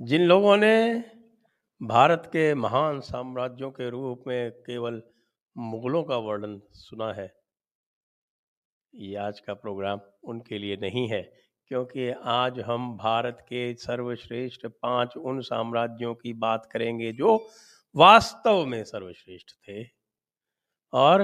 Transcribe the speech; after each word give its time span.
जिन 0.00 0.22
लोगों 0.22 0.56
ने 0.56 1.04
भारत 1.80 2.22
के 2.26 2.54
महान 2.54 3.00
साम्राज्यों 3.00 3.70
के 3.70 3.88
रूप 3.90 4.22
में 4.26 4.50
केवल 4.50 5.02
मुगलों 5.56 6.02
का 6.04 6.16
वर्णन 6.16 6.60
सुना 6.72 7.12
है, 7.12 7.28
ये 8.94 9.16
आज 9.16 9.40
का 9.40 9.54
प्रोग्राम 9.54 10.00
उनके 10.24 10.58
लिए 10.58 10.76
नहीं 10.76 11.06
है, 11.08 11.20
क्योंकि 11.70 12.10
आज 12.24 12.60
हम 12.60 12.96
भारत 12.96 13.44
के 13.48 13.74
सर्वश्रेष्ठ 13.74 14.66
पाँच 14.66 15.16
उन 15.16 15.40
साम्राज्यों 15.40 16.14
की 16.14 16.32
बात 16.32 16.68
करेंगे 16.72 17.12
जो 17.12 17.36
वास्तव 17.94 18.64
में 18.66 18.82
सर्वश्रेष्ठ 18.84 19.52
थे 19.68 19.84
और 20.92 21.22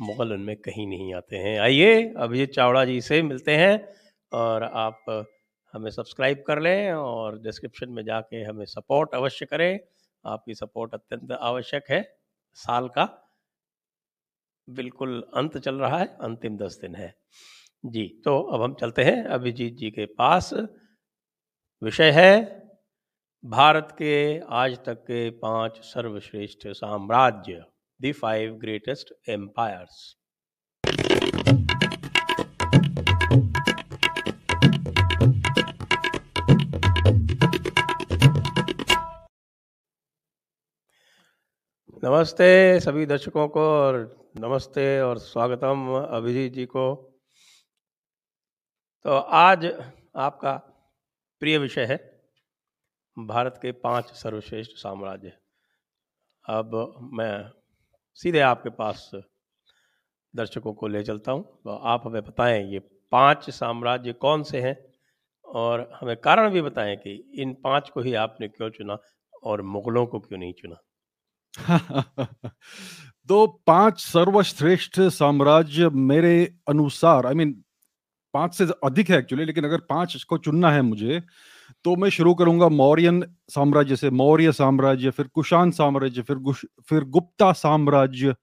मुगल 0.00 0.32
उनमें 0.32 0.56
कहीं 0.56 0.86
नहीं 0.86 1.14
आते 1.14 1.36
हैं। 1.36 1.58
आइए 1.60 2.14
अभिजीत 2.16 2.50
चावड़ा 2.50 2.84
जी 2.84 3.00
से 3.00 3.22
मिलते 3.22 3.56
हैं 3.56 3.76
और 4.32 4.62
आप 4.62 5.04
हमें 5.72 5.90
सब्सक्राइब 5.90 6.42
कर 6.46 6.60
लें 6.60 6.92
और 6.92 7.38
डिस्क्रिप्शन 7.42 7.88
में 7.88 8.04
जाके 8.04 8.42
हमें 8.42 8.64
सपोर्ट 8.64 9.14
अवश्य 9.14 9.46
करें। 9.46 9.78
आपकी 10.24 10.54
सपोर्ट 10.54 10.94
अत्यंत 10.94 11.32
आवश्यक 11.32 11.84
है। 11.90 12.02
साल 12.54 12.88
का 12.88 13.04
बिल्कुल 14.68 15.22
अंत 15.34 15.58
चल 15.58 15.74
रहा 15.74 15.98
है, 15.98 16.06
अंतिम 16.20 16.56
दस 16.56 16.78
दिन 16.80 16.94
है। 16.94 17.14
जी 17.86 18.22
तो 18.24 18.40
अब 18.42 18.62
हम 18.62 18.74
चलते 18.74 19.04
हैं 19.04 19.24
अभिजीत 19.24 19.74
जी 19.74 19.90
के 19.90 20.06
पास। 20.06 20.52
विषय 21.82 22.10
है, 22.10 22.62
भारत 23.44 23.88
के 23.98 24.38
आज 24.38 24.78
तक 24.86 25.02
के 25.02 25.30
पाँच 25.30 25.80
सर्वश्रेष्ठ 25.84 26.68
साम्राज्य, 26.68 27.64
द 28.00 28.12
फाइव 28.12 28.54
ग्रेटेस्ट 28.54 29.12
एम्पायर्स। 29.28 30.16
नमस्ते 42.02 42.80
सभी 42.80 43.06
दर्शकों 43.06 43.48
को 43.48 43.60
और 43.60 43.96
नमस्ते 44.40 45.00
और 45.00 45.18
स्वागतम 45.18 46.06
अभिजीत 46.10 46.52
जी 46.52 46.64
को। 46.66 46.94
तो 49.04 49.10
आज 49.10 49.66
आपका 50.16 50.52
प्रिय 51.42 51.58
विषय 51.58 51.84
है 51.84 51.96
भारत 53.16 53.58
के 53.62 53.72
पाँच 53.72 54.12
सर्वश्रेष्ठ 54.12 54.72
साम्राज्य। 54.72 55.32
अब 56.44 56.70
मैं 57.12 57.50
सीधे 58.18 58.40
आपके 58.40 58.70
पास 58.70 59.10
दर्शकों 60.34 60.72
को 60.72 60.88
ले 60.88 61.02
चलता 61.02 61.32
हूँ। 61.32 61.44
तो 61.64 61.70
आप 61.70 62.06
हमें 62.06 62.22
बताएँ 62.22 62.72
ये 62.72 62.78
पाँच 63.12 63.50
साम्राज्य 63.50 64.12
कौन 64.12 64.42
से 64.42 64.60
हैं 64.60 64.76
और 65.48 65.90
हमें 66.00 66.16
कारण 66.16 66.50
भी 66.50 66.62
बताएँ 66.62 66.96
कि 66.96 67.34
इन 67.34 67.56
पाँच 67.64 67.90
को 67.90 68.00
ही 68.00 68.14
आपने 68.14 68.48
क्यों 68.48 68.70
चुना 68.70 68.98
और 69.42 69.62
मुगलों 69.62 70.06
को 70.06 70.20
क्यों 70.20 70.38
नहीं 70.38 70.52
चुना। 70.52 70.82
तो 73.28 73.46
पाँच 73.66 74.00
सर्वश्रेष्ठ 74.00 75.00
साम्राज्य 75.00 75.88
मेरे 75.88 76.54
अनुसार 76.68 77.26
आई 77.26 77.32
I 77.32 77.36
मीन 77.36 77.48
mean, 77.48 77.62
पाँच 78.34 78.54
से 78.54 78.64
अधिक 78.84 79.10
है 79.10 79.18
एक्चुअली 79.18 79.44
लेकिन 79.44 79.64
अगर 79.64 79.78
पाँच 79.88 80.22
को 80.24 80.38
चुनना 80.38 80.70
है 80.72 80.82
मुझे 80.82 81.20
तो 81.84 81.94
मैं 81.96 82.10
शुरू 82.10 82.34
करूँगा 82.34 82.68
मौर्यन 82.68 83.22
साम्राज्य 83.48 83.96
से 83.96 84.10
मौर्य 84.10 84.52
साम्राज्य 84.52 85.10
फिर 85.10 85.26
कुशान 85.26 85.70
साम्राज्य 85.70 86.22
फिर 86.22 86.38
फिर 86.88 87.04
गुप्ता 87.04 87.52
साम्राज्य 87.52 88.34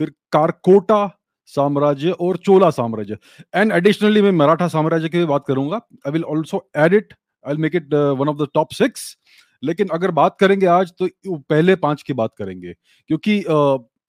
फिर 0.00 0.12
कारकोटा 0.32 1.06
साम्राज्य 1.46 2.10
और 2.10 2.36
चोला 2.36 2.70
साम्राज्य। 2.70 3.18
एंड 3.54 3.72
एडिशनली 3.72 4.22
मैं 4.22 4.30
मराठा 4.32 4.68
साम्राज्य 4.68 5.08
की 5.08 5.18
भी 5.18 5.24
बात 5.24 5.44
करूँगा। 5.48 5.76
I 5.76 6.12
will 6.12 6.24
also 6.24 6.70
add 6.76 6.94
it 6.94 7.14
I 7.44 7.56
make 7.56 7.74
it 7.76 7.94
one 7.94 8.28
of 8.28 8.36
the 8.36 8.48
top 8.54 8.72
six 8.72 9.16
लेकिन 9.64 9.88
अगर 9.88 10.10
बात 10.12 10.36
करेंगे 10.40 10.66
आज 10.66 10.92
तो 10.98 11.08
पहले 11.28 11.76
पाँच 11.76 12.02
की 12.02 12.12
बात 12.12 12.30
करेंगे। 12.38 12.74
क्योंकि 13.10 13.38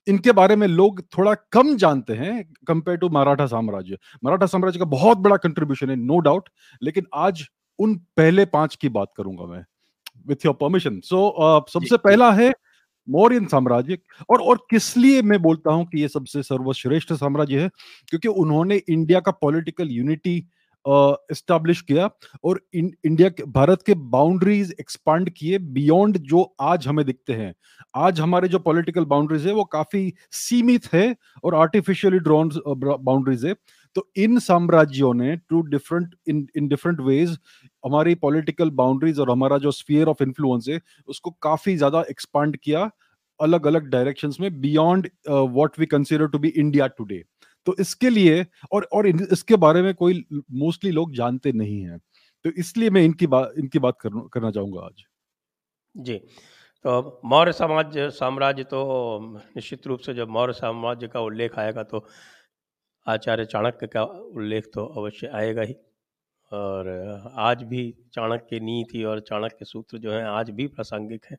इनके 0.07 0.31
बारे 0.31 0.55
में 0.55 0.67
लोग 0.67 1.01
थोड़ा 1.17 1.33
कम 1.51 1.75
जानते 1.77 2.13
हैं 2.13 2.43
कंपेयर 2.67 2.97
टू 2.97 3.09
मराठा 3.09 3.45
साम्राज्य। 3.45 3.97
मराठा 4.25 4.45
साम्राज्य 4.45 4.79
का 4.79 4.85
बहुत 4.87 5.17
बड़ा 5.17 5.37
कंट्रीब्यूशन 5.37 5.89
है 5.89 5.95
नो 5.95 6.19
डाउट 6.19 6.49
लेकिन 6.81 7.05
आज 7.15 7.45
उन 7.79 7.95
पहले 8.17 8.45
पाँच 8.47 8.75
की 8.75 8.89
बात 8.89 9.11
करूँगा 9.17 9.45
मैं 9.45 9.63
विथ 10.27 10.45
योर 10.45 10.53
परमिशन 10.53 10.99
सो 10.99 11.65
सबसे 11.69 11.97
पहला 11.97 12.31
है 12.31 12.51
मौर्यन 13.07 13.45
साम्राज्य 13.45 13.97
और 14.29 14.41
और 14.41 14.57
किस 14.69 14.95
लिए 14.97 15.21
मैं 15.21 15.41
बोलता 15.41 15.71
हूँ 15.71 15.85
कि 15.85 16.01
ये 16.01 16.07
सबसे 16.07 16.43
सर्वश्रेष्ठ 16.43 17.13
साम्राज्य 17.13 17.59
है? 17.59 17.69
क्योंकि 18.09 18.27
उन्होंने 18.27 18.81
इंडिया 18.89 19.19
का 19.19 19.31
पॉलिटिकल 19.31 19.89
यूनिटी 19.89 20.39
इस्टेब्लिश 20.87 21.81
किया 21.81 22.09
और 22.43 22.59
इन, 22.73 22.91
इंडिया 23.05 23.29
के 23.29 23.43
भारत 23.51 23.83
के 23.85 23.93
बाउंड्रीज 23.93 24.75
एक्सपांड 24.79 25.29
किए 25.29 25.57
बियॉन्ड 25.59 26.17
जो 26.19 26.41
आज 26.61 26.87
हमें 26.87 27.05
दिखते 27.05 27.33
हैं। 27.33 27.53
आज 27.95 28.19
हमारे 28.19 28.47
जो 28.47 28.59
पॉलिटिकल 28.59 29.05
बाउंड्रीज 29.05 29.47
है 29.47 29.53
वो 29.53 29.63
काफ़ी 29.71 30.13
सीमित 30.33 30.93
है 30.93 31.15
और 31.43 31.55
आर्टिफिशियली 31.55 32.19
ड्रॉन 32.19 32.51
बाउंड्रीज 32.67 33.45
है। 33.45 33.55
तो 33.95 34.07
इन 34.17 34.39
साम्राज्यों 34.39 35.13
ने 35.13 35.35
two 35.39 35.61
different 35.63 36.15
in 36.27 36.47
in 36.57 36.67
different 36.67 36.99
ways 37.01 37.37
हमारी 37.83 38.15
पॉलिटिकल 38.17 38.69
बाउंड्रीज 38.73 39.19
और 39.19 39.31
हमारा 39.31 39.57
जो 39.57 39.71
स्फीयर 39.71 40.07
ऑफ़ 40.07 40.23
इन्फ्लुएंस 40.23 40.65
है 40.69 40.79
उसको 41.07 41.31
काफ़ी 41.41 41.75
ज़्यादा 41.77 42.03
एक्सपांड 42.09 42.57
किया 42.57 42.89
अलग 43.39 43.65
अलग 43.67 43.87
डायरेक्शंस 43.89 44.37
में 44.39 44.49
beyond 44.61 45.07
what 45.29 45.79
we 45.79 45.85
consider 45.85 46.27
to 46.27 46.39
be 46.39 46.47
India 46.49 46.87
today 46.89 47.23
तो 47.67 47.75
इसके 47.79 48.09
लिए 48.09 48.45
और 48.73 48.87
और 48.93 49.07
इसके 49.07 49.55
बारे 49.57 49.81
में 49.81 49.93
कोई 49.95 50.25
मोस्टली 50.33 50.91
लोग 50.91 51.13
जानते 51.13 51.51
नहीं 51.53 51.79
हैं। 51.81 51.99
तो 52.45 52.49
इसलिए 52.51 52.89
मैं 52.89 53.03
इनकी 53.03 53.27
बात 53.27 53.53
इनकी 53.57 53.79
बात 53.79 53.97
कर, 54.01 54.09
करना 54.33 54.51
चाहूँगा 54.51 54.81
आज। 54.81 55.03
जी 55.95 56.17
तो 56.85 57.21
मौर्य 57.25 57.53
समाज 57.53 57.97
साम्राज्य 58.13 58.63
तो 58.65 58.79
निश्चित 59.55 59.87
रूप 59.87 59.99
से 59.99 60.13
जब 60.13 60.29
मौर्य 60.29 60.53
साम्राज्य 60.53 61.07
का 61.07 61.19
उल्लेख 61.21 61.57
आएगा 61.59 61.83
तो 61.85 62.05
आचार्य 63.07 63.45
चाणक्य 63.45 63.87
का 63.87 64.03
उल्लेख 64.03 64.69
तो 64.73 64.85
अवश्य 64.85 65.27
आएगा 65.35 65.61
ही। 65.61 65.75
और 66.51 66.87
आज 67.39 67.63
भी 67.63 67.83
चाणक्य 68.13 68.59
नीति 68.61 69.03
और 69.03 69.19
चाणक्य 69.21 69.65
सूत्र 69.65 69.97
जो 69.97 70.11
हैं 70.11 70.23
आज 70.25 70.49
भी 70.51 70.67
प्रासंगिक 70.67 71.25
हैं। 71.25 71.37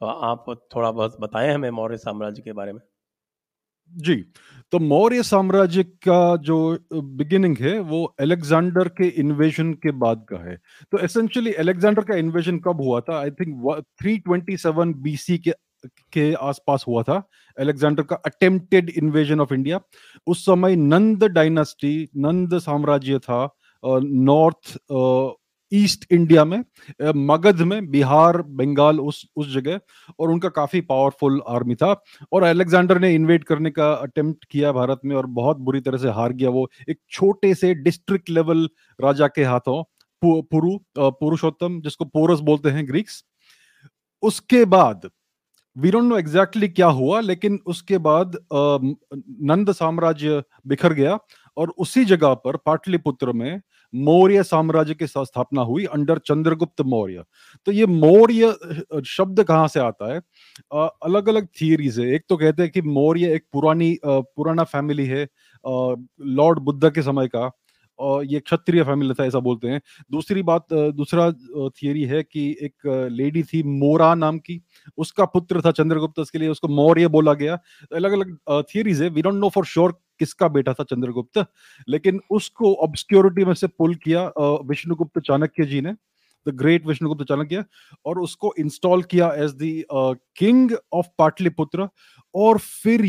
तो 0.00 0.06
आप 0.06 0.44
थोड़ा 0.74 0.90
बहुत 0.90 1.16
बताएँ 1.20 1.52
हमें 1.52 1.70
मौर्य 1.72 1.96
साम्राज्य 1.98 2.42
के 2.42 2.52
बारे 2.52 2.72
में। 2.72 2.80
जी 3.90 4.14
तो 4.72 4.78
मौर्य 4.78 5.22
साम्राज्य 5.22 5.82
का 6.06 6.36
जो 6.38 6.56
बिगिनिंग 6.94 7.56
है, 7.60 7.78
वो 7.80 8.04
अलेक्जेंडर 8.20 8.88
के 8.90 9.08
इन्वेजन 9.20 9.72
के 9.74 9.90
बाद 9.94 10.24
का 10.28 10.36
है। 10.44 10.56
तो 10.92 10.98
एसेंशियली 10.98 11.52
अलेक्जेंडर 11.54 12.02
का 12.02 12.16
इन्वेजन 12.16 12.58
कब 12.58 12.80
हुआ 12.80 13.00
था? 13.00 13.18
आई 13.20 13.30
थिंक 13.30 13.82
327 14.02 14.94
बीसी 15.02 15.38
के 15.38 15.52
के 16.12 16.32
आसपास 16.34 16.84
हुआ 16.88 17.02
था, 17.02 17.22
अलेक्जेंडर 17.56 18.02
का 18.02 18.16
अटेम्प्टेड 18.26 18.90
इन्वेजन 18.90 19.40
ऑफ़ 19.40 19.54
इंडिया 19.54 19.80
उस 20.26 20.44
समय 20.44 20.76
नंद 20.76 21.24
डायनास्टी 21.24 22.08
नंद 22.16 22.58
साम्राज्य 22.60 23.18
था 23.18 23.44
नॉर्थ 23.84 24.76
ईस्ट 25.72 26.04
इंडिया 26.12 26.44
में 26.44 26.58
मगध 27.16 27.60
में, 27.62 27.90
बिहार, 27.90 28.40
बंगाल, 28.42 29.00
उस 29.00 29.24
उस 29.36 29.52
जगह, 29.54 29.80
और 30.18 30.30
उनका 30.30 30.48
काफ़ी 30.50 30.80
पावरफुल 30.82 31.40
आर्मी 31.48 31.74
था। 31.74 31.94
और 32.32 32.42
अलेक्जेंडर 32.42 32.98
ने 33.00 33.14
इन्वेट 33.14 33.44
करने 33.44 33.70
का 33.70 33.92
अटेम्प्ट 33.92 34.44
किया 34.46 34.72
भारत 34.72 35.00
में, 35.04 35.16
और 35.16 35.26
बहुत 35.32 35.56
बुरी 35.58 35.80
तरह 35.80 35.98
से 35.98 36.10
हार 36.10 36.32
गया 36.34 36.50
वो 36.50 36.68
एक 36.88 36.98
छोटे 37.10 37.54
से 37.54 37.74
डिस्ट्रिक्ट 37.76 38.30
लेवल 38.30 38.68
राजा 38.98 39.28
के 39.28 39.44
हाथों 39.44 39.82
पुरु 40.22 40.78
पुरुषोत्तम, 40.98 41.80
जिसको 41.80 42.04
पोरस 42.06 42.40
बोलते 42.42 42.70
हैं 42.70 42.86
ग्रीक्स 42.88 43.24
उसके 44.22 44.64
बाद 44.66 45.10
वी 45.76 45.90
डोंट 45.90 46.04
नो 46.04 46.16
एग्जैक्टली 46.18 46.68
क्या 46.68 46.86
हुआ, 46.88 47.20
लेकिन 47.20 47.58
उसके 47.66 47.98
बाद 48.00 48.36
नंद 48.52 49.72
साम्राज्य 49.72 50.42
बिखर 50.66 50.92
गया, 50.92 51.18
और 51.56 51.72
उसी 51.78 52.04
जगह 52.04 52.34
पर 52.36 52.56
पाटलिपुत्र 52.66 53.32
में 53.32 53.60
मौर्य 53.94 54.42
साम्राज्य 54.42 54.94
की 54.94 55.06
स्थापना 55.06 55.62
हुई 55.62 55.84
अंडर 55.86 56.18
चंद्रगुप्त 56.18 56.80
मौर्य। 56.82 57.24
तो 57.66 57.72
ये 57.72 57.86
मौर्य 57.86 59.02
शब्द 59.06 59.42
कहाँ 59.42 59.68
से 59.68 59.80
आता 59.80 60.12
है? 60.12 60.20
अलग 60.72 61.28
अलग 61.28 61.46
थियरीज 61.60 61.98
है। 62.00 62.06
एक 62.14 62.24
तो 62.28 62.36
कहते 62.36 62.62
हैं 62.62 62.72
कि 62.72 62.82
मौर्य 62.82 63.34
एक 63.34 63.44
पुरानी 63.52 63.96
पुराना 64.04 64.64
फैमिली 64.66 65.06
है 65.06 65.26
लॉर्ड 65.64 66.58
बुद्ध 66.60 66.90
के 66.90 67.02
समय 67.02 67.28
का 67.28 67.50
और 67.98 68.24
ये 68.24 68.38
क्षत्रिय 68.40 68.82
फैमिली 68.84 69.14
था 69.14 69.24
ऐसा 69.24 69.38
बोलते 69.40 69.68
हैं। 69.68 69.80
दूसरी 70.12 70.42
बात 70.42 70.72
दूसरा 70.72 71.30
थियरी 71.70 72.02
है 72.04 72.22
कि 72.22 72.48
एक 72.62 73.08
लेडी 73.12 73.42
थी 73.42 73.62
मोरा 73.62 74.14
नाम 74.14 74.38
की। 74.38 74.60
उसका 74.98 75.24
पुत्र 75.26 75.60
था 75.60 75.70
चंद्रगुप्त, 75.72 76.18
उसके 76.18 76.38
लिए 76.38 76.48
उसको 76.48 76.68
मौर्य 76.68 77.08
बोला 77.08 77.34
गया। 77.34 77.58
अलग 77.94 78.12
अलग 78.12 78.64
थियरीज 78.64 79.02
है। 79.02 79.08
We 79.08 79.22
don't 79.22 79.34
know 79.34 79.48
for 79.48 79.64
sure 79.64 79.92
किसका 80.22 80.48
बेटा 80.50 80.72
था 80.72 80.84
चंद्रगुप्त? 80.84 81.44
लेकिन 81.88 82.20
उसको 82.30 82.74
ऑब्सक्योरिटी 82.84 83.44
में 83.44 83.54
से 83.54 83.66
पुल 83.68 83.94
किया 84.04 84.30
विष्णुगुप्त 84.64 85.20
चाणक्य 85.20 85.64
जी 85.66 85.80
ने 85.80 85.94
द 86.46 86.52
ग्रेट 86.56 86.86
विष्णुगुप्त 86.86 87.24
चाणक्य, 87.24 87.64
और 88.06 88.18
उसको 88.20 88.52
इंस्टॉल 88.58 89.02
किया 89.04 89.28
as 89.34 89.52
the 89.54 90.16
king 90.38 90.72
of 90.92 91.06
Pataliputra, 91.18 91.88
और 92.34 92.58
फिर 92.58 93.06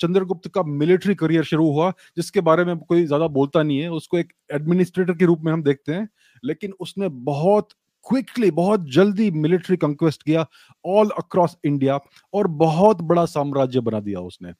चंद्रगुप्त 0.00 0.48
का 0.54 0.62
मिलिट्री 0.64 1.14
करियर 1.14 1.44
शुरू 1.44 1.70
हुआ, 1.70 1.90
जिसके 2.16 2.40
बारे 2.42 2.64
में 2.64 2.76
कोई 2.78 3.06
ज़्यादा 3.06 3.26
बोलता 3.30 3.62
नहीं 3.62 3.78
है, 3.78 3.90
उसको 3.92 4.18
एक 4.18 4.32
एडमिनिस्ट्रेटर 4.52 5.14
के 5.14 5.24
रूप 5.24 5.40
में 5.44 5.52
हम 5.52 5.62
देखते 5.62 5.92
हैं, 5.92 6.08
लेकिन 6.42 6.74
उसने 6.80 7.08
बहुत 7.24 7.68
क्विकली 8.06 8.50
बहुत 8.52 8.90
जल्दी 8.92 9.30
मिलिट्री 9.32 9.76
कंक्वेस्ट 9.76 10.22
किया 10.22 10.44
ऑल 10.84 11.10
अक्रॉस 11.18 11.56
इंडिया 11.64 11.98
और 12.34 12.46
बहुत 12.58 13.02
बड़ा 13.02 13.24
साम्राज्य 13.26 13.80
बना 13.80 14.00
दिया 14.00 14.20
उसने। 14.22 14.52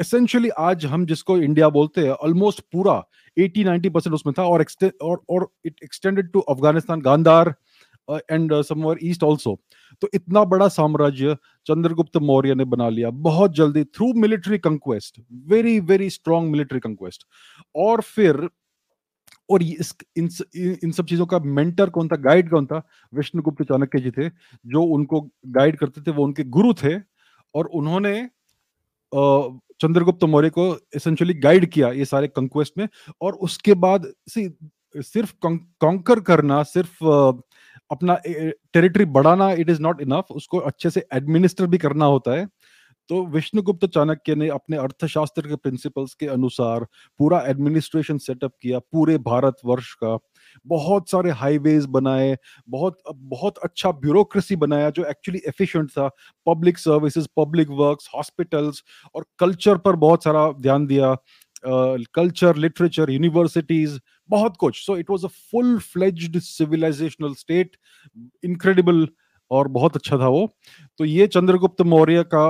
एसेंशियली 0.00 0.48
आज 0.48 0.86
हम 0.86 1.06
जिसको 1.06 1.38
इंडिया 1.38 1.68
बोलते 1.68 2.00
हैं 2.00 2.10
ऑलमोस्ट 2.10 2.60
पूरा 2.60 3.04
80 3.38 3.64
90 3.64 3.90
परसेंट 3.90 4.14
उसमें 4.14 4.34
था 4.38 4.44
और 4.44 4.64
और 5.02 5.22
और 5.30 5.48
it 5.64 5.76
extended 5.84 6.30
to 6.30 6.40
Afghanistan 6.40 7.00
Gandhara 7.00 7.54
and 8.10 8.62
somewhere 8.62 8.98
east 9.02 9.24
also 9.24 9.60
तो 10.00 10.08
इतना 10.14 10.44
बड़ा 10.44 10.68
साम्राज्य 10.68 11.36
चंद्रगुप्त 11.66 12.16
मौर्य 12.16 12.54
ने 12.54 12.64
बना 12.64 12.88
लिया 12.88 13.10
बहुत 13.10 13.54
जल्दी 13.54 13.84
through 13.84 14.12
military 14.12 14.58
conquest 14.58 15.20
very 15.32 15.80
very 15.80 16.10
strong 16.10 16.50
military 16.50 16.80
conquest 16.80 17.26
और 17.76 18.00
फिर, 18.00 18.48
और 19.50 19.62
इस, 19.62 19.94
इन 20.16 20.28
इन 20.84 20.90
सब 20.92 21.06
चीज़ों 21.06 21.26
का 21.26 21.38
मेंटर 21.38 21.90
कौन 21.90 22.08
था? 22.08 22.16
गाइड 22.16 22.50
कौन 22.50 22.66
था? 22.66 22.82
विष्णुगुप्त 23.14 23.62
चाणक्य 23.62 23.98
जी 23.98 24.10
थे, 24.10 24.28
जो 24.66 24.82
उनको 24.82 25.20
गाइड 25.46 25.76
करते 25.76 26.00
थे, 26.00 26.10
वो 26.10 26.24
उनके 26.24 26.44
गुरु 26.44 26.72
थे 26.74 26.98
और 27.54 27.66
उन्होंने 27.66 28.28
चंद्रगुप्त 29.80 30.24
मौर्य 30.24 30.50
को 30.50 30.66
एसेंशियली 30.96 31.34
गाइड 31.40 31.66
किया 31.70 31.88
ये 31.90 32.04
सारे 32.04 32.28
कंक्वेस्ट 32.28 32.78
में 32.78 32.88
और 33.20 33.34
उसके 33.46 33.74
बाद 33.76 34.12
सी, 34.28 34.48
सिर्फ़ 34.96 35.32
कॉन्कर 35.42 36.20
करना, 36.20 36.62
सिर्फ़ 36.64 37.04
अपना 37.90 38.14
टेरिटरी 38.72 39.04
बढ़ाना 39.06 39.50
इट 39.52 39.70
इज़ 39.70 39.80
नॉट 39.82 40.00
इनफ 40.02 40.30
उसको 40.32 40.58
अच्छे 40.60 40.90
से 40.90 41.04
एडमिनिस्टर 41.14 41.66
भी 41.66 41.78
करना 41.78 42.04
होता 42.06 42.38
है। 42.38 42.46
तो 43.10 43.24
विष्णुगुप्त 43.26 43.86
चाणक्य 43.86 44.34
ने 44.34 44.48
अपने 44.48 44.76
अर्थशास्त्र 44.76 45.42
के 45.48 45.56
प्रिंसिपल्स 45.56 46.14
के 46.14 46.26
अनुसार 46.26 46.86
पूरा 47.20 47.40
एडमिनिस्ट्रेशन 47.48 48.18
सेटअप 48.18 48.52
किया, 48.62 48.78
पूरे 48.78 49.18
भारत 49.18 49.56
वर्ष 49.64 49.92
का। 49.94 50.16
बहुत 50.66 51.10
सारे 51.10 51.30
हाईवेज 51.32 51.86
बनाए, 51.88 52.36
बहुत 52.68 52.98
बहुत 53.14 53.58
अच्छा 53.58 53.90
ब्यूरोक्रेसी 53.92 54.56
बनाया 54.56 54.90
जो 54.90 55.04
एक्चुअली 55.04 55.40
एफिशिएंट 55.48 55.90
था। 55.90 56.08
Public 56.46 56.78
services 56.78 57.26
public 57.36 57.68
works 57.70 58.08
hospitals 58.14 58.82
और 59.14 59.24
कल्चर 59.38 59.78
पर 59.78 59.96
बहुत 59.96 60.24
सारा 60.24 60.50
ध्यान 60.60 60.86
दिया। 60.86 61.16
कल्चर 62.14 62.56
लिटरेचर 62.56 63.10
यूनिवर्सिटीज 63.10 63.98
बहुत 64.30 64.56
कुछ। 64.56 64.84
So 64.86 64.96
it 64.96 65.10
was 65.10 65.24
a 65.26 65.28
full 65.28 65.78
fledged 65.82 66.38
civilisational 66.40 67.34
state 67.34 67.76
incredible 68.44 69.06
और 69.50 69.68
बहुत 69.68 69.96
अच्छा 69.96 70.18
था 70.18 70.28
वो। 70.28 70.48
तो 70.98 71.04
ये 71.04 71.26
चंद्रगुप्त 71.26 71.82
मौर्य 71.82 72.22
का 72.34 72.44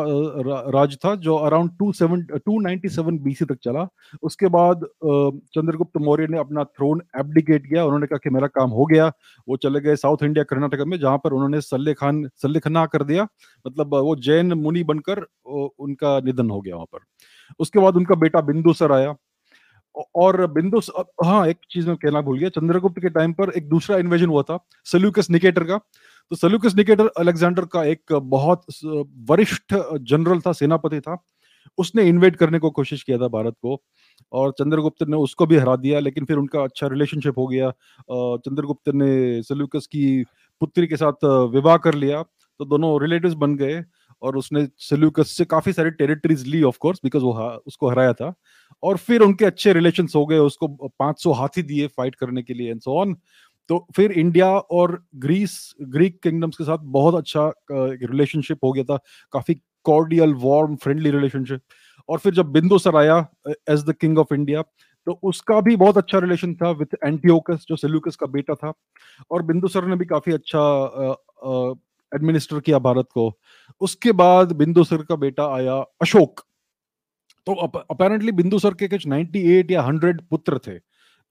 राज 0.70 0.96
था 1.04 1.14
जो 1.16 1.36
around 1.36 1.70
two 1.78 1.92
seven 1.92 2.22
two 2.24 2.58
ninety 2.60 2.88
seven 2.88 3.18
BC 3.18 3.44
तक 3.44 3.58
चला। 3.64 3.86
उसके 4.22 4.48
बाद 4.48 4.84
चंद्रगुप्त 5.54 6.00
मौर्य 6.00 6.26
ने 6.30 6.38
अपना 6.38 6.64
थ्रोन 6.64 7.02
एब्डिकेट 7.20 7.66
किया। 7.66 7.84
उन्होंने 7.84 8.06
कहा 8.06 8.18
कि 8.24 8.30
मेरा 8.30 8.46
काम 8.48 8.70
हो 8.70 8.86
गया। 8.86 9.10
वो 9.48 9.56
चले 9.56 9.80
गए 9.80 9.96
साउथ 9.96 10.22
इंडिया 10.24 10.44
कर्नाटक 10.44 10.84
में, 10.86 10.98
जहाँ 10.98 11.18
पर 11.24 11.32
उन्होंने 11.32 11.60
सल्ले 11.60 11.94
खान, 11.94 12.26
सल्ले 12.36 12.60
कर 12.66 13.02
दिया। 13.04 13.26
मतलब 13.66 13.94
वो 13.94 14.16
जैन 14.24 14.52
मुनि 14.54 14.82
बनकर 14.84 15.26
उनका 15.46 16.18
निधन 16.20 16.50
हो 16.50 16.60
गया 16.60 16.74
वहाँ 16.74 16.86
पर। 16.92 17.04
उसके 17.60 17.78
बाद 17.78 17.96
उनका 17.96 18.14
बेटा 18.16 18.40
बिंदुसर 18.42 18.92
आया। 18.92 19.14
और 20.16 20.46
बिंदु 20.52 20.80
हाँ 21.24 21.46
एक 21.48 21.56
चीज़ 21.70 21.86
मैं 21.88 21.96
कहना 21.96 22.20
भूल 22.20 22.38
गया। 22.38 22.48
चंद्रगुप्त 22.48 22.98
के 23.00 23.08
टाइम 23.10 23.32
पर 23.32 23.50
एक 23.50 23.68
दूसरा 23.68 23.96
इन्वेजन 23.98 24.26
हुआ 24.26 24.42
था 24.42 24.58
सल्यूकस 24.86 25.30
निकेटर 25.30 25.64
का। 25.64 25.78
तो 26.30 26.36
सल्यूकस 26.36 26.74
निकेटर 26.76 27.06
अलेक्जेंडर 27.18 27.64
का 27.72 27.84
एक 27.84 28.12
बहुत 28.12 28.62
वरिष्ठ 29.28 29.74
जनरल 29.74 30.40
था, 30.40 30.52
सेनापति 30.52 31.00
था। 31.00 31.16
उसने 31.78 32.02
इन्वेट 32.04 32.36
करने 32.36 32.58
को 32.58 32.70
कोशिश 32.70 33.02
किया 33.02 33.18
था 33.18 33.28
भारत 33.28 33.54
को 33.62 33.80
और 34.32 34.50
चंद्रगुप्त 34.58 35.02
ने 35.04 35.16
उसको 35.18 35.46
भी 35.46 35.56
हरा 35.56 35.76
दिया, 35.76 36.00
लेकिन 36.00 36.24
फिर 36.24 36.36
उनका 36.36 36.62
अच्छा 36.62 36.86
रिलेशनशिप 36.86 37.38
हो 37.38 37.46
गया। 37.46 37.70
चंद्रगुप्त 38.10 38.88
ने 38.94 39.42
सल्यूकस 39.42 39.86
की 39.86 40.24
पुत्री 40.60 40.86
के 40.86 40.96
साथ 40.96 41.24
विवाह 41.52 41.76
कर 41.78 41.94
लिया 41.94 42.22
तो 42.60 42.64
दोनों 42.64 43.00
रिलेटिव्स 43.00 43.34
बन 43.36 43.56
गए 43.56 43.82
और 44.22 44.36
उसने 44.36 44.66
सेल्यूकस 44.80 45.30
से 45.30 45.44
काफ़ी 45.44 45.72
सारी 45.72 45.90
टेरिटरीज 45.92 46.46
ली 46.46 46.62
ऑफ़ 46.64 46.76
कोर्स 46.80 47.00
बिकॉज़ 47.04 47.22
वो 47.22 47.32
उसको 47.66 47.88
हराया 47.90 48.12
था। 48.12 48.32
और 48.82 48.96
फिर 48.98 49.20
उनके 49.22 49.44
अच्छे 49.44 49.72
रिलेशन 49.72 50.06
हो 50.14 50.24
गए, 50.26 50.38
उसको 50.38 50.68
500 50.98 51.32
हाथी 51.32 51.62
दिए 51.62 51.86
फाइट 51.88 52.14
करने 52.14 52.42
के 52.42 52.54
लिए 52.54 52.70
एंड 52.70 52.80
सो 52.80 52.98
ऑन 53.00 53.16
तो 53.70 53.86
फिर 53.96 54.12
इंडिया 54.12 54.48
और 54.48 55.02
ग्रीस, 55.16 55.74
ग्रीक 55.82 56.18
किंगडम्स 56.22 56.56
के 56.56 56.64
साथ 56.64 56.78
बहुत 56.78 57.14
अच्छा 57.14 57.52
रिलेशनशिप 57.70 58.64
हो 58.64 58.72
गया 58.72 58.84
था। 58.84 58.96
काफ़ी 59.32 59.54
कॉर्डियल 59.86 60.34
वार्म 60.38 60.76
फ्रेंडली 60.76 61.10
रिलेशनशिप 61.10 61.60
और 62.08 62.18
फिर 62.18 62.34
जब 62.34 62.52
बिंदु 62.52 62.78
सर 62.78 62.96
आया 62.96 63.18
as 63.48 63.84
the 63.84 63.94
king 64.00 64.18
of 64.18 64.34
India 64.34 64.62
तो 65.06 65.18
उसका 65.22 65.60
भी 65.60 65.76
बहुत 65.76 65.98
अच्छा 65.98 66.18
रिलेशन 66.18 66.54
था 66.54 66.70
विथ 66.72 66.94
एंटीओकस 67.04 67.64
जो 67.68 67.76
सेल्यूकस 67.76 68.16
का 68.16 68.26
बेटा 68.28 68.54
था। 68.54 68.72
और 69.30 69.42
बिंदु 69.42 69.68
सर 69.68 69.86
ने 69.86 69.96
भी 69.96 70.04
काफ़ी 70.06 70.32
अच्छा 70.32 70.60
एडमिनिस्टर 72.12 72.60
किया 72.60 72.78
भारत 72.78 73.08
को। 73.14 73.32
उसके 73.80 74.12
बाद 74.14 74.52
बिंदुसर 74.54 75.02
का 75.02 75.16
बेटा 75.16 75.46
आया 75.54 75.74
अशोक। 76.02 76.40
तो 77.46 77.54
अपेरेंटली 77.54 78.32
बिंदुसर 78.32 78.74
के 78.74 78.88
कुछ 78.88 79.06
98 79.06 79.70
या 79.70 79.82
100 79.82 80.20
पुत्र 80.30 80.58
थे। 80.58 80.78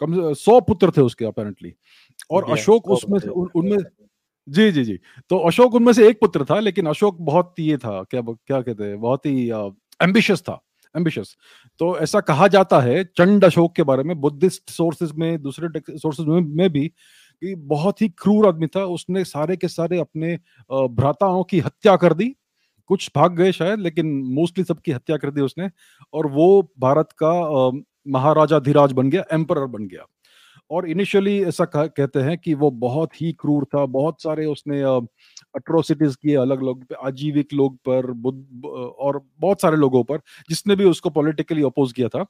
कम 0.02 0.14
से 0.14 0.34
सौ 0.36 0.60
पुत्र 0.62 0.92
थे 0.92 1.02
उसके 1.02 1.26
अपेरेंटली 1.26 1.74
और 2.32 2.52
अशोक 2.52 2.90
उसमें 2.90 3.20
उनमें 3.20 3.78
जी 4.48 4.72
जी 4.72 4.84
जी। 4.84 5.00
तो 5.30 5.38
अशोक 5.38 5.76
उनमें 5.76 5.94
से 5.94 6.08
एक 6.08 6.20
पुत्र 6.20 6.46
था 6.46 6.60
लेकिन 6.60 6.86
अशोक 6.86 7.18
बहुत 7.22 7.60
ये 7.60 7.78
था 7.78 8.02
क्या 8.04 8.22
क्या 8.22 8.62
कहते 8.62 8.84
हैं 8.84 9.00
बहुत 9.00 9.26
ही 9.26 9.50
एम्बिशियस 10.04 10.42
था 10.42 10.62
एम्बिशियस 10.96 11.36
तो 11.80 11.98
ऐसा 12.00 12.20
कहा 12.22 12.48
जाता 12.48 12.80
है 12.80 13.04
चंड 13.18 13.46
अशोक 13.46 13.76
के 13.76 13.84
बारे 13.84 14.04
में 14.04 14.20
बुद्धिस्ट 14.22 14.70
सोर्सेज 14.70 15.12
में 15.12 15.42
दूसरे 15.42 15.98
सोर्सेज 15.98 16.26
में, 16.28 16.42
में 16.42 16.70
भी 16.70 16.88
कि 16.88 17.56
बहुत 17.56 18.02
ही 18.02 18.10
क्रूर 18.10 18.48
आदमी 18.48 18.68
था 18.68 18.84
उसने 18.86 19.24
सारे 19.24 19.58
के 19.58 19.68
सारे 19.68 20.00
अपने 20.00 20.36
भ्राताओं 20.72 21.44
की 21.44 21.60
हत्या 21.60 21.96
कर 21.96 22.14
दी। 22.14 22.36
कुछ 22.90 23.10
भाग 23.16 23.36
गए 23.36 23.52
शायद 23.52 23.80
लेकिन 23.80 24.08
मोस्टली 24.34 24.64
सबकी 24.64 24.92
हत्या 24.92 25.18
कर 25.18 25.32
दी 25.32 25.42
उसने। 25.42 25.70
और 26.14 26.28
वो 26.28 26.74
भारत 26.80 27.10
का 27.24 27.34
महाराजा 28.08 28.60
धीराज 28.60 28.92
बन 28.94 29.10
गया 29.10 29.24
एम्पर 29.34 29.66
बन 29.68 29.88
गया। 29.88 30.06
और 30.72 30.90
इनिशियली 30.90 31.40
ऐसा 31.44 31.66
कह, 31.66 31.86
कहते 31.88 32.20
हैं 32.20 32.38
कि 32.38 32.54
वो 32.54 32.70
बहुत 32.72 33.22
ही 33.22 33.32
क्रूर 33.34 33.66
था 33.66 33.86
बहुत 33.88 34.22
सारे 34.22 34.46
उसने 34.46 34.82
अट्रोसिटीज 35.56 36.16
किए 36.16 36.36
अलग 36.36 36.64
लोग 36.64 36.86
आजीविक 37.06 37.54
लोग 37.54 37.78
पर 37.88 38.12
बुद्ध 38.12 38.66
और 38.66 39.22
बहुत 39.40 39.62
सारे 39.62 39.78
लोगों 39.78 40.04
पर 40.04 40.20
जिसने 40.50 40.76
भी 40.76 40.86
उसको 40.86 41.10
पॉलिटिकली 41.10 41.64
अपोज 41.64 41.94
किया 41.94 42.08
था। 42.10 42.26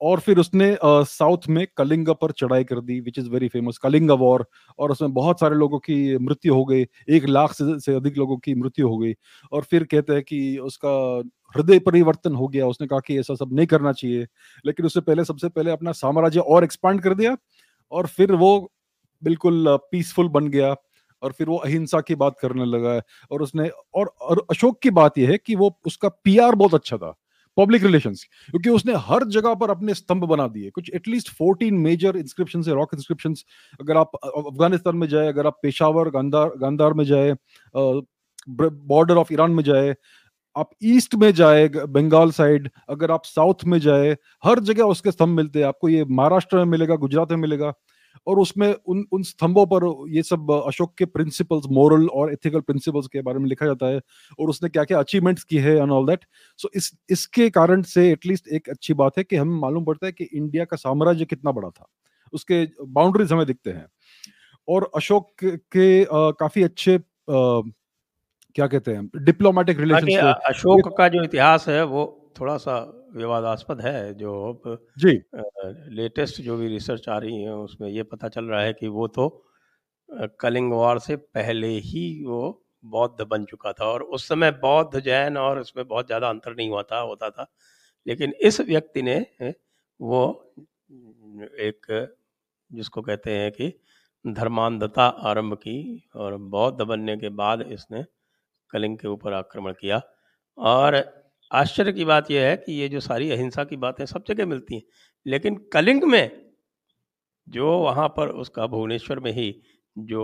और 0.00 0.20
फिर 0.20 0.38
उसने 0.38 0.76
साउथ 0.84 1.48
में 1.48 1.66
कलिंगा 1.76 2.12
पर 2.12 2.30
चढ़ाई 2.32 2.64
कर 2.64 2.80
दी 2.80 3.00
which 3.00 3.18
is 3.18 3.28
very 3.30 3.48
famous 3.48 3.78
Kalinga 3.78 4.14
war 4.14 4.46
और 4.78 4.90
उसमें 4.90 5.12
बहुत 5.14 5.40
सारे 5.40 5.54
लोगों 5.54 5.78
की 5.78 6.16
मृत्यु 6.18 6.54
हो 6.54 6.64
गई 6.64 6.86
एक 7.08 7.26
लाख 7.26 7.52
से, 7.52 7.78
से 7.80 7.94
अधिक 7.94 8.18
लोगों 8.18 8.36
की 8.36 8.54
मृत्यु 8.54 8.88
हो 8.88 8.98
गई 8.98 9.14
और 9.52 9.62
फिर 9.62 9.84
कहते 9.84 10.12
हैं 10.12 10.22
कि 10.22 10.58
उसका 10.58 11.22
हृदय 11.54 11.78
परिवर्तन 11.78 12.34
हो 12.34 12.48
गया 12.48 12.66
उसने 12.66 12.86
कहा 12.86 13.00
कि 13.00 13.18
ऐसा 13.18 13.34
सब 13.34 13.52
नहीं 13.52 13.66
करना 13.66 13.92
चाहिए 13.92 14.26
लेकिन 14.64 14.86
उससे 14.86 15.00
पहले 15.00 15.24
सबसे 15.24 15.48
पहले 15.48 15.70
अपना 15.70 15.92
साम्राज्य 15.92 16.40
और 16.40 16.64
एक्सपांड 16.64 17.00
कर 17.00 17.14
दिया 17.14 17.36
और 17.92 18.06
फिर 18.06 18.32
वो 18.32 18.72
बिल्कुल 19.22 19.76
पीसफुल 19.90 20.28
बन 20.28 20.48
गया 20.48 20.74
और 21.22 21.32
फिर 21.32 21.48
वो 21.48 21.56
अहिंसा 21.56 22.00
की 22.00 22.14
बात 22.14 22.38
करने 22.38 22.64
लगा 22.64 22.92
है 22.92 23.02
और 23.30 23.42
उसने 23.42 23.68
और, 23.94 24.06
और 24.20 24.46
अशोक 24.50 24.78
की 24.82 24.90
बात 24.90 25.18
यह 25.18 25.30
है 25.30 25.38
कि 25.38 25.54
वो 25.54 25.78
उसका 25.86 26.08
पीआर 26.24 26.54
बहुत 26.54 26.74
अच्छा 26.74 26.96
था 26.96 27.14
पब्लिक 27.56 27.84
रिलेशंस 27.84 28.24
क्योंकि 28.50 28.70
उसने 28.70 28.94
हर 28.98 29.24
जगह 29.30 29.54
पर 29.54 29.70
अपने 29.70 29.94
स्तंभ 29.94 30.24
बना 30.24 30.46
दिए। 30.48 30.70
कुछ 30.70 30.90
एटलीस्ट 30.94 31.28
14 31.32 31.78
मेजर 31.80 32.16
इंस्क्रिप्शन 32.16 32.62
है 32.68 32.74
रॉक 32.74 32.94
इंस्क्रिप्शन 32.94 33.34
अगर 33.80 33.96
आप 33.96 34.16
अफ़गानिस्तान 34.26 34.96
में 34.96 35.06
जाए, 35.08 35.28
अगर 35.28 35.46
आप 35.46 35.58
पेशावर, 35.62 36.10
गांधार 36.10 36.50
गांधार 36.58 36.92
में 36.94 37.04
जाए 37.04 37.34
बॉर्डर 38.48 39.16
ऑफ़ 39.16 39.32
ईरान 39.32 39.50
में 39.50 39.62
जाए, 39.64 39.94
आप 40.56 40.70
ईस्ट 40.84 41.14
में 41.14 41.30
जाए 41.34 41.68
बंगाल 41.68 42.30
साइड 42.32 42.68
अगर 42.88 43.10
आप 43.10 43.24
साउथ 43.24 43.64
में 43.66 43.78
जाए, 43.80 44.16
हर 44.44 44.60
जगह 44.62 44.84
उसके 44.86 45.10
स्तंभ 45.12 45.36
मिलते 45.36 45.58
हैं। 45.58 45.66
आपको 45.66 45.88
ये 45.88 46.04
महाराष्ट्र 46.04 46.56
में 46.56 46.64
मिलेगा, 46.66 46.96
गुजरात 46.96 47.30
में 47.30 47.38
मिलेगा। 47.38 47.72
और 48.26 48.38
उसमें 48.38 48.74
उन 48.86 49.04
उन 49.12 49.22
स्तंभों 49.22 49.66
पर 49.66 50.10
ये 50.10 50.22
सब 50.22 50.64
अशोक 50.66 50.94
के 50.98 51.04
प्रिंसिपल्स 51.04 51.64
मॉरल 51.70 52.08
और 52.08 52.32
एथिकल 52.32 52.60
प्रिंसिपल्स 52.60 53.06
के 53.06 53.22
बारे 53.22 53.38
में 53.38 53.48
लिखा 53.48 53.66
जाता 53.66 53.86
है 53.86 54.00
और 54.40 54.48
उसने 54.48 54.68
क्या 54.68 54.84
क्या 54.84 54.98
अचीवमेंट्स 54.98 55.44
की 55.44 55.56
है 55.56 55.76
एंड 55.76 55.92
ऑल 55.92 56.06
दैट 56.06 56.24
सो 56.56 56.70
इस 56.74 56.98
इसके 57.10 57.50
कारण 57.50 57.82
से 57.82 58.10
एटलीस्ट 58.10 58.48
एक 58.48 58.68
अच्छी 58.68 58.94
बात 58.94 59.18
है 59.18 59.24
कि 59.24 59.36
हम 59.36 59.60
मालूम 59.60 59.84
पड़ता 59.84 60.06
है 60.06 60.12
कि 60.12 60.24
इंडिया 60.24 60.64
का 60.64 60.76
साम्राज्य 60.76 61.24
कितना 61.24 61.52
बड़ा 61.52 61.70
था। 61.70 61.86
उसके 62.32 62.68
बाउंड्रीज 62.84 63.32
हमें 63.32 63.46
दिखते 63.46 63.70
हैं। 63.70 63.86
और 64.68 64.90
अशोक 64.96 65.30
के, 65.44 65.50
के 65.50 66.04
आ, 66.04 66.30
काफ़ी 66.30 66.62
अच्छे 66.62 66.96
आ, 66.96 67.60
क्या 68.54 68.66
कहते 68.66 68.90
हैं 68.90 69.10
डिप्लोमेटिक 69.16 69.80
रिलेशन 69.80 70.32
अशोक 70.46 70.98
का 70.98 71.08
जो 71.08 71.24
इतिहास 71.24 71.68
है 71.68 71.84
वो 71.84 72.32
थोड़ा 72.40 72.56
सा 72.56 73.05
विवादास्पद 73.16 73.80
है 73.82 74.14
जो 74.14 74.32
जी। 74.96 75.20
लेटेस्ट 75.92 76.40
जो 76.42 76.56
भी 76.56 76.68
रिसर्च 76.68 77.08
आ 77.08 77.18
रही 77.18 77.42
है 77.42 77.54
उसमें 77.54 77.88
ये 77.88 78.02
पता 78.04 78.28
चल 78.28 78.44
रहा 78.46 78.60
है 78.62 78.72
कि 78.74 78.88
वो 78.90 79.06
तो 79.10 79.28
कलिंग 80.40 80.72
वार 80.72 80.98
से 81.00 81.16
पहले 81.16 81.68
ही 81.84 82.04
वो 82.24 82.40
बौद्ध 82.86 83.24
बन 83.24 83.44
चुका 83.46 83.72
था 83.72 83.86
और 83.86 84.02
उस 84.04 84.28
समय 84.28 84.50
बौद्ध 84.62 85.00
जैन 85.00 85.36
और 85.38 85.58
उसमें 85.60 85.86
बहुत 85.88 86.06
ज़्यादा 86.06 86.28
अंतर 86.30 86.54
नहीं 86.56 86.68
हुआ 86.70 86.82
था 86.84 87.00
होता 87.00 87.30
था। 87.30 87.46
लेकिन 88.06 88.32
इस 88.42 88.60
व्यक्ति 88.62 89.02
ने 89.02 89.18
वो 90.00 90.22
एक 91.60 91.86
जिसको 92.70 93.02
कहते 93.02 93.32
हैं 93.32 93.50
कि 93.52 93.72
धर्मांधता 94.24 95.06
आरंभ 95.30 95.54
की 95.58 95.78
और 96.16 96.36
बौद्ध 96.50 96.82
बनने 96.82 97.16
के 97.16 97.28
बाद 97.36 97.62
इसने 97.70 98.04
कलिंग 98.70 98.98
के 98.98 99.08
ऊपर 99.08 99.32
आक्रमण 99.34 99.72
किया। 99.74 100.02
और 100.58 100.96
आश्चर्य 101.50 101.92
की 101.92 102.04
बात 102.04 102.30
यह 102.30 102.46
है 102.46 102.56
कि 102.56 102.72
ये 102.72 102.88
जो 102.88 103.00
सारी 103.00 103.30
अहिंसा 103.30 103.64
की 103.64 103.76
बातें 103.76 104.04
सब 104.06 104.24
जगह 104.28 104.46
मिलती 104.46 104.74
हैं 104.74 104.82
लेकिन 105.26 105.56
कलिंग 105.72 106.04
में 106.04 106.22
जो 107.46 107.70
वहाँ 107.78 108.08
पर 108.08 108.28
उसका 108.36 108.66
भुवनेश्वर 108.66 109.20
में 109.20 109.32
ही 109.32 109.50
जो 109.96 110.22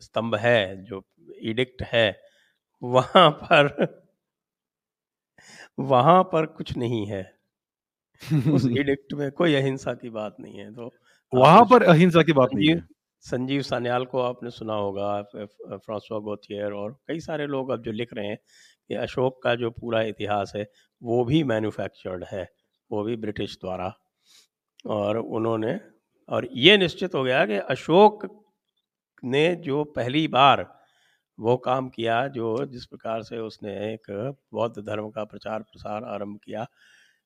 स्तंभ 0.00 0.34
है 0.34 0.58
जो 0.84 1.02
इडिक्ट 1.42 1.82
है 1.82 2.06
वहाँ 2.82 3.30
पर 3.42 3.68
वहाँ 5.78 6.22
पर 6.24 6.46
कुछ 6.46 6.76
नहीं 6.76 7.06
है। 7.06 7.22
उस 8.48 8.66
इडिक्ट 8.78 9.12
में 9.14 9.30
कोई 9.32 9.54
अहिंसा 9.54 9.94
की 9.94 10.10
बात 10.10 10.36
नहीं 10.40 10.58
है 10.58 10.72
तो 10.74 10.90
वहाँ 11.32 11.64
पर 11.64 11.82
अहिंसा 11.84 12.22
की 12.22 12.32
बात 12.32 12.50
नहीं 12.54 12.68
है। 12.68 12.80
संजीव 13.24 13.62
सान्याल 13.62 14.04
को 14.04 14.20
आपने 14.20 14.50
सुना 14.50 14.74
होगा 14.74 15.10
फ्रांसवा 15.32 16.18
गोथियर 16.20 16.72
और 16.74 16.92
कई 17.08 17.20
सारे 17.20 17.46
लोग 17.46 17.70
अब 17.70 17.82
जो 17.82 17.92
लिख 17.92 18.12
रहे 18.14 18.26
हैं 18.26 18.38
कि 18.90 18.94
अशोक 18.94 19.42
का 19.42 19.54
जो 19.54 19.70
पूरा 19.70 20.02
इतिहास 20.02 20.52
है, 20.56 20.70
वो 21.02 21.24
भी 21.24 21.44
मैन्युफैक्चर्ड 21.44 22.24
है, 22.24 22.48
वो 22.90 23.02
भी 23.04 23.16
ब्रिटिश 23.16 23.56
द्वारा। 23.56 23.94
और 24.86 25.18
उन्होंने, 25.18 25.80
और 26.28 26.48
ये 26.52 26.76
निश्चित 26.78 27.14
हो 27.14 27.24
गया 27.24 27.46
कि 27.46 27.56
अशोक 27.56 28.44
ने 29.24 29.56
जो 29.56 29.84
पहली 29.84 30.28
बार 30.28 30.78
वो 31.38 31.56
काम 31.56 31.88
किया, 31.88 32.28
जो 32.28 32.66
जिस 32.66 32.86
प्रकार 32.86 33.22
से 33.22 33.38
उसने 33.38 33.94
एक 33.94 34.34
बौद्ध 34.52 34.82
धर्म 34.82 35.10
का 35.10 35.24
प्रचार 35.24 35.62
प्रसार 35.62 36.04
आरंभ 36.04 36.38
किया 36.44 36.66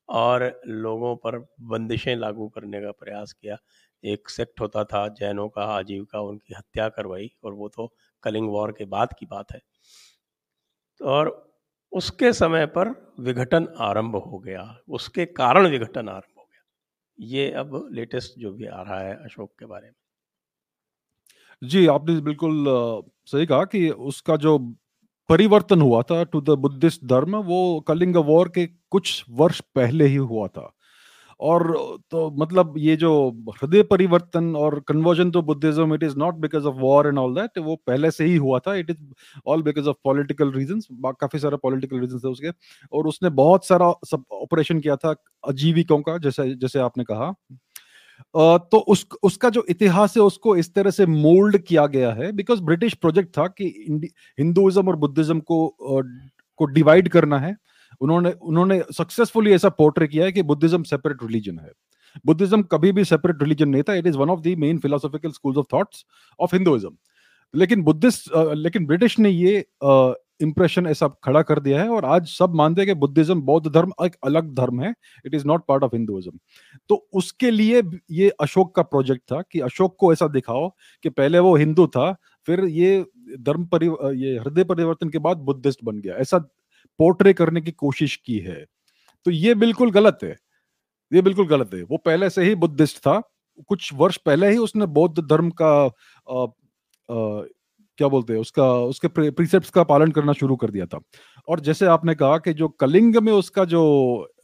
और 0.08 0.60
लोगों 0.66 1.16
पर 1.16 1.38
बंदिशें 1.60 2.16
लागू 2.16 2.48
करने 2.48 2.80
का 2.80 2.90
प्रयास 2.90 3.32
किया। 3.32 3.56
एक 4.04 4.28
सेक्ट 4.30 4.60
होता 4.60 4.84
था, 4.84 5.08
जैनों 5.08 5.48
का 5.48 5.62
आजीविका 5.62 6.20
उनकी 6.20 6.54
हत्या 6.54 6.88
करवाई, 6.88 7.30
और 7.44 7.52
वो 7.52 7.68
तो 7.68 7.94
कलिंग 8.22 8.50
वॉर 8.50 8.72
के 8.72 8.84
बाद 8.84 9.08
की 9.18 9.26
बात 9.26 9.52
है। 9.52 9.60
और 11.00 11.47
उसके 11.92 12.32
समय 12.32 12.66
पर 12.66 13.14
विघटन 13.20 13.68
आरंभ 13.78 14.16
हो 14.16 14.38
गया। 14.38 14.78
उसके 14.88 15.26
कारण 15.26 15.66
विघटन 15.66 16.08
आरंभ 16.08 16.38
हो 16.38 16.42
गया। 16.42 16.64
ये 17.20 17.50
अब 17.52 17.88
लेटेस्ट 17.92 18.38
जो 18.38 18.52
भी 18.52 18.66
आ 18.66 18.82
रहा 18.82 19.00
है 19.00 19.14
अशोक 19.14 19.52
के 19.58 19.66
बारे 19.66 19.86
में। 19.86 19.94
जी, 21.68 21.86
आपने 21.86 22.20
बिल्कुल 22.20 22.64
सही 23.24 23.46
कहा 23.46 23.64
कि 23.64 23.90
उसका 23.90 24.36
जो 24.36 24.58
परिवर्तन 25.28 25.80
हुआ 25.80 26.02
था 26.02 26.24
टू 26.24 26.40
द 26.40 26.50
बुद्धिस्ट 26.50 27.04
धर्म, 27.04 27.36
वो 27.36 27.80
कलिंग 27.80 28.16
वॉर 28.16 28.48
के 28.48 28.66
कुछ 28.66 29.24
वर्ष 29.30 29.60
पहले 29.60 30.04
ही 30.04 30.16
हुआ 30.16 30.48
था। 30.48 30.77
और 31.40 31.62
तो 32.10 32.30
मतलब 32.38 32.74
ये 32.78 32.94
जो 32.96 33.10
हृदय 33.52 33.82
परिवर्तन 33.82 34.54
और 34.56 34.78
conversion 34.88 35.30
to 35.30 35.42
Buddhism 35.42 35.94
it 35.94 36.02
is 36.02 36.16
not 36.18 36.34
because 36.36 36.64
of 36.66 36.76
war 36.76 37.06
and 37.08 37.18
all 37.18 37.34
that 37.34 37.58
वो 37.58 37.76
पहले 37.86 38.10
से 38.10 38.24
ही 38.24 38.36
हुआ 38.36 38.58
था 38.58 38.74
it 38.74 38.90
is 38.90 38.98
all 39.46 39.62
because 39.62 39.88
of 39.88 39.96
political 40.04 40.52
reasons 40.52 40.88
काफ़ी 41.04 41.38
सारा 41.38 41.56
पॉलिटिकल 41.62 42.00
रीजंस 42.00 42.24
थे 42.24 42.28
उसके, 42.28 42.50
और 42.92 43.06
उसने 43.06 43.30
बहुत 43.36 43.66
सारा 43.66 43.92
सब 44.06 44.24
ऑपरेशन 44.32 44.80
किया 44.80 44.96
था 44.96 45.14
अजीविकों 45.44 46.00
का, 46.02 46.18
जैसे 46.18 46.54
जैसे 46.56 46.78
आपने 46.80 47.04
कहा। 47.04 47.32
तो 48.34 48.78
उस, 48.78 49.06
उसका 49.22 49.48
जो 49.50 49.64
इतिहास 49.70 50.16
है, 50.16 50.22
उसको 50.22 50.56
इस 50.56 50.74
तरह 50.74 50.90
से 50.90 51.06
मोल्ड 51.06 51.58
किया 51.58 51.86
गया 51.88 52.12
है 52.12 52.30
बिकॉज़ 52.32 52.62
ब्रिटिश 52.62 52.94
प्रोजेक्ट 52.96 53.36
था 53.38 53.46
कि 53.50 53.66
हिंदुइज्म 54.38 54.88
और 54.88 54.96
बुद्धिज्म 54.98 55.40
को 55.42 55.76
को 56.60 56.64
डिवाइड 56.66 57.08
करना 57.08 57.38
है। 57.38 57.54
उन्होंने 58.00 58.30
उन्होंने 58.42 58.82
सक्सेसफुली 58.96 59.52
ऐसा 59.52 59.68
पोर्ट्रे 59.70 60.06
किया 60.08 60.24
है 60.24 60.32
कि 60.32 60.42
बुद्धिज्म 60.44 60.82
सेपरेट 60.84 61.22
रिलीजन 61.22 61.58
है। 61.58 61.72
बुद्धिज्म 62.26 62.62
कभी 62.72 62.92
भी 62.92 63.04
सेपरेट 63.04 63.42
रिलीजन 63.42 63.68
नहीं 63.68 63.82
था। 63.82 63.94
It 63.94 64.06
is 64.06 64.16
one 64.18 64.30
of 64.30 64.40
the 64.40 64.54
main 64.58 64.78
philosophical 64.78 65.30
schools 65.30 65.58
of 65.58 65.66
thoughts 65.74 66.04
of 66.40 66.54
Hinduism 66.56 66.96
लेकिन 67.54 67.82
बुद्धिस्ट 67.82 68.30
लेकिन 68.56 68.86
ब्रिटिश 68.86 69.18
ने 69.18 69.30
ये 69.30 69.64
इंप्रेशन 70.40 70.86
ऐसा 70.86 71.06
खड़ा 71.24 71.40
कर 71.42 71.58
दिया 71.60 71.82
है 71.82 71.88
और 71.90 72.04
आज 72.06 72.26
सब 72.28 72.54
मानते 72.54 72.80
हैं 72.80 72.86
कि 72.86 72.94
बुद्धिज्म 72.94 73.40
बौद्ध 73.42 73.70
धर्म 73.74 73.92
एक 74.04 74.16
अलग 74.26 74.52
धर्म 74.54 74.80
है। 74.80 74.92
It 75.26 75.34
is 75.34 75.46
not 75.46 75.64
part 75.68 75.84
of 75.84 75.94
Hinduism 75.94 76.38
तो 76.90 76.96
उसके 77.14 77.50
लिए 77.50 77.82
ये 78.10 78.28
अशोक 78.40 78.74
का 78.76 78.82
प्रोजेक्ट 78.84 79.22
था 79.32 79.40
कि 79.42 79.60
अशोक 79.60 79.96
को 80.00 80.12
ऐसा 80.12 80.26
दिखाओ 80.28 80.68
कि 81.04 81.08
पहले 81.10 81.38
वो 81.38 81.54
हिंदू 81.56 81.86
था, 81.86 82.12
फिर 82.48 82.64
ये 82.64 83.04
धर्म 83.40 83.64
परि 83.66 83.86
ये 84.16 84.38
हृदय 84.38 84.64
परिवर्तन 84.64 85.08
के 85.08 85.18
बाद 85.18 85.36
बुद्धिस्ट 85.40 85.84
बन 85.84 85.98
गया। 85.98 86.14
ऐसा 86.16 86.38
पोर्ट्रे 86.98 87.32
करने 87.32 87.60
की 87.60 87.72
कोशिश 87.72 88.16
की 88.16 88.38
है। 88.38 88.66
तो 89.24 89.30
ये 89.30 89.54
बिल्कुल 89.54 89.90
गलत 89.90 90.18
है। 90.24 90.36
ये 91.12 91.22
बिल्कुल 91.22 91.48
गलत 91.48 91.70
है। 91.74 91.82
वो 91.82 91.96
पहले 91.96 92.30
से 92.30 92.44
ही 92.44 92.54
बुद्धिस्ट 92.54 92.98
था। 92.98 93.22
कुछ 93.68 93.90
वर्ष 93.94 94.16
पहले 94.16 94.50
ही 94.50 94.58
उसने 94.58 94.86
बौद्ध 94.86 95.24
धर्म 95.24 95.50
का 95.50 95.84
आ, 96.30 96.44
आ, 96.44 97.42
क्या 97.98 98.08
बोलते 98.08 98.32
हैं 98.32 98.40
उसका 98.40 98.74
उसके 98.74 99.30
प्रिसेप्ट 99.30 99.70
का 99.70 99.84
पालन 99.84 100.10
करना 100.10 100.32
शुरू 100.32 100.56
कर 100.56 100.70
दिया 100.70 100.86
था। 100.86 101.00
और 101.48 101.60
जैसे 101.60 101.86
आपने 101.86 102.14
कहा 102.14 102.38
कि 102.38 102.52
जो 102.52 102.68
कलिंग 102.68 103.16
में 103.16 103.32
उसका 103.32 103.64
जो 103.64 103.82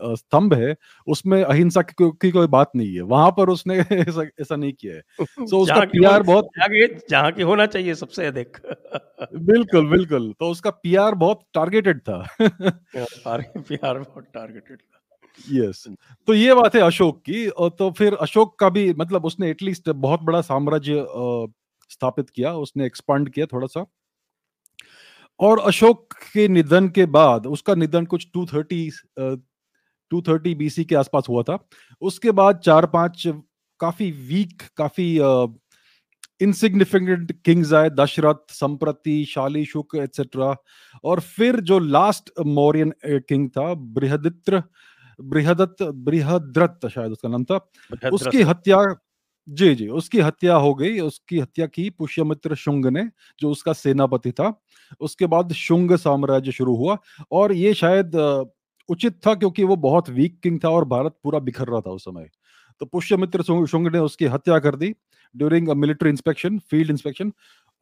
स्तंभ 0.03 0.55
है 0.55 0.77
उसमें 1.07 1.45
अहिंसा 1.45 1.83
की, 1.83 1.93
को, 1.93 2.11
की 2.11 2.31
कोई 2.31 2.47
बात 2.47 2.71
नहीं 2.77 2.95
है। 2.95 3.01
वहाँ 3.01 3.31
पर 3.31 3.49
उसने 3.49 3.75
ऐसा 3.93 4.23
ऐसा 4.41 4.57
नहीं 4.57 4.73
किया 4.73 4.95
है। 4.95 5.03
सो 5.47 5.59
उसका 5.59 5.81
पीआर 5.81 6.23
बहुत 6.23 6.49
जहाँ 7.11 7.33
की 7.33 7.43
होना 7.43 7.67
चाहिए 7.67 7.95
सबसे 7.95 8.27
अधिक। 8.27 8.57
बिल्कुल 9.35 9.89
बिल्कुल। 9.89 10.35
तो 10.41 10.51
उसका 10.51 10.71
पीआर 10.71 11.15
बहुत 11.15 11.41
टारगेटेड 11.55 11.99
था। 11.99 12.37
पीआर 12.41 13.99
बहुत 13.99 14.25
टारगेटेड 14.35 14.79
था। 14.79 15.01
Yes 15.53 15.85
yes. 15.89 15.97
तो 16.27 16.35
ये 16.35 16.55
बात 16.55 16.75
है 16.75 16.81
अशोक 16.81 17.23
की। 17.23 17.49
और 17.49 17.71
तो 17.71 17.91
फिर 17.91 18.15
अशोक 18.15 18.59
का 18.59 18.69
भी 18.69 18.95
मतलब 18.95 19.25
उसने 19.25 19.51
एटलीस्ट 19.51 19.91
बहुत 19.91 20.21
बड़ा 20.21 20.41
साम्राज्य 20.41 21.07
स्थापित 21.91 22.31
किया 22.31 22.55
उसने 22.55 22.87
एक्सपांड 22.87 23.29
किया 23.29 23.47
थोड़ा 23.47 23.67
सा। 23.67 23.87
और 25.41 25.59
अशोक 25.59 26.14
के 26.33 26.47
निधन 26.49 26.88
के 26.88 27.07
बाद 27.07 27.47
उसका 27.47 27.75
निधन 27.75 28.05
कुछ 28.05 28.26
230 28.37 29.00
230 30.11 30.55
बीसी 30.55 30.85
के 30.85 30.95
आसपास 30.95 31.25
हुआ 31.29 31.43
था। 31.43 31.59
उसके 32.00 32.31
बाद 32.31 32.59
चार 32.59 32.87
पाँच 32.87 33.23
काफ़ी 33.81 34.11
वीक 34.29 34.62
काफ़ी 34.76 35.09
इनसिग्निफिकेंट 36.41 37.33
किंग्स 37.45 37.73
आए 37.73 37.91
दशरथ 37.91 38.50
संप्रति 38.50 39.25
शाली 39.25 39.64
शुक 39.64 39.97
एक्सेट्रा 39.97 40.55
और 41.05 41.21
फिर 41.21 41.61
जो 41.61 41.79
लास्ट 41.79 42.31
मौर्यन 42.47 42.93
किंग 43.05 43.49
था 43.50 43.73
बृहदित्र 43.75 44.62
बृहदत्त 45.21 45.83
बृहद्रथ 45.83 46.88
शायद 46.88 47.12
उसका 47.12 47.29
नाम 47.29 47.45
था 47.45 47.57
उसकी 48.12 48.43
हत्या 48.43 48.79
जी 49.49 49.75
जी, 49.75 49.89
उसकी 49.89 50.21
हत्या 50.21 50.55
हो 50.57 50.75
गई, 50.75 50.99
उसकी 51.01 51.39
हत्या 51.41 51.67
की 51.67 51.89
पुष्यमित्र 51.91 52.55
शुंग 52.55 52.87
ने, 52.87 53.03
जो 53.39 53.51
उसका 53.51 53.73
सेनापति 53.73 54.31
था, 54.33 54.53
उसके 55.01 55.27
बाद 55.27 55.53
शुंग 55.55 55.95
साम्राज्य 55.97 56.53
शुरू 56.53 56.77
हुआ 56.77 56.97
और 57.33 57.53
ये 57.53 57.75
शायद 57.75 58.15
उचित 58.89 59.15
था 59.27 59.35
क्योंकि 59.35 59.65
वो 59.65 59.77
बहुत 59.77 60.09
वीक 60.11 60.39
किंग 60.43 60.59
था 60.65 60.69
और 60.71 60.85
भारत 60.85 61.15
पूरा 61.25 61.39
बिखर 61.41 61.69
रहा 61.69 61.81
था 61.81 61.91
उस 61.91 62.05
समय। 62.05 62.29
तो 62.81 62.87
पुष्यमित्र 62.87 63.43
शुंग 63.43 63.89
ने 63.93 63.99
उसकी 63.99 64.27
हत्या 64.27 64.59
कर 64.59 64.77
दी 64.77 64.95
during 65.35 65.69
military 65.71 66.11
inspection 66.11 66.59
field 66.71 66.91
inspection 66.91 67.33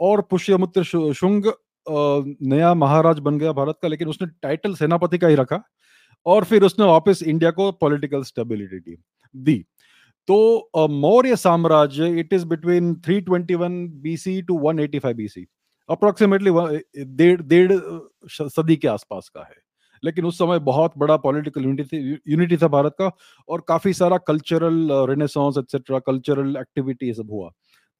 और 0.00 0.20
पुष्यमित्र 0.30 0.82
शुंग 1.14 1.52
नया 1.86 2.72
महाराज 2.74 3.18
बन 3.20 3.38
गया 3.38 3.52
भारत 3.52 3.78
का, 3.82 3.88
लेकिन 3.88 4.08
उसने 4.08 4.28
टाइटल 4.42 4.74
सेनापति 4.74 5.18
का 5.18 5.28
ही 5.28 5.34
रखा 5.34 5.62
और 6.26 6.44
फिर 6.44 6.64
उसने 6.64 6.86
वापस 6.86 7.22
इंडिया 7.22 7.50
को 7.50 7.70
पॉलिटिकल 7.74 8.22
स्टेबिलिटी 8.24 8.78
दी 8.80 8.96
दी। 9.34 9.64
तो 10.28 10.88
मौर्य 10.90 11.36
साम्राज्य 11.36 12.08
it 12.20 12.32
is 12.32 12.46
between 12.46 12.94
321 13.08 13.88
BC 14.02 14.40
to 14.42 14.58
185 14.62 15.14
BC 15.14 15.46
approximately 15.88 16.50
डेढ़ 17.16 17.72
सदी 18.30 18.76
के 18.76 18.88
आसपास 18.88 19.28
का 19.34 19.40
है। 19.40 19.60
लेकिन 20.02 20.24
उस 20.24 20.38
समय 20.38 20.58
बहुत 20.60 20.92
बड़ा 20.98 21.16
पॉलिटिकल 21.16 21.64
यूनिटी 21.64 21.98
यूनिटी 22.28 22.56
था 22.56 22.68
भारत 22.68 22.94
का 22.98 23.10
और 23.48 23.64
काफ़ी 23.68 23.92
सारा 23.94 24.16
cultural 24.28 24.88
renaissance 25.10 25.58
etcetera 25.58 25.98
cultural 26.00 26.56
activity 26.56 27.12
सब 27.14 27.30
हुआ। 27.30 27.50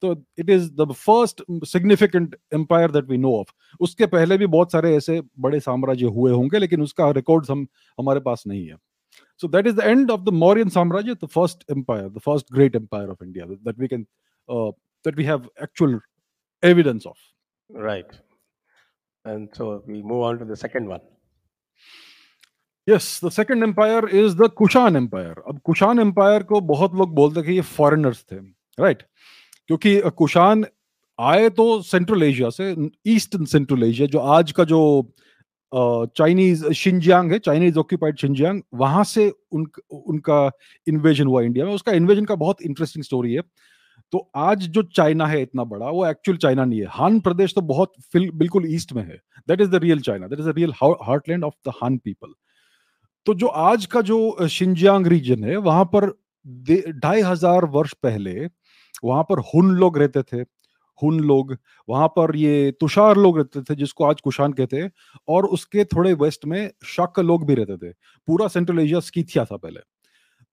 तो 0.03 0.13
it 0.39 0.49
is 0.49 0.69
the 0.73 0.91
first 0.93 1.41
significant 1.65 2.35
empire 2.53 2.91
that 2.91 3.09
we 3.09 3.17
know 3.17 3.35
of 3.39 3.51
उसके 3.79 4.05
पहले 4.07 4.37
भी 4.37 4.47
बहुत 4.47 4.71
सारे 4.71 4.95
ऐसे 4.95 5.21
बड़े 5.39 5.59
साम्राज्य 5.59 6.05
हुए 6.07 6.31
होंगे, 6.31 6.59
लेकिन 6.59 6.81
उसका 6.81 7.09
रिकॉर्ड 7.11 7.45
हम, 7.49 7.67
हमारे 7.97 8.19
पास 8.21 8.43
नहीं 8.47 8.65
है। 8.67 8.75
So 9.43 9.47
that 9.47 9.67
is 9.67 9.75
the 9.75 9.85
end 9.85 10.09
of 10.09 10.23
the 10.23 10.31
Mauryan 10.31 10.69
Samrajya, 10.71 11.19
the 11.19 11.27
first 11.27 11.65
empire, 11.69 12.07
the 12.07 12.21
first 12.21 12.49
great 12.49 12.75
empire 12.77 13.11
of 13.11 13.21
India 13.21 13.45
that 13.65 13.77
we 13.77 13.89
can 13.89 14.07
uh, 14.47 14.71
that 15.03 15.17
we 15.17 15.25
have 15.25 15.49
actual 15.61 15.99
evidence 16.63 17.05
of. 17.05 17.17
Right. 17.69 18.13
And 19.25 19.49
so 19.53 19.83
we 19.85 20.01
move 20.01 20.23
on 20.27 20.39
to 20.39 20.45
the 20.45 20.55
second 20.55 20.87
one. 20.87 21.01
Yes, 22.87 23.19
the 23.19 23.31
second 23.31 23.63
empire 23.63 24.07
is 24.07 24.37
the 24.37 24.49
Kushan 24.61 24.95
Empire. 24.95 25.35
अब 25.47 25.59
Kushan 25.65 25.99
empire 25.99 26.43
को 26.53 26.61
बहुत 26.71 26.95
लोग 27.01 27.13
बोलते 27.15 27.39
हैं 27.39 27.47
कि 27.49 27.55
ये 27.55 27.61
foreigners 27.73 28.25
थे 28.31 28.35
right 28.35 28.97
right? 28.97 29.03
क्योंकि 29.67 29.99
कुशान 30.23 30.65
आए 31.19 31.49
तो 31.59 31.81
सेंट्रल 31.91 32.23
एशिया 32.23 32.49
से 32.59 32.75
ईस्ट 33.15 33.37
सेंट्रल 33.57 33.83
एशिया 33.89 34.07
जो 34.15 34.19
आज 34.37 34.51
का 34.51 34.63
जो 34.73 34.81
चाइनीज़ 35.73 36.65
शिंजियांग 36.73 37.31
है 37.31 37.39
चाइनीज़ 37.39 37.77
ऑक्यूपाइड 37.79 38.17
शिंजियांग 38.17 38.61
वहाँ 38.75 39.03
से 39.03 39.29
उन, 39.51 39.65
उनका 39.93 40.51
इन्वेजन 40.87 41.27
हुआ 41.27 41.41
इंडिया 41.41 41.65
में। 41.65 41.73
उसका 41.73 41.91
इन्वेजन 41.93 42.25
का 42.25 42.35
बहुत 42.37 42.61
इंटरेस्टिंग 42.61 43.03
स्टोरी 43.03 43.33
है। 43.33 43.41
तो 44.13 44.27
आज 44.37 44.67
जो 44.67 44.81
चाइना 44.95 45.27
है 45.27 45.41
इतना 45.41 45.63
बड़ा, 45.65 45.89
वो 45.89 46.05
एक्चुअल 46.07 46.37
चाइना 46.37 46.65
नहीं 46.65 46.79
है। 46.79 46.87
हान 46.91 47.19
प्रदेश 47.19 47.53
तो 47.55 47.61
बहुत 47.63 47.93
बिल्कुल 48.15 48.65
ईस्ट 48.69 48.93
में 48.93 49.03
है। 49.03 49.17
That 49.47 49.61
is 49.61 49.69
the 49.69 49.83
real 49.83 50.01
China 50.01 50.27
that 50.27 50.39
is 50.39 50.49
the 50.49 50.53
real 50.57 50.73
heartland 50.81 51.43
of 51.43 51.53
the 51.67 51.73
Han 51.81 51.97
people 51.97 52.33
तो 53.25 53.33
जो 53.33 53.47
आज 53.47 53.85
का 53.85 54.01
जो 54.03 54.47
शिंजियांग 54.49 55.07
रीजन 55.07 55.43
है, 55.43 55.55
वहाँ 55.57 55.85
पर 55.95 56.09
ढाई 56.99 57.21
हज़ार 57.21 57.65
वर्ष 57.67 57.93
पहले 58.03 58.47
वहाँ 59.03 59.23
पर 59.23 59.39
हुन 59.45 59.69
लोग 59.75 59.97
रहते 59.97 60.21
थे। 60.23 60.43
हुन 61.03 61.19
लोग, 61.19 61.57
वहाँ 61.89 62.07
पर 62.07 62.35
ये 62.35 62.71
तुषार 62.71 63.17
लोग 63.17 63.37
रहते 63.37 63.61
थे, 63.61 63.75
जिसको 63.75 64.05
आज 64.05 64.21
कुशान 64.21 64.53
कहते 64.53 64.77
हैं, 64.77 64.91
और 65.27 65.45
उसके 65.45 65.85
थोड़े 65.85 66.13
वेस्ट 66.13 66.45
में 66.45 66.71
शक 66.85 67.19
लोग 67.19 67.47
भी 67.47 67.55
रहते 67.55 67.77
थे। 67.77 67.93
पूरा 68.27 68.47
सेंट्रल 68.47 68.79
एशिया 68.79 68.99
स्कीथिया 68.99 69.45
था 69.45 69.57
पहले। 69.57 69.92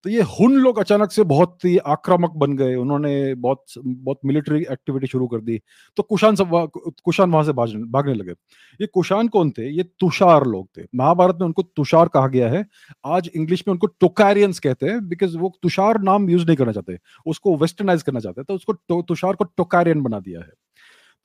तो 0.04 0.10
ये 0.10 0.22
हुन 0.22 0.54
लोग 0.54 0.78
अचानक 0.78 1.10
से 1.12 1.22
बहुत 1.24 1.64
ही 1.64 1.76
आक्रामक 1.78 2.32
बन 2.36 2.56
गए। 2.56 2.74
उन्होंने 2.74 3.34
बहुत 3.36 3.64
बहुत 3.78 4.18
मिलिट्री 4.24 4.60
एक्टिविटी 4.72 5.06
शुरू 5.06 5.26
कर 5.26 5.40
दी। 5.40 5.58
तो 5.96 6.02
कुशान 6.02 6.36
सब 6.36 6.70
कुशान 7.04 7.30
वहाँ 7.30 7.44
से 7.44 7.52
भागने 7.52 8.14
लगे। 8.14 8.32
ये 8.80 8.86
कुशान 8.86 9.28
कौन 9.28 9.50
थे? 9.50 9.68
ये 9.68 9.82
तुषार 10.00 10.46
लोग 10.46 10.68
थे। 10.78 10.82
महाभारत 10.94 11.36
में 11.40 11.46
उनको 11.46 11.62
तुषार 11.62 12.08
कहा 12.08 12.26
गया 12.28 12.48
है। 12.50 12.64
आज 13.06 13.30
इंग्लिश 13.34 13.64
में 13.68 13.72
उनको 13.72 13.86
टोकारियंस 13.86 14.58
कहते 14.58 14.86
हैं 14.86 15.08
बिकॉज़ 15.08 15.36
वो 15.38 15.52
तुषार 15.62 16.00
नाम 16.02 16.28
यूज़ 16.30 16.46
नहीं 16.46 16.56
करना 16.56 16.72
चाहते। 16.72 16.98
उसको 17.26 17.56
वेस्टर्नाइज 17.56 18.02
करना 18.02 18.20
चाहते 18.20 18.42
तो 18.42 18.54
उसको 18.54 19.02
तुषार 19.02 19.34
को 19.34 19.44
टोकारियन 19.46 20.02
बना 20.02 20.20
दिया 20.20 20.40
है। 20.40 20.52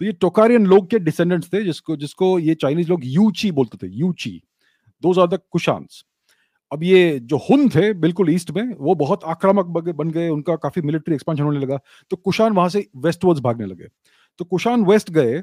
तो 0.01 0.05
ये 0.05 0.11
टोकारियन 0.11 0.65
लोग 0.65 0.89
के 0.89 0.99
डिसेंडेंट्स 0.99 1.53
थे 1.53 1.63
जिसको 1.63 1.95
जिसको 1.97 2.37
ये 2.39 2.55
चाइनीज़ 2.55 2.89
लोग 2.89 3.01
यूची 3.05 3.51
बोलते 3.51 3.77
थे। 3.77 3.91
यूची 3.91 4.41
दो 5.03 5.13
आर 5.21 5.27
द 5.27 5.39
कुशांस 5.51 6.03
अब 6.71 6.83
ये 6.83 7.19
जो 7.21 7.37
हुन 7.39 7.67
थे 7.69 7.91
बिल्कुल 7.95 8.29
ईस्ट 8.29 8.51
में, 8.51 8.75
वो 8.75 8.95
बहुत 8.95 9.23
आक्रामक 9.25 9.65
बन 9.65 10.09
गए, 10.11 10.29
उनका 10.29 10.55
काफ़ी 10.57 10.81
मिलिट्री 10.81 11.15
एक्सपेंशन 11.15 11.43
होने 11.43 11.59
लगा। 11.59 11.79
तो 12.11 12.17
कुशान 12.17 12.53
वहाँ 12.53 12.69
से 12.69 12.87
वेस्टवर्ड्स 12.97 13.41
भागने 13.41 13.65
लगे। 13.65 13.87
तो 14.39 14.45
कुशान 14.45 14.85
वेस्ट 14.85 15.11
गए 15.11 15.41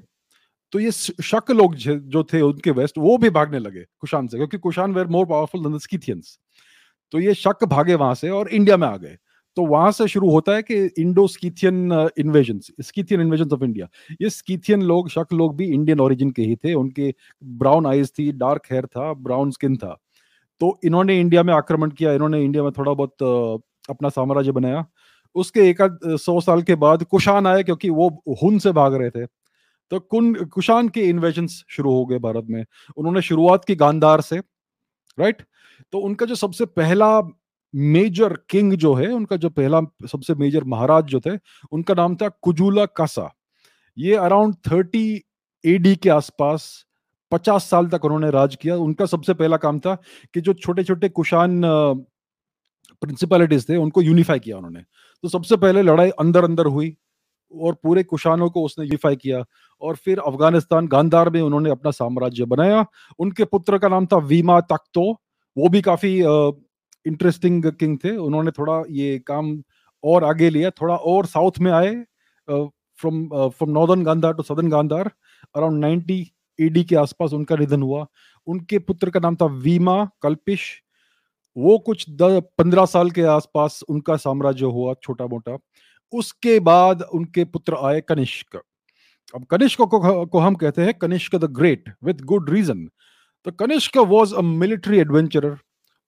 तो 0.72 0.80
ये 0.80 0.90
शक 0.90 1.50
लोग 1.50 1.74
जो 1.74 2.22
थे 2.24 2.40
उनके 2.40 2.70
वेस्ट, 2.72 2.98
वो 2.98 3.16
भी 3.18 3.30
भागने 3.30 3.58
लगे 3.58 3.84
कुशान 4.00 4.26
से, 4.26 4.36
क्योंकि 4.36 4.58
Kushan 4.58 4.94
were 4.94 5.06
more 5.08 5.26
powerful 5.26 5.78
Scythians 5.78 6.38
तो 7.12 7.20
ये 7.20 7.34
शक 7.36 7.64
भागे 7.66 7.94
वहाँ 7.96 8.14
से 8.14 8.28
और 8.30 8.48
इंडिया 8.50 8.76
में 8.76 8.86
आ 8.88 8.96
गए। 8.96 9.16
तो 9.56 9.64
वहाँ 9.66 9.90
से 9.92 10.06
शुरू 10.08 10.30
होता 10.30 10.52
है 10.52 10.62
कि 10.62 10.74
Indo 10.98 11.26
Scythian 11.28 12.08
invasion 12.18 12.60
Scythian 12.80 13.20
invasion 13.20 13.50
of 13.54 13.64
India 13.64 13.88
ये 14.22 14.30
स्कीथियन 14.30 14.82
लोग, 14.82 15.08
शक 15.10 15.32
लोग 15.32 15.56
भी 15.56 15.66
इंडियन 15.66 16.00
ओरिजिन 16.00 16.30
के 16.30 16.42
ही 16.42 16.56
थे। 16.56 16.74
उनके 16.74 17.12
ब्राउन 17.42 17.86
आईज 17.86 18.12
थी 18.18 18.30
डार्क 18.34 18.62
हेयर 18.70 18.86
था 18.86 19.12
ब्राउन 19.14 19.50
स्किन 19.50 19.76
था। 19.76 19.98
तो 20.62 20.78
इन्होंने 20.84 21.18
इंडिया 21.20 21.42
में 21.42 21.52
आक्रमण 21.54 21.90
किया, 21.90 22.12
इन्होंने 22.12 22.42
इंडिया 22.44 22.62
में 22.62 22.72
थोड़ा 22.72 22.92
बहुत 22.92 23.22
अपना 23.90 24.08
साम्राज्य 24.08 24.52
बनाया। 24.52 24.84
उसके 25.36 25.60
एक 25.70 25.78
सौ 26.20 26.40
साल 26.40 26.62
के 26.62 26.74
बाद 26.74 27.02
कुशान 27.04 27.46
आए 27.46 27.62
क्योंकि 27.62 27.88
वो 27.90 28.08
हुन 28.42 28.58
से 28.58 28.72
भाग 28.72 28.94
रहे 28.94 29.10
थे। 29.10 29.26
तो 29.26 30.00
कुन, 30.00 30.34
कुशान 30.34 30.88
के 30.88 31.04
इन्वेजन 31.04 31.46
शुरू 31.46 31.92
हो 31.92 32.04
गए 32.06 32.18
भारत 32.18 32.46
में। 32.50 32.64
उन्होंने 32.96 33.22
शुरुआत 33.22 33.64
की 33.64 33.74
गांधार 33.74 34.20
से 34.20 34.38
राइट 35.18 35.42
तो 35.92 35.98
उनका 36.00 36.26
जो 36.26 36.34
सबसे 36.34 36.64
पहला 36.66 37.08
मेजर 37.74 38.36
किंग 38.50 38.72
जो 38.74 38.94
है, 38.94 39.08
उनका 39.08 39.36
जो 39.36 39.50
पहला 39.50 39.80
सबसे 40.06 40.34
मेजर 40.34 40.64
महाराज 40.64 41.04
जो 41.06 41.20
थे, 41.20 41.36
उनका 41.72 41.94
नाम 41.94 42.16
था 42.16 42.28
कुजूला 42.42 42.86
कासा। 42.86 43.28
ये 43.96 44.14
अराउंड 44.16 44.54
थर्टी 44.70 45.22
एडी 45.64 45.94
के 45.96 46.10
आसपास 46.10 46.70
पचास 47.32 47.68
साल 47.70 47.86
तक 47.88 48.04
उन्होंने 48.04 48.30
राज 48.30 48.56
किया। 48.56 48.76
उनका 48.78 49.06
सबसे 49.06 49.34
पहला 49.34 49.56
काम 49.58 49.78
था 49.80 49.94
कि 50.34 50.40
जो 50.40 50.52
छोटे 50.54 50.84
छोटे 50.84 51.08
कुशान 51.10 51.60
प्रिंसिपलिटीज 53.02 53.68
थे, 53.68 53.76
उनको 53.76 54.02
यूनिफाई 54.02 54.38
किया 54.38 54.56
उन्होंने। 54.56 54.80
तो 55.24 55.28
सबसे 55.28 55.56
पहले 55.56 55.82
लड़ाई 55.82 56.10
अंदर 56.20 56.44
अंदर 56.44 56.66
हुई 56.68 56.94
और 57.52 57.74
पूरे 57.82 58.02
कुशानों 58.04 58.48
को 58.50 58.62
उसने 58.64 58.84
यूनिफाई 58.84 59.16
किया 59.16 59.44
और 59.82 59.96
फिर 59.96 60.18
अफ़गानिस्तान 60.20 60.86
गांधार 60.88 61.30
में 61.30 61.40
उन्होंने 61.40 61.70
अपना 61.70 61.90
साम्राज्य 61.90 62.44
बनाया। 62.46 62.84
उनके 63.18 63.44
पुत्र 63.46 63.78
का 63.78 63.88
नाम 63.88 64.06
था 64.06 64.16
वीमा 64.28 64.60
तख्तो 64.62 65.10
वो 65.56 65.68
भी 65.68 65.80
काफ़ी 65.82 66.16
इंटरेस्टिंग 67.06 67.64
किंग 67.72 67.98
थे। 68.04 68.16
उन्होंने 68.18 68.50
थोड़ा 68.50 68.82
ये 68.90 69.18
काम 69.26 69.56
और 70.04 70.24
आगे 70.24 70.50
लिया। 70.50 70.70
थोड़ा 70.72 70.94
और 70.96 71.26
साउथ 71.26 71.58
में 71.60 71.70
आए 71.72 71.94
from 72.48 73.26
from 73.50 73.70
northern 73.70 74.02
Gandhara 74.04 74.32
to 74.34 74.42
southern 74.42 74.68
Gandhara 74.70 75.10
around 75.54 75.84
90 75.84 76.22
AD 76.62 76.84
के 76.84 76.96
आसपास 76.96 77.32
उनका 77.32 77.56
निधन 77.56 77.82
हुआ। 77.82 78.06
उनके 78.46 78.78
पुत्र 78.80 79.10
का 79.10 79.20
नाम 79.20 79.36
था 79.36 79.46
वीमा 79.64 80.04
कल्पिश। 80.22 80.70
वो 81.56 81.78
कुछ 81.78 82.04
पंद्रह 82.12 82.84
साल 82.86 83.10
के 83.10 83.22
आसपास 83.30 83.82
उनका 83.88 84.16
साम्राज्य 84.18 84.66
हुआ 84.66 84.94
छोटा 85.02 85.26
मोटा 85.26 85.56
उसके 86.12 86.58
बाद 86.60 87.02
उनके 87.14 87.44
पुत्र 87.44 87.76
आए 87.82 88.00
कनिष्क। 88.00 88.56
अब 89.34 89.44
कनिष्क 89.44 89.80
को, 89.80 90.26
को 90.26 90.38
हम 90.38 90.54
कहते 90.54 90.82
हैं 90.82 90.94
Kanishka 90.94 91.36
the 91.36 91.44
great 91.52 91.92
with 92.04 92.20
good 92.22 92.50
reason. 92.50 92.88
तो 93.46 93.50
Kanishka 93.52 93.96
was 93.98 94.34
a 94.34 94.40
military 94.40 94.98
adventurer. 94.98 95.56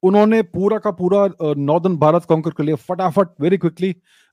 उन्होंने 0.02 0.42
पूरा 0.44 0.78
का 0.78 0.90
पूरा 0.90 1.28
नॉर्दर्न 1.42 1.96
भारत 1.96 2.24
कॉन्कर 2.24 2.50
कर 2.50 2.64
लिया 2.64 2.76
फटाफट 2.78 3.28
वेरी 3.40 3.56
क्विकली 3.56 3.92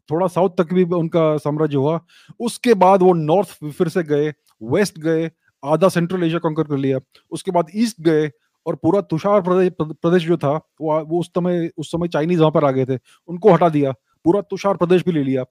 थोड़ा 0.10 0.28
साउथ 0.28 0.58
तक 0.58 0.74
भी 0.74 0.84
उनका 0.84 1.38
साम्राज्य 1.38 1.78
हुआ। 1.78 2.00
उसके 2.40 2.74
बाद 2.74 3.02
वो 3.02 3.14
नॉर्थ 3.14 3.66
फिर 3.66 3.88
से 3.88 4.04
गए 4.04 4.34
वेस्ट 4.62 5.00
गए। 5.00 5.30
आधा 5.64 5.90
सेंट्रल 5.90 6.24
एशिया 6.24 6.40
कॉन्कर 6.40 6.64
कर 6.66 6.78
लिया। 6.78 7.00
उसके 7.32 7.52
बाद 7.52 7.68
ईस्ट 7.76 8.02
गए 8.02 8.30
और 8.66 8.76
पूरा 8.76 9.02
तुषार 9.04 9.42
प्रदेश 9.42 9.72
प्रदेश 9.80 10.24
जो 10.26 10.38
था, 10.38 10.54
वो 10.82 11.00
वो 11.06 11.20
उस 11.20 11.28
समय 11.28 11.70
उस 11.78 11.92
समय 11.92 12.08
चाइनीज़ 12.08 12.40
वहाँ 12.40 12.52
पर 12.52 12.66
आ 12.66 12.72
गए 12.72 12.86
थे। 12.86 12.98
उनको 13.30 13.54
हटा 13.54 13.70
दिया, 13.70 13.92
पूरा 14.26 14.42
तुषार 14.44 14.78
प्रदेश 14.78 15.04
भी 15.06 15.12
ले 15.12 15.24
लिया। 15.24 15.44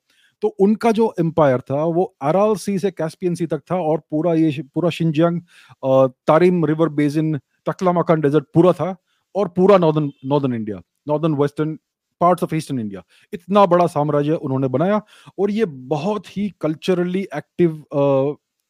तो 0.43 0.49
उनका 0.61 0.91
जो 0.93 1.13
एम्पायर 1.21 1.61
था, 1.61 1.83
वो 1.85 2.05
अराल 2.23 2.55
सी 2.57 2.79
से 2.79 2.91
कैस्पियन 2.91 3.35
सी 3.35 3.47
तक 3.47 3.63
था 3.71 3.77
और 3.77 3.99
पूरा 4.11 4.35
ये 4.35 4.63
पूरा 4.75 4.91
Xinjiang 4.91 5.41
Tarim 6.27 6.65
river 6.65 6.89
basin 6.91 7.37
Taklamakan 7.67 8.21
desert 8.21 8.45
पूरा 8.55 8.73
था 8.73 8.95
और 9.35 9.49
पूरा 9.57 9.77
northern 9.79 10.11
northern 10.27 10.55
India 10.55 10.81
northern 11.09 11.35
western 11.35 11.79
parts 12.21 12.43
of 12.45 12.55
eastern 12.55 12.79
India 12.81 13.03
इतना 13.33 13.65
बड़ा 13.67 13.87
साम्राज्य 13.89 14.35
उन्होंने 14.35 14.69
बनाया 14.69 15.01
और 15.39 15.51
ये 15.51 15.65
बहुत 15.93 16.37
ही 16.37 16.49
कल्चरली 16.61 17.27
एक्टिव 17.37 17.85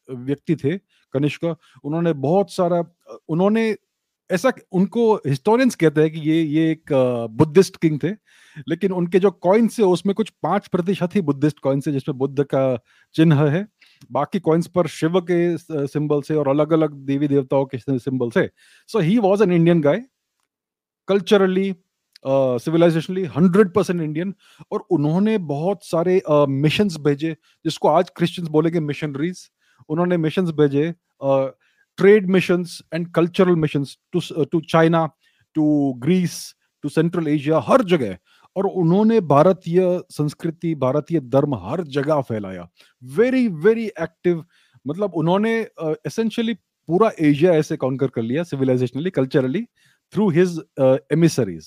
व्यक्ति 0.09 0.57
थे। 0.57 0.76
कनिष्क 1.12 1.44
उन्होंने 1.85 2.12
बहुत 2.12 2.53
सारा 2.53 2.85
उन्होंने 3.29 3.75
ऐसा 4.31 4.53
उनको 4.73 5.14
हिस्टोरियंस 5.27 5.75
कहते 5.75 6.01
हैं 6.01 6.11
कि 6.11 6.20
ये 6.20 6.42
ये 6.42 6.70
एक 6.70 6.92
बुद्धिस्ट 7.31 7.77
किंग 7.77 7.99
थे 8.03 8.11
लेकिन 8.68 8.92
उनके 8.92 9.18
जो 9.18 9.31
कॉइन्स 9.31 9.79
है 9.81 9.87
उसमें 9.87 10.14
कुछ 10.14 10.29
पाँच 10.42 10.66
प्रतिशत 10.68 11.14
ही 11.14 11.20
बुद्धिस्ट 11.20 11.59
कॉइन्स 11.59 11.88
है 11.88 11.92
जिसमें 11.92 12.16
बुद्ध 12.18 12.44
का 12.44 12.62
चिन्ह 13.14 13.42
है। 13.51 13.66
बाकी 14.12 14.40
कॉइन्स 14.40 14.66
पर 14.66 14.87
शिव 14.87 15.20
के 15.31 15.87
सिंबल 15.87 16.23
से 16.23 16.35
और 16.35 16.49
अलग 16.49 16.73
अलग 16.73 16.94
देवी 17.07 17.29
देवताओं 17.29 17.64
के 17.75 17.79
सिंबल 17.79 18.31
से 18.31 18.49
so 18.88 18.99
he. 18.99 19.18
Was 19.18 19.42
an 19.42 19.53
Indian 19.53 19.81
guy 19.81 20.03
culturally 21.09 21.75
civilisationally 22.27 23.25
hundred 23.37 23.73
percent 23.75 24.01
Indian 24.01 24.35
और 24.73 24.87
उन्होंने 24.90 25.37
बहुत 25.38 25.85
सारे 25.85 26.20
मिशन 26.31 26.88
uh, 26.88 26.99
भेजे 26.99 27.37
जिसको 27.64 27.88
आज 27.88 28.11
क्रिश्चियंस 28.16 28.51
बोलेंगे 28.51 28.81
मिशनरीज 28.81 29.51
उन्होंने 29.88 30.16
मिशन 30.16 30.52
भेजे 30.60 30.92
trade 31.98 32.28
mission 32.30 32.64
and 32.94 33.10
cultural 33.14 33.56
mission 33.56 33.84
to 34.12 34.60
China 34.60 35.06
to 35.56 35.92
Greece 35.98 36.38
to 36.84 36.88
central 36.88 37.28
Asia 37.28 37.58
हर 37.66 37.82
जगह। 37.84 38.16
और 38.56 38.66
उन्होंने 38.66 39.20
भारतीय 39.30 39.80
संस्कृति 40.10 40.74
भारतीय 40.74 41.20
धर्म 41.20 41.54
हर 41.64 41.82
जगह 41.96 42.20
फैलाया। 42.28 42.68
वेरी 43.02 43.46
वेरी 43.48 43.86
एक्टिव 43.86 44.44
मतलब 44.86 45.14
उन्होंने 45.14 45.52
एसेंशियली 45.60 46.52
uh, 46.52 46.58
पूरा 46.88 47.10
एशिया 47.20 47.52
ऐसे 47.54 47.76
कॉन्कर 47.76 48.08
कर 48.08 48.22
लिया 48.22 48.42
civilisationally 48.44 49.10
culturally 49.10 49.62
through 50.12 50.28
his 50.30 50.58
emissaries 51.12 51.66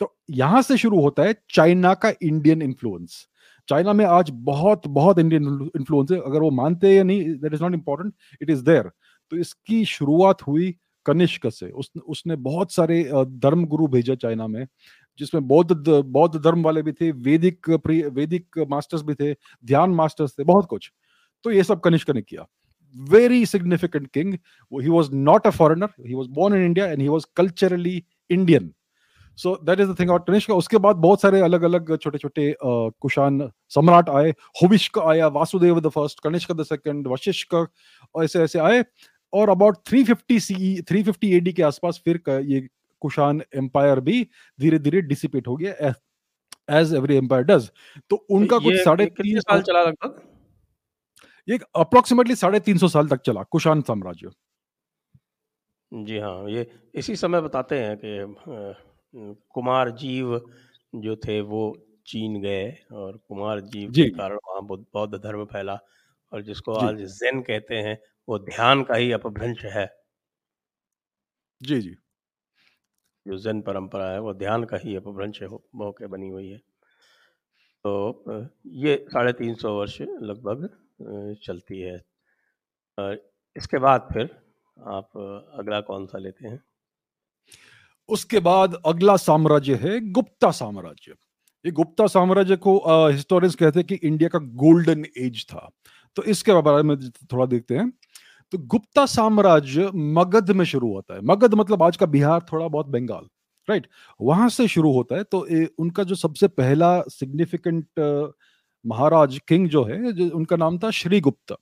तो 0.00 0.14
यहाँ 0.30 0.60
से 0.62 0.76
शुरू 0.78 1.00
होता 1.00 1.22
है 1.22 1.34
चाइना 1.50 1.94
का 1.94 2.12
इंडियन 2.22 2.62
इन्फ्लुएंस 2.62 3.26
चाइना 3.68 3.92
में 3.92 4.04
आज 4.04 4.30
बहुत 4.44 4.86
बहुत 4.88 5.18
इंडियन 5.18 5.70
इन्फ्लुएंस 5.76 6.10
है 6.12 6.18
अगर 6.20 6.40
वो 6.40 6.50
मानते 6.52 6.88
हैं 6.88 6.94
या 6.94 7.02
नहीं 7.02 7.34
that 7.36 7.54
is 7.54 7.62
not 7.62 7.74
important 7.74 8.14
it 8.42 8.50
is 8.50 8.64
there 8.64 8.90
तो 9.32 9.36
इसकी 9.36 9.84
शुरुआत 9.84 10.42
हुई 10.46 10.74
कनिष्क 11.06 11.48
से। 11.50 11.66
उस, 11.66 11.90
उसने 11.98 12.36
बहुत 12.38 12.72
सारे 12.72 13.02
धर्म 13.38 13.64
गुरु 13.66 13.86
भेजा 13.88 14.14
चाइना 14.14 14.46
में 14.46 14.66
जिसमें 15.18 15.46
बौद्ध 15.48 15.88
बौद्ध 15.88 16.40
धर्म 16.40 16.62
वाले 16.62 16.82
भी 16.82 16.92
थे 16.92 17.10
वैदिक 17.22 17.68
वैदिक 17.88 18.58
मास्टर्स 18.70 19.02
भी 19.02 19.14
थे 19.14 19.32
ध्यान 19.64 19.90
मास्टर्स 19.92 20.32
थे 20.38 20.44
बहुत 20.44 20.66
कुछ। 20.66 20.90
तो 21.44 21.50
ये 21.50 21.62
सब 21.64 21.80
कनिष्क 21.80 22.10
ने 22.10 22.22
किया। 22.22 22.46
Very 22.96 23.44
significant 23.46 24.06
king 24.06 24.32
he 24.34 24.88
was 24.88 25.10
not 25.14 25.46
a 25.46 25.50
foreigner 25.50 25.88
he 26.06 26.14
was 26.14 26.28
born 26.30 26.54
in 26.56 26.64
India 26.64 26.86
and 26.86 27.00
he 27.00 27.08
was 27.08 27.26
culturally 27.36 28.02
Indian 28.30 28.70
so 29.38 29.56
that 29.64 29.80
is 29.80 29.88
the 29.90 29.98
thing 30.00 30.10
और 30.10 30.24
तनिष्क 30.28 30.50
उसके 30.50 30.78
बाद 30.78 30.96
बहुत 30.98 31.20
सारे 31.20 31.40
अलग 31.40 31.62
अलग 31.62 31.96
छोटे 31.96 32.18
छोटे 32.18 32.54
कुशान 32.62 33.48
सम्राट 33.70 34.08
आए 34.10 34.30
हुविष्क 34.62 34.98
आया 35.00 35.28
Vasudeva 35.30 35.80
the 35.80 35.88
first 35.90 36.20
Kanishka 36.20 36.52
the 36.52 36.64
second 36.64 37.08
Vasishka 37.08 37.66
ऐसे 38.14 38.42
ऐसे 38.42 38.58
आए 38.60 38.84
और 39.32 39.50
अबाउट 39.50 39.76
350 39.88 40.40
सीई 40.40 40.74
350 40.90 41.32
एडी 41.32 41.52
के 41.52 41.62
आसपास 41.62 42.00
फिर 42.04 42.20
ये 42.28 42.60
कुशान 43.02 43.42
एम्पायर 43.56 44.00
भी 44.00 44.22
धीरे 44.58 44.78
धीरे 44.78 45.00
डिसिपेट 45.04 45.48
हो 45.48 45.56
गया 45.56 45.94
एज 46.70 46.94
एवरी 46.94 47.16
एम्पायर 47.16 47.44
डज 47.44 47.70
तो 48.10 48.16
उनका 48.30 48.58
कुछ 48.58 48.74
साढ़े 48.84 49.06
तीन 49.16 49.40
साल 49.40 49.62
चला 49.62 49.82
लगभग 49.82 50.20
ये 51.48 51.58
अप्रोक्सीमेटली 51.76 52.34
साढ़े 52.36 52.60
तीन 52.60 52.78
सौ 52.78 52.88
साल 52.88 53.08
तक 53.08 53.20
चला 53.22 53.42
कुशान 53.50 53.80
साम्राज्य 53.82 54.30
जी 55.92 56.18
हाँ 56.18 56.48
ये 56.50 56.66
इसी 56.94 57.16
समय 57.16 57.40
बताते 57.40 57.78
हैं 57.80 57.96
कि 57.96 58.18
कुमार 59.14 59.90
जीव 59.96 60.38
जो 60.94 61.16
थे 61.16 61.40
वो 61.42 61.62
चीन 62.06 62.40
गए 62.42 62.70
और 62.92 63.16
कुमार 63.28 63.60
जीव 63.62 63.90
जी। 63.90 64.02
के 64.02 64.08
कारण 64.10 64.38
वहाँ 64.48 64.62
बौद्ध 64.66 65.14
धर्म 65.16 65.44
फैला 65.46 65.78
और 66.32 66.42
जिसको 66.42 66.74
आज 66.76 67.00
जैन 67.12 67.40
कहते 67.42 67.76
हैं 67.78 67.98
वो 68.28 68.38
ध्यान 68.40 68.82
का 68.84 68.94
ही 68.94 69.12
अपभ्रंश 69.12 69.64
है। 69.66 69.86
जी 71.60 71.80
जी। 71.80 71.96
जो 73.26 73.36
जैन 73.38 73.60
परंपरा 73.62 74.10
है 74.10 74.20
वो 74.20 74.32
ध्यान 74.34 74.64
का 74.64 74.76
ही 74.76 74.94
अपभ्रंश 74.96 75.42
होकर 75.42 76.06
बनी 76.06 76.28
हुई 76.28 76.48
है। 76.48 76.58
तो 77.84 78.48
ये 78.76 78.96
साढ़े 79.08 79.32
तीन 79.32 79.54
सौ 79.54 79.72
वर्ष 79.78 80.00
लगभग 80.00 80.68
चलती 81.44 81.80
है। 81.80 81.96
और 82.98 83.14
इसके 83.56 83.78
बाद 83.80 84.08
फिर 84.12 84.30
आप 84.76 85.18
अगला 85.58 85.80
कौन 85.82 86.06
सा 86.06 86.18
लेते 86.18 86.48
हैं? 86.48 86.62
उसके 88.12 88.40
बाद 88.40 88.74
अगला 88.86 89.16
साम्राज्य 89.16 89.74
है 89.82 90.00
गुप्ता 90.12 90.50
साम्राज्य। 90.50 91.14
ये 91.64 91.70
गुप्ता 91.72 92.06
साम्राज्य 92.06 92.56
को 92.56 92.76
हिस्टोरियंस 92.86 93.54
कहते 93.54 93.78
हैं 93.78 93.86
कि 93.86 93.94
इंडिया 94.06 94.28
का 94.28 94.38
गोल्डन 94.62 95.04
एज 95.18 95.44
था। 95.50 95.68
तो 96.16 96.22
इसके 96.24 96.60
बारे 96.62 96.82
में 96.82 96.96
थोड़ा 97.10 97.46
देखते 97.46 97.74
हैं। 97.74 97.90
तो 98.52 98.58
गुप्ता 98.58 99.04
साम्राज्य 99.06 99.90
मगध 99.94 100.50
में 100.50 100.64
शुरू 100.64 100.92
होता 100.92 101.14
है। 101.14 101.20
मगध 101.24 101.54
मतलब 101.54 101.82
आज 101.82 101.96
का 101.96 102.06
बिहार 102.06 102.46
थोड़ा 102.52 102.66
बहुत 102.68 102.86
बंगाल 102.88 103.28
राइट 103.68 103.86
वहाँ 104.20 104.48
से 104.48 104.66
शुरू 104.68 104.92
होता 104.92 105.16
है। 105.16 105.24
तो 105.24 105.46
ए, 105.46 105.68
उनका 105.78 106.04
जो 106.04 106.14
सबसे 106.14 106.48
पहला 106.48 107.00
सिग्निफिकेंट 107.08 108.32
महाराज 108.84 109.38
किंग 109.48 109.68
जो 109.68 109.84
है 109.84 110.12
जो 110.12 110.28
उनका 110.36 110.56
नाम 110.56 110.78
था 110.78 110.90
श्रीगुप्त 110.90 111.56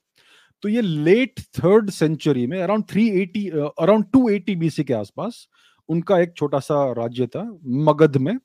तो 0.62 0.68
ये 0.68 0.80
लेट 0.80 1.40
थर्ड 1.58 1.90
सेंचुरी 1.90 2.46
में 2.46 2.60
अराउंड 2.62 2.84
380 2.84 3.46
अराउंड 3.80 4.04
280 4.16 4.54
बीसी 4.56 4.84
के 4.84 4.94
आसपास 4.94 5.46
उनका 5.90 6.18
एक 6.18 6.32
छोटा 6.36 6.58
सा 6.60 6.84
राज्य 6.94 7.26
था 7.26 7.42
मगध 7.84 8.16
में। 8.18 8.36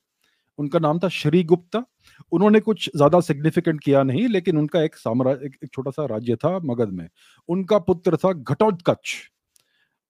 उनका 0.59 0.79
नाम 0.79 0.99
था 0.99 1.07
श्रीगुप्ता 1.09 1.83
उन्होंने 2.31 2.59
कुछ 2.61 2.89
ज़्यादा 2.95 3.19
सिग्निफिकेंट 3.21 3.81
किया 3.83 4.03
नहीं 4.03 4.27
लेकिन 4.29 4.57
उनका 4.57 4.81
एक 4.81 4.95
साम्राज्य 4.97 5.45
एक, 5.45 5.57
एक 5.63 5.69
छोटा 5.73 5.91
सा 5.91 6.05
राज्य 6.05 6.35
था 6.35 6.57
मगध 6.61 6.91
में। 6.91 7.07
उनका 7.49 7.77
पुत्र 7.81 8.17
था 8.17 8.31
घटोत्कच 8.33 9.15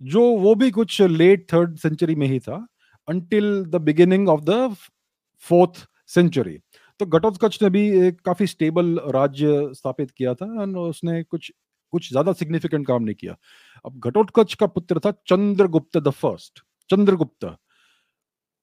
जो 0.01 0.21
वो 0.37 0.53
भी 0.55 0.69
कुछ 0.71 1.01
लेट 1.01 1.45
थर्ड 1.53 1.75
सेंचुरी 1.77 2.15
में 2.15 2.27
ही 2.27 2.39
था 2.39 2.65
until 3.07 3.63
the 3.65 3.81
beginning 3.83 4.29
of 4.29 4.41
the 4.43 4.75
fourth 5.43 5.85
century 6.09 6.57
तो 6.99 7.05
घटोत्कच 7.07 7.57
ने 7.61 7.69
भी 7.69 7.87
एक 8.07 8.19
काफ़ी 8.25 8.47
स्टेबल 8.47 8.99
राज्य 9.13 9.69
स्थापित 9.73 10.11
किया 10.11 10.33
था 10.33 10.45
और 10.61 10.77
उसने 10.79 11.21
कुछ 11.23 11.51
कुछ 11.93 12.09
ज़्यादा 12.09 12.33
सिग्निफिकेंट 12.33 12.85
काम 12.87 13.03
नहीं 13.03 13.15
किया। 13.15 13.35
अब 13.85 13.99
घटोत्कच 14.01 14.53
का 14.53 14.67
पुत्र 14.67 14.99
था 14.99 15.11
चंद्रगुप्त 15.27 15.97
द 15.97 16.09
फ़र्स्ट 16.11 16.63
चंद्रगुप्त, 16.89 17.55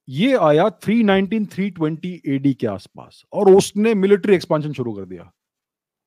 ये 0.08 0.34
आया 0.36 0.68
319 0.84 1.46
320 1.48 2.18
एडी 2.28 2.52
के 2.54 2.66
आसपास 2.66 3.22
और 3.32 3.50
उसने 3.50 3.94
मिलिट्री 3.96 4.34
एक्सपांशन 4.34 4.72
शुरू 4.72 4.92
कर 4.92 5.04
दिया। 5.04 5.30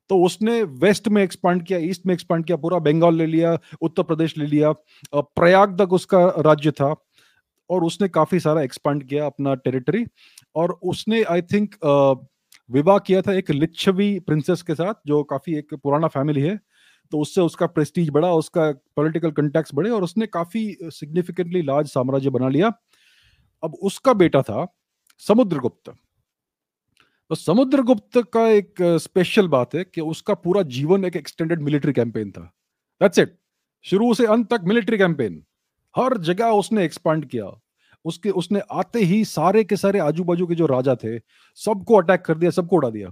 तो 0.09 0.17
उसने 0.23 0.61
वेस्ट 0.63 1.07
में 1.07 1.21
एक्सपांड 1.23 1.63
किया 1.63 1.79
ईस्ट 1.81 2.05
में 2.05 2.13
एक्सपांड 2.13 2.45
किया, 2.45 2.57
पूरा 2.57 2.79
बंगाल 2.79 3.15
ले 3.15 3.25
लिया, 3.25 3.57
उत्तर 3.81 4.03
प्रदेश 4.03 4.37
ले 4.37 4.45
लिया। 4.45 4.71
प्रयाग 5.13 5.77
तक 5.79 5.93
उसका 5.93 6.25
राज्य 6.39 6.71
था 6.71 6.93
और 7.69 7.83
उसने 7.83 8.07
काफ़ी 8.09 8.39
सारा 8.39 8.61
एक्सपांड 8.61 9.03
किया 9.03 9.25
अपना 9.25 9.53
टेरिटरी 9.57 10.05
और 10.55 10.71
उसने 10.83 11.23
आई 11.25 11.41
थिंक 11.43 11.75
विवाह 12.69 12.97
किया 12.99 13.21
था 13.21 13.33
एक 13.33 13.49
लिच्छवी 13.51 14.19
प्रिंसेस 14.19 14.61
के 14.61 14.75
साथ, 14.75 14.93
जो 15.07 15.23
काफ़ी 15.23 15.55
एक 15.57 15.73
पुराना 15.73 16.07
फैमिली 16.09 16.41
है। 16.41 16.59
तो 17.11 17.19
उससे 17.19 17.41
उसका 17.41 17.67
प्रेस्टीज 17.67 18.09
बढ़ा, 18.09 18.31
उसका 18.31 18.71
पॉलिटिकल 18.95 19.31
कंटेक्ट 19.31 19.75
बढ़े 19.75 19.89
और 19.89 20.03
उसने 20.03 20.27
काफ़ी 20.27 20.77
सिग्निफिकेंटली 20.83 21.61
लार्ज 21.61 21.87
साम्राज्य 21.87 22.29
बना 22.29 22.49
लिया। 22.49 22.71
अब 23.63 23.73
उसका 23.73 24.13
बेटा 24.13 24.41
था 24.41 24.67
समुद्रगुप्त। 25.19 25.93
तो 27.29 27.35
समुद्रगुप्त 27.35 28.17
का 28.33 28.47
एक 28.47 28.81
स्पेशल 29.01 29.47
बात 29.47 29.75
है 29.75 29.83
कि 29.83 30.01
उसका 30.01 30.33
पूरा 30.33 30.61
जीवन 30.61 31.05
एक 31.05 31.15
एक्सटेंडेड 31.15 31.61
मिलिट्री 31.61 31.93
कैंपेन 31.93 32.31
था। 32.31 32.41
दैट्स 33.01 33.19
इट 33.19 33.37
शुरू 33.85 34.13
से 34.13 34.25
अंत 34.25 34.49
तक 34.53 34.61
मिलिट्री 34.63 34.97
कैंपेन 34.97 35.43
हर 35.95 36.17
जगह 36.17 36.45
उसने 36.45 36.83
एक्सपांड 36.85 37.25
किया। 37.25 37.51
उसके, 38.05 38.29
उसने 38.29 38.61
आते 38.71 38.99
ही 38.99 39.25
सारे 39.25 39.63
के 39.63 39.77
सारे 39.77 39.99
आजू 39.99 40.23
बाजू 40.23 40.47
के 40.47 40.55
जो 40.55 40.65
राजा 40.65 40.95
थे, 40.95 41.19
सबको 41.55 41.95
अटैक 41.95 42.21
कर 42.21 42.37
दिया, 42.37 42.51
सबको 42.51 42.75
उड़ा 42.75 42.89
दिया। 42.89 43.09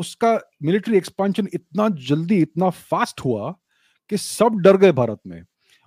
उसका 0.00 0.38
मिलिट्री 0.62 0.96
एक्सपांशन 0.96 1.48
इतना 1.54 1.88
जल्दी 2.08 2.40
इतना 2.42 2.70
फास्ट 2.70 3.20
हुआ 3.20 3.54
कि 4.10 4.16
सब 4.18 4.58
डर 4.58 4.76
गए 4.76 4.92
भारत 4.92 5.20
में। 5.26 5.42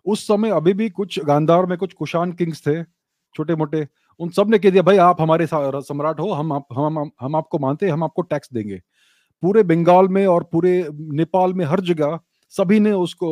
उस 0.05 0.27
समय 0.27 0.49
अभी 0.51 0.73
भी 0.73 0.89
कुछ 0.91 1.19
गांधार 1.25 1.65
में 1.65 1.77
कुछ 1.77 1.93
कुशान 1.93 2.31
किंग्स 2.33 2.61
थे 2.61 2.81
छोटे 3.35 3.55
मोटे 3.55 3.87
उन 4.19 4.29
सबने 4.29 4.59
कह 4.59 4.69
दिया 4.69 4.81
भाई 4.83 4.97
आप 4.99 5.21
हमारे 5.21 5.47
सम्राट 5.47 6.19
हो 6.19 6.31
हम 6.31 6.53
आप 6.53 6.65
हम 6.73 6.99
हम, 6.99 7.11
हम 7.21 7.35
आपको 7.35 7.59
मानते 7.59 7.85
हैं 7.85 7.93
हम 7.93 8.03
आपको 8.03 8.21
टैक्स 8.23 8.49
देंगे। 8.53 8.81
पूरे 9.43 9.63
बंगाल 9.63 10.07
में 10.07 10.25
और 10.27 10.43
पूरे 10.51 10.73
नेपाल 10.91 11.53
में 11.53 11.65
हर 11.65 11.81
जगह 11.83 12.19
सभी 12.53 12.79
ने 12.79 12.91
उसको 12.93 13.29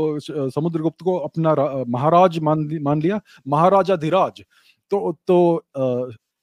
समुद्रगुप्त 0.49 1.03
को 1.03 1.17
अपना 1.19 1.53
महाराज 1.89 2.39
मान 2.39 2.67
मान 2.83 3.01
लिया 3.01 3.19
महाराजा 3.47 3.95
धीराज। 3.95 4.43
तो 4.91 5.17
तो 5.27 5.37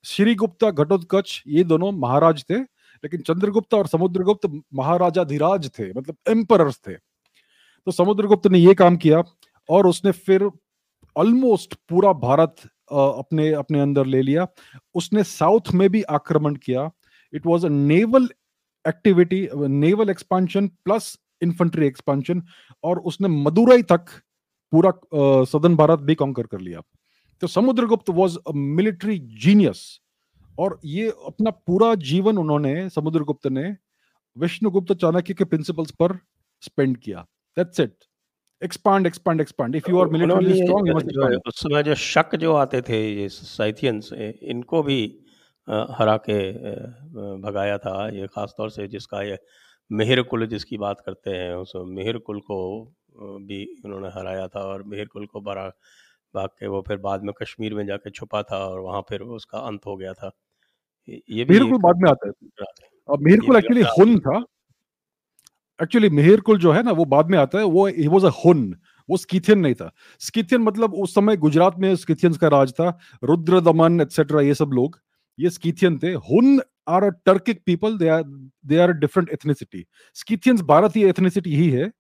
श्रीगुप्ता 0.05 0.71
घटोत्कच 0.71 1.43
ये 1.49 1.65
दोनों 1.65 1.93
महाराज 1.93 2.45
थे। 2.51 2.61
लेकिन 3.05 3.21
चंद्रगुप्त 3.23 3.75
और 3.75 3.87
समुद्रगुप्त 3.87 4.49
महाराजा 4.75 5.25
धीराज 5.25 5.71
थे 5.79 5.93
मतलब 5.93 6.17
एम्परर्स 6.29 6.79
थे। 6.79 6.95
तो 6.95 7.93
समुद्रगुप्त 7.93 8.47
ने 8.47 8.59
ये 8.59 8.75
काम 8.75 8.97
किया 8.97 9.23
और 9.69 9.87
उसने 9.87 10.13
फिर 10.13 10.49
ऑलमोस्ट 11.17 11.75
पूरा 11.89 12.13
भारत 12.13 12.57
अपने 12.93 13.51
अपने 13.53 13.81
अंदर 13.81 14.07
ले 14.07 14.23
लिया। 14.23 14.47
उसने 14.95 15.23
साउथ 15.25 15.73
में 15.75 15.89
भी 15.91 16.03
आक्रमण 16.03 16.55
किया। 16.57 16.91
It 17.33 17.47
was 17.47 17.67
a 17.67 17.69
naval 17.69 18.29
activity 18.85 19.49
naval 19.55 20.11
expansion 20.11 20.69
plus 20.85 21.17
infantry 21.43 21.87
expansion 21.87 22.43
और 22.85 22.99
उसने 23.01 23.29
मदुरई 23.29 23.83
तक 23.83 24.07
पूरा 24.73 24.93
सदन 25.45 25.77
भारत 25.77 25.99
भी 26.01 26.15
कॉन्कर 26.15 26.47
कर 26.47 26.61
लिया। 26.61 26.81
तो 27.43 27.47
Samudragupta 27.47 28.11
was 28.11 28.39
a 28.39 28.53
military 28.55 29.19
genius 29.43 29.83
और 30.59 30.79
ये 30.85 31.09
अपना 31.27 31.51
पूरा 31.51 31.95
जीवन 32.05 32.39
उन्होंने 32.39 32.89
समुद्रगुप्त 32.91 33.47
ने 33.49 33.77
विष्णुगुप्त 34.37 34.93
चाणक्य 34.95 35.35
के 35.35 35.45
प्रिंसिपल्स 35.45 35.91
पर 36.01 36.19
स्पेंड 36.63 36.97
किया। 36.97 37.27
That's 37.57 37.81
it 37.81 37.95
expand 38.63 39.07
expand 39.07 39.41
expand 39.41 39.77
if 39.77 39.91
you 39.91 39.99
are 40.01 40.09
militarily 40.09 40.55
strong 40.55 40.89
you 40.89 40.95
must 40.95 41.47
उस 41.49 41.61
समय 41.61 41.83
जो 41.83 41.95
शक 41.97 42.35
जो 42.37 42.55
आते 42.55 42.81
थे 42.83 42.99
ये 43.13 43.29
साइथियंस 43.29 44.11
इनको 44.13 44.83
भी 44.83 45.01
हरा 45.91 46.17
के 46.29 46.39
भगाया 47.41 47.79
था। 47.79 48.09
ये 48.09 48.27
खास 48.27 48.55
तौर 48.59 48.71
से 48.71 48.87
जिसका 48.89 49.23
ये 49.23 49.39
मेहर 49.91 50.23
कुल 50.23 50.47
जिसकी 50.47 50.77
बात 50.79 51.01
करते 51.07 51.31
हैं 51.31 51.55
उस 51.55 51.73
मेहर 51.89 52.19
कुल 52.19 52.41
को 52.41 52.59
भी 53.47 53.65
उन्होंने 53.85 54.09
हराया 54.09 54.47
था 54.49 54.61
और 54.63 54.83
मेहर 54.85 55.07
कुल 55.07 55.27
को 55.27 55.41
बड़ा 55.41 55.67
भाग 56.35 56.49
के 56.51 56.67
वो 56.67 56.83
फिर 56.89 56.97
बाद 56.99 57.23
में 57.25 57.33
कश्मीर 57.43 57.75
में 57.75 57.87
जाके 57.87 58.11
छुपा 58.11 58.43
था 58.43 58.59
और 58.67 58.81
वहाँ 58.81 59.03
फिर 59.09 59.21
उसका 59.37 59.59
अंत 59.61 59.87
हो 59.87 59.97
गया 59.97 60.13
था। 60.13 60.31
ये 61.09 61.45
भी 61.45 61.55
मेहरकुल 61.55 61.79
बाद 61.83 62.03
में 62.03 62.11
आता 62.11 62.29
है। 62.29 62.33
अब 63.09 63.23
मेहरकुल 63.23 63.57
एक्चुअली 63.57 63.83
हुन 63.99 64.19
था। 64.19 64.45
एक्चुअली 65.81 66.09
मेहरकुल 66.11 66.59
जो 66.59 66.73
है 66.73 66.83
ना 66.83 66.93
वो 66.93 67.05
बाद 67.07 67.31
में 67.31 67.39
आता 67.39 67.59
है 67.59 67.65
वो 67.67 67.87
ही 67.87 68.07
वाज 68.09 68.25
अ 68.25 68.31
हुन 68.45 68.75
वो 69.09 69.17
स्कीथियन 69.17 69.59
नहीं 69.59 69.75
था। 69.75 69.91
स्कीथियन 70.21 70.63
मतलब 70.63 70.95
उस 70.95 71.15
समय 71.15 71.37
गुजरात 71.37 71.79
में 71.79 71.95
स्कीथियंस 71.97 72.37
का 72.39 72.49
राज 72.49 72.73
था 72.73 72.99
रुद्र 73.25 73.61
दमन 73.61 74.01
एक्सेट्रा 74.01 74.41
ये 74.41 74.55
सब 74.55 74.71
लोग 74.75 74.99
ये 75.39 75.51
स्कीथियन 75.51 75.99
थे। 75.99 76.13
Hun 76.27 76.61
are 76.89 77.05
a 77.05 77.09
Turkic 77.27 77.63
people 77.67 77.97
they 77.99 78.09
are 78.09 78.23
they 78.67 78.79
are 78.79 78.93
different 78.95 79.31
ethnicity 79.31 79.85
Scythians 80.17 80.61
भारतीय 80.63 81.09
एथनिसिटी 81.09 81.57
ही 81.57 81.71
है 81.71 81.91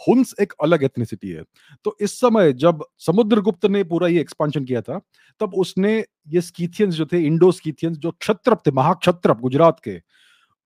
हुन्स 0.00 0.34
एक 0.40 0.52
अलग 0.62 0.84
एथनिसिटी 0.84 1.30
है। 1.30 1.42
तो 1.84 1.96
इस 2.00 2.18
समय 2.20 2.52
जब 2.54 2.84
समुद्रगुप्त 2.98 3.66
ने 3.66 3.82
पूरा 3.84 4.08
ये 4.08 4.20
एक्सपांशन 4.20 4.64
किया 4.64 4.82
था, 4.82 5.00
तब 5.40 5.54
उसने 5.54 5.98
ये 6.28 6.40
स्कीथियंस 6.40 6.94
जो 6.94 7.06
थे 7.06 7.20
इंडो 7.26 7.50
स्कीथियंस 7.52 7.96
जो 7.98 8.10
क्षत्रप 8.10 8.62
थे, 8.66 8.70
महाक्षत्रप 8.70 9.40
गुजरात 9.40 9.80
के, 9.84 10.00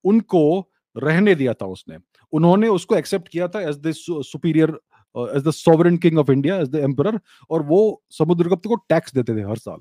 उनको 0.05 0.69
रहने 0.97 1.35
दिया 1.35 1.53
था 1.55 1.67
उसने। 1.67 1.97
उन्होंने 2.33 2.69
उसको 2.69 2.97
एक्सेप्ट 2.97 3.29
किया 3.29 3.49
था 3.49 3.61
as 3.61 3.77
the 3.79 3.93
superior 3.93 4.79
as 5.37 5.43
the 5.45 5.51
sovereign 5.51 5.97
king 5.97 6.19
of 6.19 6.31
India 6.31 6.57
as 6.57 6.69
the 6.69 6.75
emperor 6.75 7.19
और 7.51 7.63
वो 7.63 8.03
समुद्रगुप्त 8.11 8.67
को 8.67 8.75
टैक्स 8.89 9.15
देते 9.15 9.37
थे 9.37 9.43
हर 9.43 9.57
साल। 9.57 9.79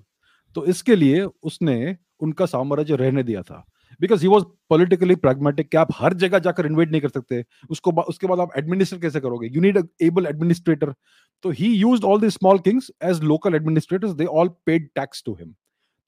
तो 0.56 0.66
इसके 0.66 0.96
लिए 0.96 1.22
उसने 1.44 1.98
उनका 2.20 2.46
साम्राज्य 2.46 2.96
रहने 2.96 3.24
दिया 3.24 3.42
था। 3.42 3.66
Because 4.02 4.22
he 4.22 4.28
was 4.28 4.44
politically 4.70 5.16
pragmatic 5.18 5.70
कि 5.70 5.78
आप 5.78 5.88
हर 5.96 6.14
जगह 6.16 6.40
जाकर 6.40 6.66
इन्वेट 6.66 6.92
नहीं 6.92 7.02
कर 7.02 7.10
सकते। 7.10 7.44
उसको 7.70 7.92
बा, 7.92 8.04
उसके 8.04 8.28
बाद 8.28 8.40
आप 8.40 8.58
एडमिनिस्टर 8.58 8.98
कैसे 9.00 9.20
करोगे? 9.20 9.48
यू 9.48 9.62
नीड 9.62 9.78
एबल 10.02 10.26
एडमिनिस्ट्रेटर 10.28 10.94
तो 11.44 11.50
he 11.52 11.74
use 11.76 12.04
all 12.04 12.22
the 12.22 12.30
small 12.30 12.60
kings 12.60 12.92
as 13.04 13.22
local 13.24 13.56
administrators 13.56 14.12
they 14.14 14.26
all 14.26 14.50
paid 14.66 14.90
tax 14.96 15.24
to 15.26 15.34
him 15.34 15.54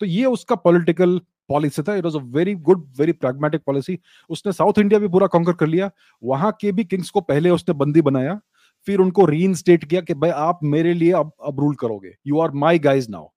तो 0.01 0.05
ये 0.05 0.25
उसका 0.27 0.55
पॉलिटिकल 0.57 1.19
पॉलिसी 1.49 1.81
था। 1.81 1.95
It 1.95 2.03
was 2.03 2.17
a 2.17 2.21
very 2.33 2.53
good 2.67 2.85
very 2.97 3.11
pragmatic 3.13 3.61
policy 3.67 3.97
उसने 4.29 4.51
साउथ 4.51 4.79
इंडिया 4.79 4.99
भी 4.99 5.07
पूरा 5.07 5.27
conquer 5.27 5.53
कर 5.53 5.67
लिया। 5.67 5.89
वहाँ 6.23 6.51
के 6.61 6.71
भी 6.71 6.83
किंग्स 6.85 7.09
को 7.09 7.21
पहले 7.21 7.49
उसने 7.49 7.73
बंदी 7.75 8.01
बनाया। 8.01 8.39
फिर 8.87 8.99
उनको 8.99 9.25
री 9.25 9.43
इंस्टेट 9.43 9.83
किया 9.83 10.01
कि 10.01 10.13
भाई 10.15 10.29
आप 10.29 10.59
मेरे 10.65 10.93
लिए 10.93 11.11
अब 11.13 11.31
अब 11.45 11.59
रूल 11.59 11.75
करोगे। 11.75 12.15
You 12.27 12.39
are 12.39 12.51
my 12.53 12.79
guys 12.79 13.09
now 13.09 13.27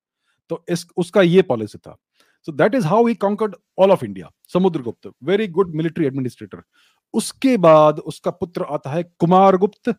तो 0.51 0.65
इस 0.69 0.87
उसका 0.97 1.23
ये 1.23 1.43
पॉलिसी 1.43 1.79
था। 1.79 1.97
So 2.47 2.53
that 2.53 2.75
is 2.75 2.87
how 2.87 3.07
he 3.07 3.15
conquered 3.17 3.55
all 3.79 3.91
of 3.91 4.05
India 4.05 4.31
Samudragupta 4.53 5.13
very 5.23 5.47
good 5.51 5.75
military 5.75 6.07
administrator 6.07 6.63
उसके 7.15 7.57
बाद 7.59 7.99
उसका 8.07 8.31
पुत्र 8.33 8.65
आता 8.71 8.91
है 8.91 9.03
कुमार 9.03 9.57
गुप्त। 9.57 9.95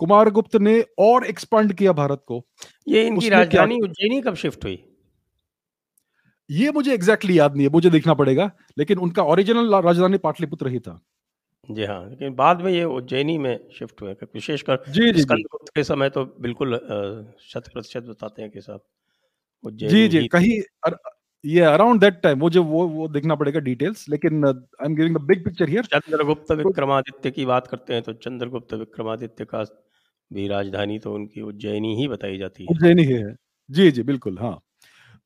कुमार 0.00 0.30
गुप्त 0.30 0.56
ने 0.56 0.80
और 0.98 1.24
एक्सपांड 1.26 1.72
किया 1.72 1.92
भारत 1.92 2.22
को। 2.26 2.44
ये 2.88 3.06
इनकी 3.06 3.28
राजधानी 3.28 3.78
उज्जैनी 3.80 4.20
कब 4.20 4.34
शिफ्ट 4.34 4.64
हुई? 4.64 4.82
ये 6.50 6.70
मुझे 6.70 6.92
एग्जैक्टली 6.94 7.28
exactly 7.28 7.38
याद 7.38 7.56
नहीं 7.56 7.66
है 7.66 7.72
मुझे 7.72 7.90
देखना 7.90 8.14
पड़ेगा 8.14 8.50
लेकिन 8.78 8.98
उनका 8.98 9.22
ओरिजिनल 9.24 9.74
राजधानी 9.76 10.18
पाटलिपुत्र 10.18 10.68
ही 10.68 10.80
था। 10.80 11.00
जी 11.68 11.84
हाँ 11.84 12.08
लेकिन 12.08 12.34
बाद 12.34 12.62
में 12.62 12.72
ये 12.72 12.84
उज्जैनी 12.84 13.36
में 13.38 13.68
शिफ्ट 13.78 14.02
हुए 14.02 14.12
विशेषकर 14.24 14.82
जी 14.88 15.12
जी 15.12 15.22
स्कंदगुप्त 15.22 15.72
के 15.74 15.84
समय 15.84 16.10
तो 16.10 16.24
बिल्कुल 16.40 16.76
शत 17.42 17.70
प्रतिशत 17.72 18.02
बताते 18.02 18.42
हैं 18.42 18.50
कि 18.50 18.60
साहब 18.60 18.82
जी 19.64 20.06
जी 20.08 20.26
कहीं 20.28 20.60
ये 21.44 21.60
अराउंड 21.60 22.00
दैट 22.00 22.20
टाइम 22.22 22.38
मुझे 22.38 22.58
वो 22.58 22.86
वो 22.88 23.06
देखना 23.08 23.34
पड़ेगा 23.34 23.60
डिटेल्स 23.60 24.08
लेकिन 24.08 24.44
I 24.46 24.86
am 24.86 24.94
giving 24.94 25.16
the 25.16 25.20
big 25.20 25.44
picture 25.44 25.68
here 25.68 25.84
Chandragupta 25.84 26.52
Vikramaditya 26.52 27.30
की 27.30 27.44
बात 27.44 27.66
करते 27.66 27.94
हैं 27.94 28.02
तो 28.02 28.12
चंद्रगुप्त 28.12 28.74
विक्रमादित्य 28.74 29.44
का 29.44 29.64
भी 30.30 30.46
राजधानी 30.48 30.98
तो 30.98 31.14
उनकी 31.14 31.40
उज्जैनी 31.40 31.94
ही 31.96 32.06
बताई 32.08 32.38
जाती 32.38 32.62
है। 32.62 32.68
उज्जैनी 32.70 33.02
ही 33.02 33.12
है। 33.12 33.34
जी 33.70 33.90
जी 33.90 34.02
बिल्कुल 34.02 34.38
हाँ। 34.38 34.58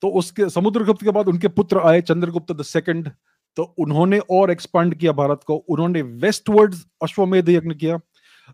तो 0.03 0.09
उसके 0.11 0.49
समुद्रगुप्त 0.51 1.03
के 1.05 1.11
बाद 1.11 1.29
उनके 1.29 1.49
पुत्र 1.49 1.81
आए 1.81 2.01
चंद्रगुप्त 2.03 2.53
द 2.53 2.63
सेकंड 2.63 3.11
तो 3.57 3.63
उन्होंने 3.79 4.19
और 4.31 4.51
एक्सपांड 4.51 4.95
किया 4.95 5.13
भारत 5.13 5.41
को। 5.47 5.57
उन्होंने 5.57 6.03
वेस्टवर्ड 6.03 6.75
अश्वमेध 7.03 7.49
यज्ञ 7.49 7.75
किया। 7.75 7.99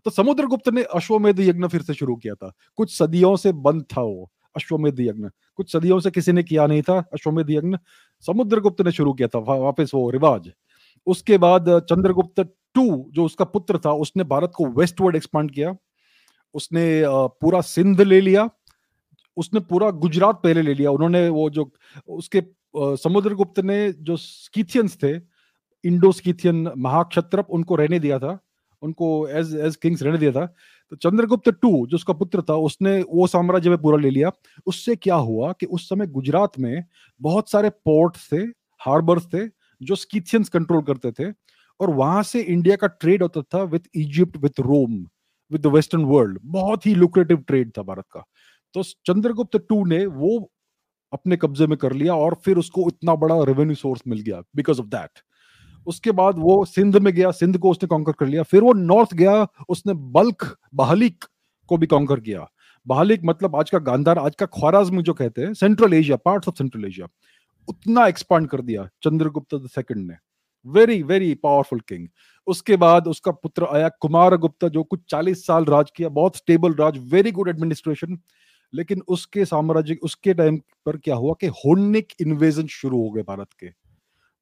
तो 0.05 0.11
समुद्रगुप्त 0.11 0.69
ने 0.69 0.83
अश्वमेध 0.95 1.39
यज्ञ 1.39 1.67
फिर 1.67 1.81
से 1.81 1.93
शुरू 1.93 2.15
किया 2.15 2.35
था। 2.35 2.51
कुछ 2.75 2.97
सदियों 2.97 3.35
से 3.35 3.51
बंद 3.51 3.83
था 3.97 4.01
वो 4.01 4.29
अश्वमेध 4.55 4.99
यज्ञ। 4.99 5.27
कुछ 5.55 5.71
सदियों 5.73 5.99
से 5.99 6.11
किसी 6.11 6.31
ने 6.31 6.43
किया 6.43 6.67
नहीं 6.67 6.81
था, 6.81 6.97
अश्वमेध 7.13 7.49
यज्ञ। 7.49 7.77
समुद्रगुप्त 8.21 8.81
ने 8.81 8.91
शुरू 8.91 9.13
किया 9.13 9.27
था 9.27 9.39
वापस 9.39 9.91
वो 9.93 10.09
रिवाज। 10.09 10.51
उसके 11.07 11.37
बाद 11.37 11.79
चंद्रगुप्त 11.79 12.39
टू, 12.75 13.09
जो 13.11 13.25
उसका 13.25 13.45
पुत्र 13.45 13.77
था, 13.77 13.91
उसने 13.91 14.23
भारत 14.23 14.51
को 14.55 14.65
वेस्टवर्ड 14.65 15.15
एक्सपांड 15.15 15.51
किया। 15.51 15.75
उसने 16.53 17.03
पूरा 17.07 17.61
सिंध 17.61 18.01
ले 18.01 18.21
लिया। 18.21 18.49
उसने 19.37 19.59
पूरा 19.59 19.89
गुजरात 19.89 20.35
पहले 20.35 20.61
ले 20.61 20.73
लिया। 20.73 20.91
उन्होंने 20.91 21.29
वो 21.29 21.49
जो, 21.49 21.71
उसके 22.07 22.43
समुद्रगुप्त 22.77 23.59
ने 23.59 23.91
जो 23.91 24.17
स्कीथियंस 24.17 24.97
थे 25.03 25.13
इंडो 25.83 26.11
स्कीथियन 26.11 26.71
महाक्षत्रप, 26.77 27.47
उनको 27.49 27.75
रहने 27.75 27.99
दिया 27.99 28.19
था। 28.19 28.39
उनको 28.81 29.27
एज 29.27 29.55
एज 29.55 29.75
किंग्स 29.75 30.03
रहने 30.03 30.17
दिया 30.17 30.31
था। 30.31 30.55
तो 30.91 30.95
चंद्रगुप्त 30.95 31.49
टू, 31.49 31.87
जो 31.87 31.95
उसका 31.95 32.13
पुत्र 32.13 32.41
था, 32.41 32.55
उसने 32.55 33.01
वो 33.09 33.27
साम्राज्य 33.27 33.69
में 33.69 33.81
पूरा 33.81 33.97
ले 33.97 34.09
लिया। 34.09 34.31
उससे 34.65 34.95
क्या 34.95 35.15
हुआ 35.15 35.53
कि 35.53 35.65
उस 35.65 35.89
समय 35.89 36.07
गुजरात 36.07 36.59
में 36.59 36.85
बहुत 37.21 37.49
सारे 37.49 37.69
पोर्ट 37.69 38.17
थे, 38.31 38.41
हार्बर्स 38.81 39.25
थे, 39.25 39.47
जो 39.81 39.95
स्कीथियंस 39.95 40.49
कंट्रोल 40.49 40.81
करते 40.81 41.11
थे, 41.11 41.31
और 41.79 41.89
वहाँ 41.89 42.23
से 42.23 42.41
इंडिया 42.41 42.75
का 42.75 42.87
ट्रेड 42.87 43.21
होता 43.23 43.41
था 43.41 43.63
with 43.63 43.79
Egypt 43.95 44.37
with 44.37 44.59
Rome, 44.59 45.05
with 45.51 45.61
the 45.61 45.67
western 45.67 46.03
world. 46.05 46.39
बहुत 46.43 46.85
ही 46.85 46.95
लुक्रेटिव 46.95 47.37
ट्रेड 47.37 47.71
था 47.77 47.81
भारत 47.83 48.05
का। 48.11 48.23
तो 48.73 48.83
चंद्रगुप्त 48.83 49.57
टू 49.69 49.85
ने 49.85 50.05
वो 50.05 50.51
अपने 51.13 51.37
कब्जे 51.37 51.67
में 51.67 51.77
कर 51.77 51.93
लिया 51.93 52.15
और 52.15 52.35
फिर 52.45 52.57
उसको 52.57 52.87
इतना 52.87 53.15
बड़ा 53.15 53.43
रेवेन्यू 53.43 53.75
सोर्स 53.75 54.01
मिल 54.07 54.19
गया 54.19 54.41
बिकॉज़ 54.55 54.79
ऑफ़ 54.79 54.87
दैट 54.87 55.19
उसके 55.87 56.11
बाद 56.11 56.35
वो 56.37 56.63
सिंध 56.65 56.97
में 56.97 57.13
गया, 57.13 57.31
सिंध 57.31 57.57
को 57.57 57.71
उसने 57.71 57.87
कॉन्कर 57.87 58.11
कर 58.11 58.27
लिया। 58.27 58.43
फिर 58.43 58.61
वो 58.61 58.73
नॉर्थ 58.73 59.13
गया, 59.13 59.47
उसने 59.69 59.93
बल्क 59.93 60.55
बहालिक 60.73 61.25
को 61.69 61.77
भी 61.77 61.87
कॉन्कर 61.87 62.19
किया। 62.19 62.47
बहालिक 62.87 63.21
मतलब 63.25 63.55
आज 63.55 63.69
का 63.69 63.79
गांधार, 63.79 64.17
आज 64.17 64.35
का 64.35 64.45
ख्वाराज्म 64.45 65.01
जो 65.01 65.13
कहते 65.13 65.41
हैं 65.41 65.53
central 65.53 65.93
Asia 65.93 66.17
part 66.17 66.47
of 66.47 66.55
central 66.55 66.85
Asia 66.85 67.07
उतना 67.67 68.07
एक्सपांड 68.07 68.47
कर 68.47 68.61
दिया 68.61 68.87
चंद्रगुप्त 69.03 69.55
सेकंड 69.65 70.07
ने। 70.07 70.15
वेरी 70.65 71.01
वेरी 71.03 71.33
पावरफुल 71.33 71.79
किंग 71.79 72.07
उसके 72.47 72.75
बाद 72.77 73.07
उसका 73.07 73.31
पुत्र 73.31 73.67
आया 73.73 73.89
कुमार 74.01 74.35
गुप्ता 74.37 74.67
जो 74.67 74.83
कुछ 74.83 74.99
चालीस 75.09 75.45
साल 75.45 75.65
राज 75.65 75.91
किया, 75.95 76.09
बहुत 76.09 76.35
स्टेबल 76.35 76.73
राज 76.73 76.97
वेरी 77.13 77.31
गुड 77.31 77.49
एडमिनिस्ट्रेशन 77.49 78.19
लेकिन 78.73 79.01
उसके 79.07 79.45
साम्राज्य, 79.45 79.97
उसके 80.03 80.33
टाइम 80.33 80.57
पर 80.85 80.97
क्या 80.97 81.15
हुआ 81.15 81.33
कि 81.41 81.47
हुन्निक 81.47 82.13
इन्वेजन 82.21 82.67
शुरू 82.67 83.01
हो 83.01 83.09
गए 83.09 83.21
भारत 83.21 83.47
के। 83.59 83.67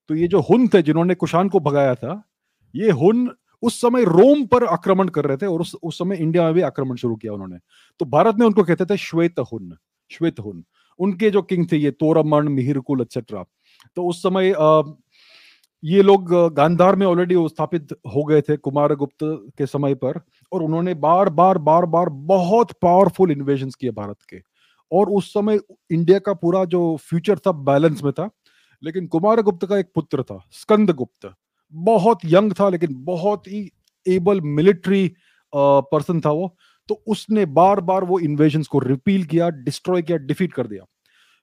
तो 0.09 0.15
ये 0.15 0.27
जो 0.27 0.39
हुन 0.41 0.67
थे 0.67 0.81
जिन्होंने 0.81 1.15
कुशान 1.15 1.49
को 1.49 1.59
भगाया 1.59 1.95
था 1.95 2.21
ये 2.73 2.91
हुन 2.91 3.29
उस 3.63 3.79
समय 3.81 4.03
रोम 4.03 4.45
पर 4.45 4.63
आक्रमण 4.65 5.07
कर 5.07 5.25
रहे 5.25 5.37
थे 5.37 5.45
और 5.45 5.61
उस 5.61 5.75
उस 5.83 5.97
समय 5.97 6.17
इंडिया 6.17 6.43
में 6.43 6.53
भी 6.53 6.61
आक्रमण 6.61 6.95
शुरू 6.95 7.15
किया 7.15 7.33
उन्होंने। 7.33 7.57
तो 7.99 8.05
भारत 8.05 8.35
में 8.35 8.45
उनको 8.45 8.63
कहते 8.63 8.85
थे 8.85 8.97
श्वेत 8.97 9.39
हुन 9.51 9.75
श्वेत 10.11 10.39
हुन। 10.39 10.63
उनके 10.99 11.29
जो 11.29 11.41
किंग 11.41 11.65
थे 11.71 11.77
ये 11.77 11.91
तोरमण 11.91 12.49
मिहिरकुल 12.49 13.01
एक्सेट्रा 13.01 13.43
तो 13.97 14.05
उस 14.05 14.21
समय 14.23 14.51
आ, 14.51 14.81
ये 15.83 16.01
लोग 16.01 16.33
गांधार 16.53 16.95
में 16.95 17.05
ऑलरेडी 17.07 17.35
स्थापित 17.49 17.93
हो 18.15 18.23
गए 18.23 18.41
थे 18.41 18.57
कुमार 18.57 18.93
गुप्त 18.95 19.23
के 19.57 19.65
समय 19.65 19.95
पर 19.95 20.19
और 20.51 20.63
उन्होंने 20.63 20.93
बार 20.93 21.29
बार 21.29 21.57
बार 21.57 21.85
बार 21.85 22.09
बहुत 22.09 22.71
पावरफुल 22.81 23.31
इन्वेजन 23.31 23.69
किए 23.79 23.91
भारत 23.91 24.17
के। 24.29 24.41
और 24.91 25.09
उस 25.09 25.33
समय 25.33 25.59
इंडिया 25.91 26.19
का 26.19 26.33
पूरा 26.33 26.63
जो 26.65 26.95
फ्यूचर 27.01 27.39
था 27.39 27.51
बैलेंस 27.51 28.03
में 28.03 28.11
था। 28.13 28.29
लेकिन 28.83 29.07
कुमार 29.07 29.41
गुप्त 29.41 29.65
का 29.65 29.77
एक 29.77 29.91
पुत्र 29.95 30.23
था 30.23 30.43
स्कंद 30.51 30.91
गुप्त 30.93 31.33
बहुत 31.73 32.19
यंग 32.25 32.53
था 32.53 32.69
लेकिन 32.69 32.95
बहुत 33.05 33.47
ही 33.47 33.69
एबल 34.05 34.41
मिलिट्री 34.41 35.11
पर्सन 35.53 36.19
था 36.21 36.31
वो। 36.31 36.55
तो 36.89 37.01
उसने 37.07 37.45
बार 37.47 37.79
बार 37.81 38.03
वो 38.03 38.19
इन्वेजन 38.19 38.63
को 38.63 38.79
रिपील 38.79 39.23
किया 39.25 39.49
डिस्ट्रॉय 39.49 40.01
किया 40.01 40.17
डिफीट 40.19 40.53
कर 40.53 40.67
दिया। 40.67 40.85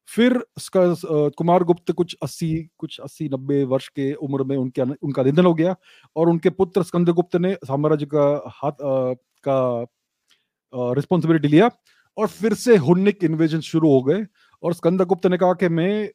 फिर 0.08 0.38
कुमार 0.72 1.64
गुप्त 1.64 1.92
कुछ 1.92 2.16
अस्सी 2.22 2.48
कुछ 2.78 2.98
अस्सी 3.00 3.28
नब्बे 3.28 3.62
वर्ष 3.64 3.88
के 3.88 4.12
उम्र 4.14 4.44
में 4.44 4.56
उनके 4.56 4.82
उनका 4.82 5.22
निधन 5.22 5.44
हो 5.44 5.54
गया 5.54 5.74
और 6.16 6.28
उनके 6.28 6.50
पुत्र 6.50 6.82
स्कंद 6.82 7.08
गुप्त 7.10 7.36
ने 7.36 7.54
साम्राज्य 7.64 8.06
का 8.06 8.26
हाथ 8.54 8.72
आ, 8.72 9.14
का 9.44 9.86
रिस्पॉन्सिबिलिटी 10.94 11.48
लिया 11.48 11.70
और 12.16 12.26
फिर 12.28 12.54
से 12.54 12.76
हुन्निक 12.78 13.24
इन्वेजन 13.24 13.60
शुरू 13.62 13.90
हो 13.90 14.02
गए। 14.02 14.24
और 14.62 14.74
स्कंद 14.74 15.02
गुप्त 15.02 15.26
ने 15.26 15.36
कहा 15.38 15.52
कि 15.54 15.68
मैं 15.70 16.08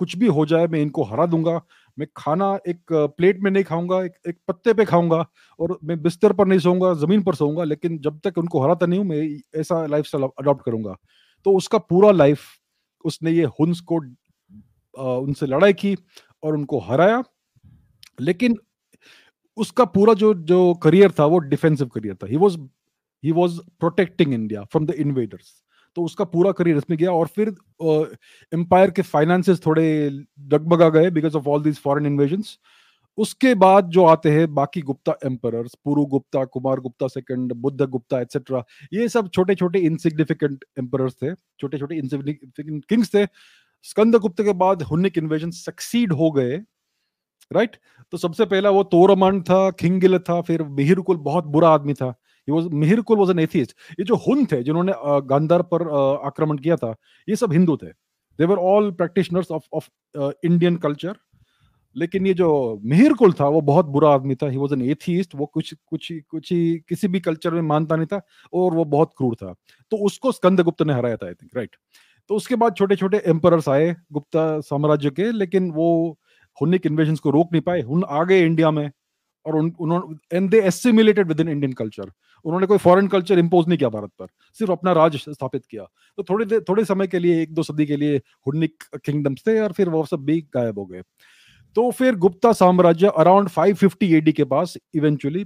कुछ 0.00 0.16
भी 0.16 0.26
हो 0.28 0.44
जाए 0.46 0.66
मैं 0.66 0.80
इनको 0.82 1.02
हरा 1.04 1.26
दूँगा। 1.26 1.60
मैं 1.98 2.06
खाना 2.16 2.46
एक 2.68 2.92
प्लेट 2.92 3.40
में 3.40 3.50
नहीं 3.50 3.64
खाऊँगा 3.64 4.02
एक, 4.04 4.12
एक 4.28 4.38
पत्ते 4.48 4.74
पे 4.74 4.84
खाऊँगा 4.84 5.24
और 5.60 5.78
मैं 5.84 6.00
बिस्तर 6.02 6.32
पर 6.32 6.46
नहीं 6.46 6.58
सोऊँगा 6.58 6.92
ज़मीन 6.96 7.22
पर 7.22 7.34
सोऊँगा 7.34 7.64
लेकिन 7.64 7.98
जब 7.98 8.20
तक 8.24 8.38
उनको 8.38 8.62
हराता 8.62 8.86
नहीं 8.86 8.98
हूँ 8.98 9.06
मैं 9.08 9.60
ऐसा 9.60 9.84
लाइफ 9.86 10.06
स्टाइल 10.06 10.24
अडॉप्ट 10.24 10.64
करूँगा। 10.64 10.96
तो 11.46 11.56
उसका 11.56 11.78
पूरा 11.80 12.10
लाइफ 12.12 12.40
उसने 13.04 13.30
ये 13.30 13.44
हुंस 13.60 13.80
को 13.82 14.00
उनसे 15.20 15.46
लड़ाई 15.46 15.72
की 15.74 15.96
और 16.42 16.54
उनको 16.54 16.78
हराया। 16.80 17.22
लेकिन 18.20 18.56
उसका 19.56 19.84
पूरा 19.86 20.14
जो 20.14 20.32
जो 20.34 20.74
करियर 20.82 21.12
था 21.18 21.24
वो 21.26 21.38
डिफेंसिव 21.40 21.88
करियर 21.88 22.14
था। 22.14 22.26
He 22.26 22.36
was 22.36 22.56
he 23.24 23.32
was 23.32 23.58
protecting 23.80 24.34
India 24.34 24.62
from 24.64 24.86
the 24.86 24.90
invaders 24.98 25.52
तो 25.96 26.02
उसका 26.04 26.24
पूरा 26.26 26.52
करियर 26.52 26.76
इसमें 26.76 26.98
गया 26.98 27.12
और 27.12 27.26
फिर 27.26 27.48
एम्पायर 28.52 28.90
के 28.90 29.02
फाइनेंसेस 29.04 29.60
थोड़े 29.66 29.86
डगमगा 30.40 30.88
गए 30.90 31.10
because 31.10 31.36
of 31.36 31.48
all 31.48 31.62
these 31.62 31.78
foreign 31.80 32.06
invasions 32.06 32.58
उसके 33.18 33.54
बाद 33.56 33.88
जो 33.90 34.04
आते 34.06 34.30
हैं, 34.30 34.54
बाकी 34.54 34.80
Gupta 34.82 35.14
emperor 35.26 35.62
Puru 35.84 36.04
Gupta, 36.06 36.44
Kumar 36.46 36.80
Gupta 36.80 37.06
second 37.08 37.52
Buddha 37.54 37.82
Gupta 37.82 38.20
etcetera 38.20 38.64
ये 38.92 39.08
सब 39.08 39.28
छोटे 39.30 39.54
छोटे 39.54 39.78
इनसिग्निफिकेंट 39.80 40.64
एम्पर 40.78 41.08
थे 41.12 41.34
छोटे 41.34 41.78
छोटे 41.78 41.96
इनसिग्निफिकेंट 41.96 42.84
किंग्स 42.84 43.14
थे। 43.14 43.26
स्कंद 43.84 44.16
गुप्त 44.16 44.42
के 44.42 44.52
बाद 44.54 44.82
हुनिक 44.82 45.18
इन्वेजन 45.18 45.50
सक्सीड 45.52 46.12
हो 46.12 46.30
गए 46.30 46.56
राइट 47.50 47.76
तो 48.12 48.18
सबसे 48.18 48.44
पहला 48.46 48.70
वो 48.70 48.82
तोरमन 48.84 49.40
था, 49.42 49.70
खिंगिल 49.72 50.18
था, 50.18 50.40
फिर 50.42 50.62
मिहिरकुल 50.62 51.16
बहुत 51.18 51.44
बुरा 51.46 51.68
आदमी 51.70 51.94
था। 51.94 52.14
मिहिरकुल 52.48 53.18
वॉज़ 53.18 53.30
एन 53.30 53.38
एथिस्ट 53.38 53.74
ये 53.98 54.04
जो 54.04 54.14
हुन 54.18 54.44
थे, 54.46 54.62
जिन्होंने 54.62 54.92
गांधार 55.26 55.62
पर 55.64 55.88
आक्रमण 56.26 56.58
किया 56.58 56.76
था, 56.76 56.94
ये 57.28 57.36
सब 57.36 57.52
हिंदू 57.52 57.76
थे। 57.76 57.86
They were 58.38 58.58
all 58.58 58.90
practitioners 58.92 59.50
of 59.50 59.62
of 59.72 59.88
Indian 60.44 60.76
culture 60.78 61.16
लेकिन 61.96 62.26
ये 62.26 62.32
जो 62.34 62.48
मिहिरकुल 62.84 63.32
था, 63.32 63.46
वो 63.46 63.60
बहुत 63.62 63.86
बुरा 63.86 64.10
आदमी 64.10 64.34
था। 64.34 64.48
ही 64.48 64.56
वॉज़ 64.56 64.74
एन 64.74 64.82
एथिस्ट 64.82 65.34
वो 65.34 65.46
कुछ 65.46 65.74
कुछ 65.86 66.12
कुछ 66.30 66.52
ही, 66.52 66.78
किसी 66.88 67.08
भी 67.08 67.20
कल्चर 67.20 67.54
में 67.54 67.62
मानता 67.62 67.96
नहीं 67.96 68.06
था, 68.06 68.20
और 68.52 68.74
वो 68.74 68.84
बहुत 68.86 69.10
क्रूर 69.16 69.34
था। 69.34 69.54
तो 69.92 69.96
उसको 70.06 70.32
स्कंद 70.32 70.60
गुप्त 70.60 70.82
ने 70.82 70.92
हराया 70.92 71.16
था 71.16 71.26
आई 71.26 71.34
थिंक 71.34 71.56
राइट 71.56 71.76
तो 72.30 72.36
उसके 72.36 72.56
बाद 72.56 72.74
छोटे 72.76 72.96
छोटे 72.96 73.22
एम्पर 73.26 73.60
आए 73.68 73.94
गुप्ता 74.12 74.60
साम्राज्य 74.62 75.10
के, 75.10 75.30
लेकिन 75.32 75.70
वो 75.72 76.18
हुनिक 76.58 76.86
इन्वेजन 76.86 77.16
को 77.16 77.30
रोक 77.30 77.52
नहीं 77.52 77.62
पाए। 77.62 77.80
हुन 77.82 78.04
आ 78.08 78.22
गए 78.24 78.40
इंडिया 78.42 78.70
में 78.70 78.90
और 79.46 79.56
उन्होंने 79.56 80.58
assimilated 80.58 81.28
with 81.28 81.40
in 81.40 81.48
Indian 81.48 81.72
culture 81.72 82.10
उन्होंने 82.44 82.66
कोई 82.66 82.78
फॉरेन 82.78 83.08
कल्चर 83.08 83.38
इंपोज 83.38 83.66
नहीं 83.68 83.78
किया 83.78 83.88
भारत 83.88 84.10
पर, 84.18 84.26
सिर्फ़ 84.58 84.72
अपना 84.72 84.92
राज 84.92 85.16
स्थापित 85.18 85.64
किया। 85.66 85.84
तो 86.18 86.22
थोड़ी 86.22 86.60
थोड़े 86.60 86.84
समय 86.84 87.06
के 87.06 87.18
लिए, 87.18 87.42
एक 87.42 87.52
दो 87.54 87.62
सदी 87.62 87.86
के 87.86 87.96
लिए 87.96 88.16
हुडनिक 88.46 88.84
किंगडम्स 88.96 89.42
थे 89.46 89.58
और 89.60 89.72
फिर 89.72 89.88
वो 89.88 90.04
सब 90.06 90.24
भी 90.24 90.40
गायब 90.54 90.78
हो 90.78 90.84
गए। 90.86 91.02
तो 91.76 91.90
फिर 91.90 92.14
गुप्ता 92.16 92.52
साम्राज्य 92.52 93.10
अराउंड 93.16 93.48
550 93.48 94.12
एडी 94.14 94.32
के 94.32 94.44
पास 94.44 94.76
इवेंचुअली 94.94 95.44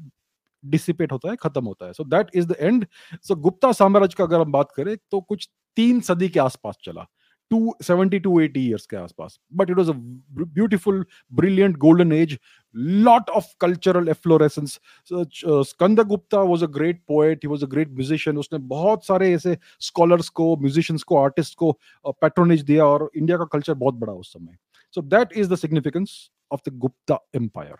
डिसिपेट 0.65 1.13
होता 1.13 1.31
है, 1.31 1.37
खत्म 1.37 1.65
होता 1.65 1.87
है। 1.87 1.93
So 1.93 2.05
that 2.07 2.31
is 2.35 2.47
the 2.47 2.57
end 2.61 2.87
so 3.23 3.35
Gupta 3.37 3.73
साम्राज्य 3.73 4.15
का 4.19 4.25
अगर 4.25 4.41
हम 4.41 4.53
बात 4.53 4.73
करें 4.77 4.97
तो 5.11 5.21
कुछ 5.21 5.49
तीन 5.77 6.01
सदी 6.01 6.29
के 6.29 6.41
आसपास 6.41 6.79
चला। 6.85 7.07
Two 7.51 7.75
seventy 7.83 8.19
two 8.19 8.39
eighty 8.41 8.61
years 8.69 8.87
के 8.87 8.97
आसपास। 8.97 9.39
But 9.55 9.71
it 9.71 9.77
was 9.77 9.91
a 9.91 9.95
beautiful 9.95 11.05
brilliant 11.33 11.77
golden 11.79 12.13
age 12.13 12.39
lot 12.75 13.29
of 13.37 13.45
cultural 13.61 14.09
efflorescence 14.09 14.81
so, 15.05 15.21
uh, 15.21 15.63
skanda 15.63 16.05
gupta 16.05 16.45
was 16.45 16.63
a 16.63 16.67
great 16.67 17.07
poet 17.07 17.39
he 17.43 17.47
was 17.47 17.63
a 17.63 17.67
great 17.67 17.91
musician 17.91 18.39
उसने 18.39 18.59
बहुत 18.59 19.07
सारे 19.07 19.33
ऐसे 19.35 19.59
scholars 19.83 20.29
को 20.29 20.57
musicians 20.57 21.03
को 21.03 21.15
artists 21.29 21.55
को 21.55 21.79
patronage 22.25 22.63
दिया 22.63 22.85
और 22.85 23.11
इंडिया 23.17 23.39
का 23.39 23.45
culture 23.45 23.77
बहुत 23.77 23.95
बड़ा 23.95 24.13
उस 24.13 24.33
समय 24.33 24.57
so 24.95 25.03
that 25.03 25.37
is 25.43 25.49
the 25.49 25.61
significance 25.67 26.17
of 26.51 26.61
the 26.69 26.75
gupta 26.87 27.19
empire 27.35 27.79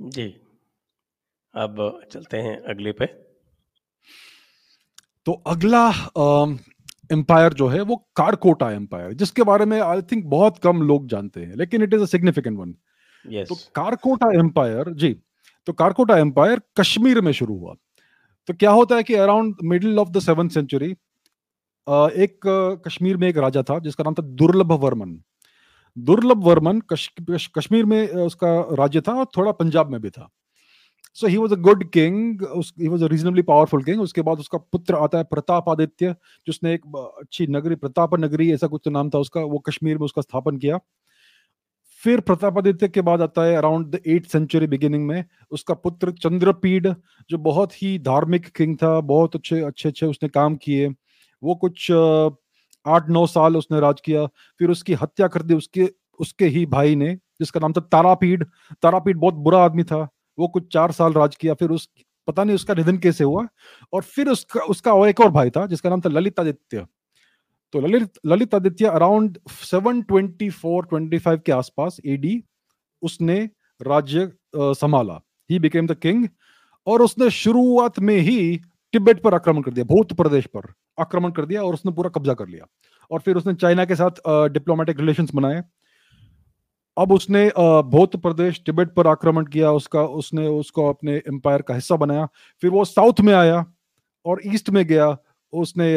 जी 0.00 0.40
अब 1.54 2.00
चलते 2.12 2.36
हैं 2.36 2.56
अगले 2.62 2.92
पे 2.92 3.06
तो 5.26 5.32
अगला 5.32 5.88
एम्पायर 7.12 7.52
जो 7.52 7.68
है 7.68 7.80
वो 7.80 7.96
कारकोटा 8.16 8.70
एम्पायर 8.70 9.12
जिसके 9.12 9.42
बारे 9.42 9.64
में 9.64 9.80
आई 9.80 10.02
थिंक 10.02 10.24
बहुत 10.26 10.58
कम 10.58 10.82
लोग 10.82 11.06
जानते 11.06 11.40
हैं 11.40 11.56
लेकिन 11.56 11.82
it 11.82 11.94
is 11.94 12.02
a 12.02 12.06
significant 12.06 12.58
one 12.58 12.74
तो 13.44 13.54
कारकोटा 13.74 14.30
एम्पायर 14.38 14.92
जी 14.94 15.14
तो 15.66 15.72
कारकोटा 15.74 16.16
एम्पायर 16.18 16.60
कश्मीर 16.78 17.20
में 17.20 17.32
शुरू 17.32 17.56
हुआ। 17.56 17.74
तो 18.48 18.54
क्या 18.54 18.70
होता 18.72 18.96
है 18.96 19.02
कि 19.02 19.14
around 19.16 19.56
middle 19.64 19.98
of 19.98 20.10
the 20.10 20.20
seven 20.20 20.48
century 20.48 20.90
एक 22.16 22.40
कश्मीर 22.86 23.16
में 23.16 23.28
एक 23.28 23.38
राजा 23.38 23.62
था 23.62 23.78
जिसका 23.78 24.04
नाम 24.04 24.14
था 24.14 24.22
दुर्लभ 24.22 24.72
वर्मन। 24.74 25.20
दुर्लभ 25.96 26.44
वर्मन 26.44 26.80
कश, 26.90 27.08
कश्मीर 27.58 27.84
में 27.84 28.08
उसका 28.08 28.48
राज्य 28.78 29.00
था 29.00 29.12
और 29.12 29.26
थोड़ा 29.36 29.52
पंजाब 29.52 29.90
में 29.90 30.00
भी 30.00 30.10
था। 30.10 30.28
So 31.18 31.26
he 31.26 31.36
was 31.36 31.52
a 31.52 31.56
good 31.58 31.84
king 31.90 32.42
he 32.80 32.88
was 32.88 33.04
a 33.04 33.06
reasonably 33.08 33.42
powerful 33.42 33.82
king 33.84 34.00
उसके 34.00 34.22
बाद 34.22 34.38
उसका 34.38 34.58
पुत्र 34.72 34.94
आता 34.96 35.18
है 35.18 35.24
प्रताप 35.26 35.68
आदित्य 35.68 36.14
जिसने 36.46 36.74
एक 36.74 36.86
अच्छी 36.96 37.46
नगरी 37.48 37.74
प्रताप 37.76 38.14
नगरी 38.20 38.52
ऐसा 38.52 38.66
कुछ 38.66 38.82
तो 38.84 38.90
नाम 38.90 39.10
था 39.10 39.18
उसका 39.18 39.40
वो 39.42 39.58
कश्मीर 39.68 39.98
में 39.98 40.04
उसका 40.04 40.22
स्थापन 40.22 40.56
किया। 40.56 40.78
फिर 42.04 42.20
प्रतापादित्य 42.20 42.88
के 42.88 43.00
बाद 43.00 43.22
आता 43.22 43.44
है 43.44 43.54
around 43.56 43.86
the 43.86 44.00
eight 44.06 44.26
century 44.26 44.66
beginning 44.66 45.06
में। 45.06 45.24
उसका 45.50 45.74
पुत्र 45.74 46.12
चंद्रपीड, 46.12 46.94
जो 47.30 47.38
बहुत 47.38 47.82
ही 47.82 47.98
धार्मिक 47.98 48.46
किंग 48.46 48.76
था, 48.76 49.00
बहुत 49.00 49.36
अच्छे 49.36 49.60
अच्छे 49.60 49.88
अच्छे 49.88 50.06
उसने 50.06 50.28
काम 50.28 50.56
किए। 50.56 50.88
वो 51.42 51.54
कुछ 51.54 51.90
आठ, 52.86 53.08
नौ 53.08 53.26
साल 53.26 53.56
उसने 53.56 53.80
राज 53.80 54.00
किया। 54.00 54.26
फिर 54.58 54.70
उसकी 54.70 54.94
हत्या 54.94 55.28
कर 55.28 55.42
दी 55.42 55.54
उसके 55.54 55.90
उसके 56.20 56.46
ही 56.46 56.66
भाई 56.66 56.94
ने, 56.96 57.14
जिसका 57.14 57.60
नाम 57.60 57.72
था 57.72 57.80
तारापीड। 57.80 58.44
तारापीड 58.82 59.16
बहुत 59.16 59.34
बुरा 59.34 59.64
आदमी 59.64 59.84
था। 59.84 60.08
वो 60.38 60.48
कुछ 60.48 60.72
चार 60.72 60.92
साल 60.92 61.12
राज 61.12 61.36
किया। 61.36 61.54
फिर 61.54 61.70
उस, 61.70 61.88
पता 62.26 62.44
नहीं 62.44 62.54
उसका 62.54 62.74
निधन 62.74 62.98
कैसे 62.98 63.24
हुआ। 63.24 63.46
और 63.92 64.02
फिर 64.02 64.28
उसका 64.28 64.60
उसका 64.60 64.94
और 64.94 65.08
एक 65.08 65.20
और 65.20 65.30
भाई 65.30 65.50
था, 65.50 65.66
जिसका 65.66 65.90
नाम 65.90 66.00
था 66.00 66.08
ललितादित्य। 66.08 66.86
तो 67.74 67.80
ललित 67.80 68.18
ललित 68.26 68.54
आदित्य 68.54 68.86
अराउंड 68.86 69.38
724 69.62 70.84
25 70.92 71.40
के 71.46 71.52
आसपास 71.52 71.96
एडी 72.06 72.42
उसने 73.02 73.38
राज्य 73.80 74.30
संभाला। 74.56 75.20
ही 75.50 75.58
बिकेम 75.58 75.86
द 75.86 75.94
किंग 75.94 76.26
और 76.86 77.02
उसने 77.02 77.30
शुरुआत 77.30 77.98
में 77.98 78.16
ही 78.16 78.56
तिब्बत 78.94 79.20
पर 79.24 79.34
आक्रमण 79.34 79.62
कर 79.62 79.72
दिया, 79.72 79.84
भूत 79.84 80.12
प्रदेश 80.12 80.46
पर 80.46 80.72
आक्रमण 81.00 81.30
कर 81.30 81.44
दिया 81.46 81.62
और 81.62 81.74
उसने 81.74 81.92
पूरा 81.92 82.10
कब्जा 82.10 82.34
कर 82.34 82.48
लिया। 82.48 82.66
और 83.10 83.20
फिर 83.20 83.36
उसने 83.36 83.54
चाइना 83.54 83.84
के 83.84 83.94
साथ 83.94 84.20
डिप्लोमेटिक 84.52 85.00
रिलेशंस 85.00 85.30
बनाए। 85.34 85.62
अब 86.96 87.12
उसने 87.12 87.46
भूत 87.86 88.16
प्रदेश 88.16 88.60
तिब्बत 88.66 88.92
पर 88.96 89.06
आक्रमण 89.06 89.44
किया, 89.46 89.70
उसका, 89.72 90.02
उसने 90.02 90.46
उसको 90.48 90.88
अपने 90.88 91.16
एम्पायर 91.28 91.62
का 91.62 91.74
हिस्सा 91.74 91.96
बनाया। 91.96 92.28
फिर 92.62 92.70
वो 92.70 92.84
साउथ 92.84 93.20
में 93.20 93.32
आया 93.34 93.64
और 94.24 94.40
ईस्ट 94.46 94.70
में 94.70 94.84
गया, 94.86 95.16
उसने 95.52 95.96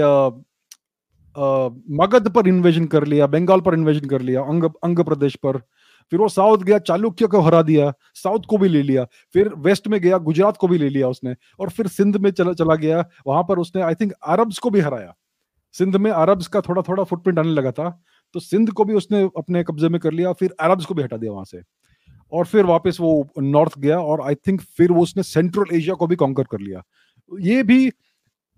मगध 1.89 2.31
पर 2.31 2.47
इन्वेजन 2.47 2.85
कर 2.85 3.05
लिया, 3.05 3.27
बंगाल 3.27 3.61
पर 3.61 3.73
इन्वेजन 3.73 4.07
कर 4.07 4.21
लिया, 4.21 4.41
अंग 4.41 4.63
अंग 4.63 4.99
प्रदेश 4.99 5.35
पर। 5.35 5.57
फिर 6.11 6.19
वो 6.19 6.27
साउथ 6.27 6.57
गया, 6.57 6.79
चालुक्य 6.79 7.27
को 7.27 7.39
हरा 7.39 7.61
दिया, 7.61 7.93
साउथ 8.13 8.39
को 8.49 8.57
भी 8.57 8.69
ले 8.69 8.81
लिया। 8.81 9.05
फिर 9.33 9.51
वेस्ट 9.57 9.87
में 9.87 10.01
गया, 10.01 10.17
गुजरात 10.17 10.57
को 10.57 10.67
भी 10.67 10.77
ले 10.77 10.89
लिया 10.89 11.07
उसने। 11.09 11.35
और 11.59 11.69
फिर 11.69 11.87
सिंध 11.87 12.17
में 12.17 12.31
चला 12.31 12.53
चला 12.53 12.75
गया। 12.75 13.05
वहाँ 13.27 13.43
पर 13.43 13.59
उसने 13.59 13.81
आई 13.81 13.95
थिंक 13.95 14.11
अरब्स 14.11 14.59
को 14.59 14.69
भी 14.69 14.79
हराया। 14.79 15.15
सिंध 15.73 15.95
में 15.95 16.11
अरब्स 16.11 16.47
का 16.47 16.61
थोड़ा 16.61 16.81
थोड़ा 16.81 17.03
फुटप्रिंट 17.03 17.39
आने 17.39 17.49
लगा 17.49 17.71
था। 17.71 18.03
तो 18.33 18.39
सिंध 18.39 18.71
को 18.71 18.85
भी 18.85 18.93
उसने 18.93 19.23
अपने 19.37 19.63
कब्जे 19.63 19.89
में 19.89 19.99
कर 20.01 20.11
लिया, 20.11 20.33
फिर 20.33 20.55
अरब्स 20.59 20.85
को 20.85 20.93
भी 20.93 21.03
हटा 21.03 21.17
दिया 21.17 21.31
वहाँ 21.31 21.45
से। 21.45 21.61
और 22.31 22.45
फिर 22.45 22.65
वापस 22.65 22.97
वो 23.01 23.29
नॉर्थ 23.39 23.79
गया 23.79 23.99
और 23.99 24.21
आई 24.21 24.35
थिंक 24.35 24.61
फिर 24.61 24.91
वो 24.91 25.03
उसने 25.03 25.23
सेंट्रल 25.23 25.75
एशिया 25.75 25.95
को 25.95 26.07
भी 26.07 26.15
कॉन्कर 26.15 26.43
कर 26.43 26.59
लिया। 26.59 26.83
ये 27.39 27.63
भी 27.63 27.91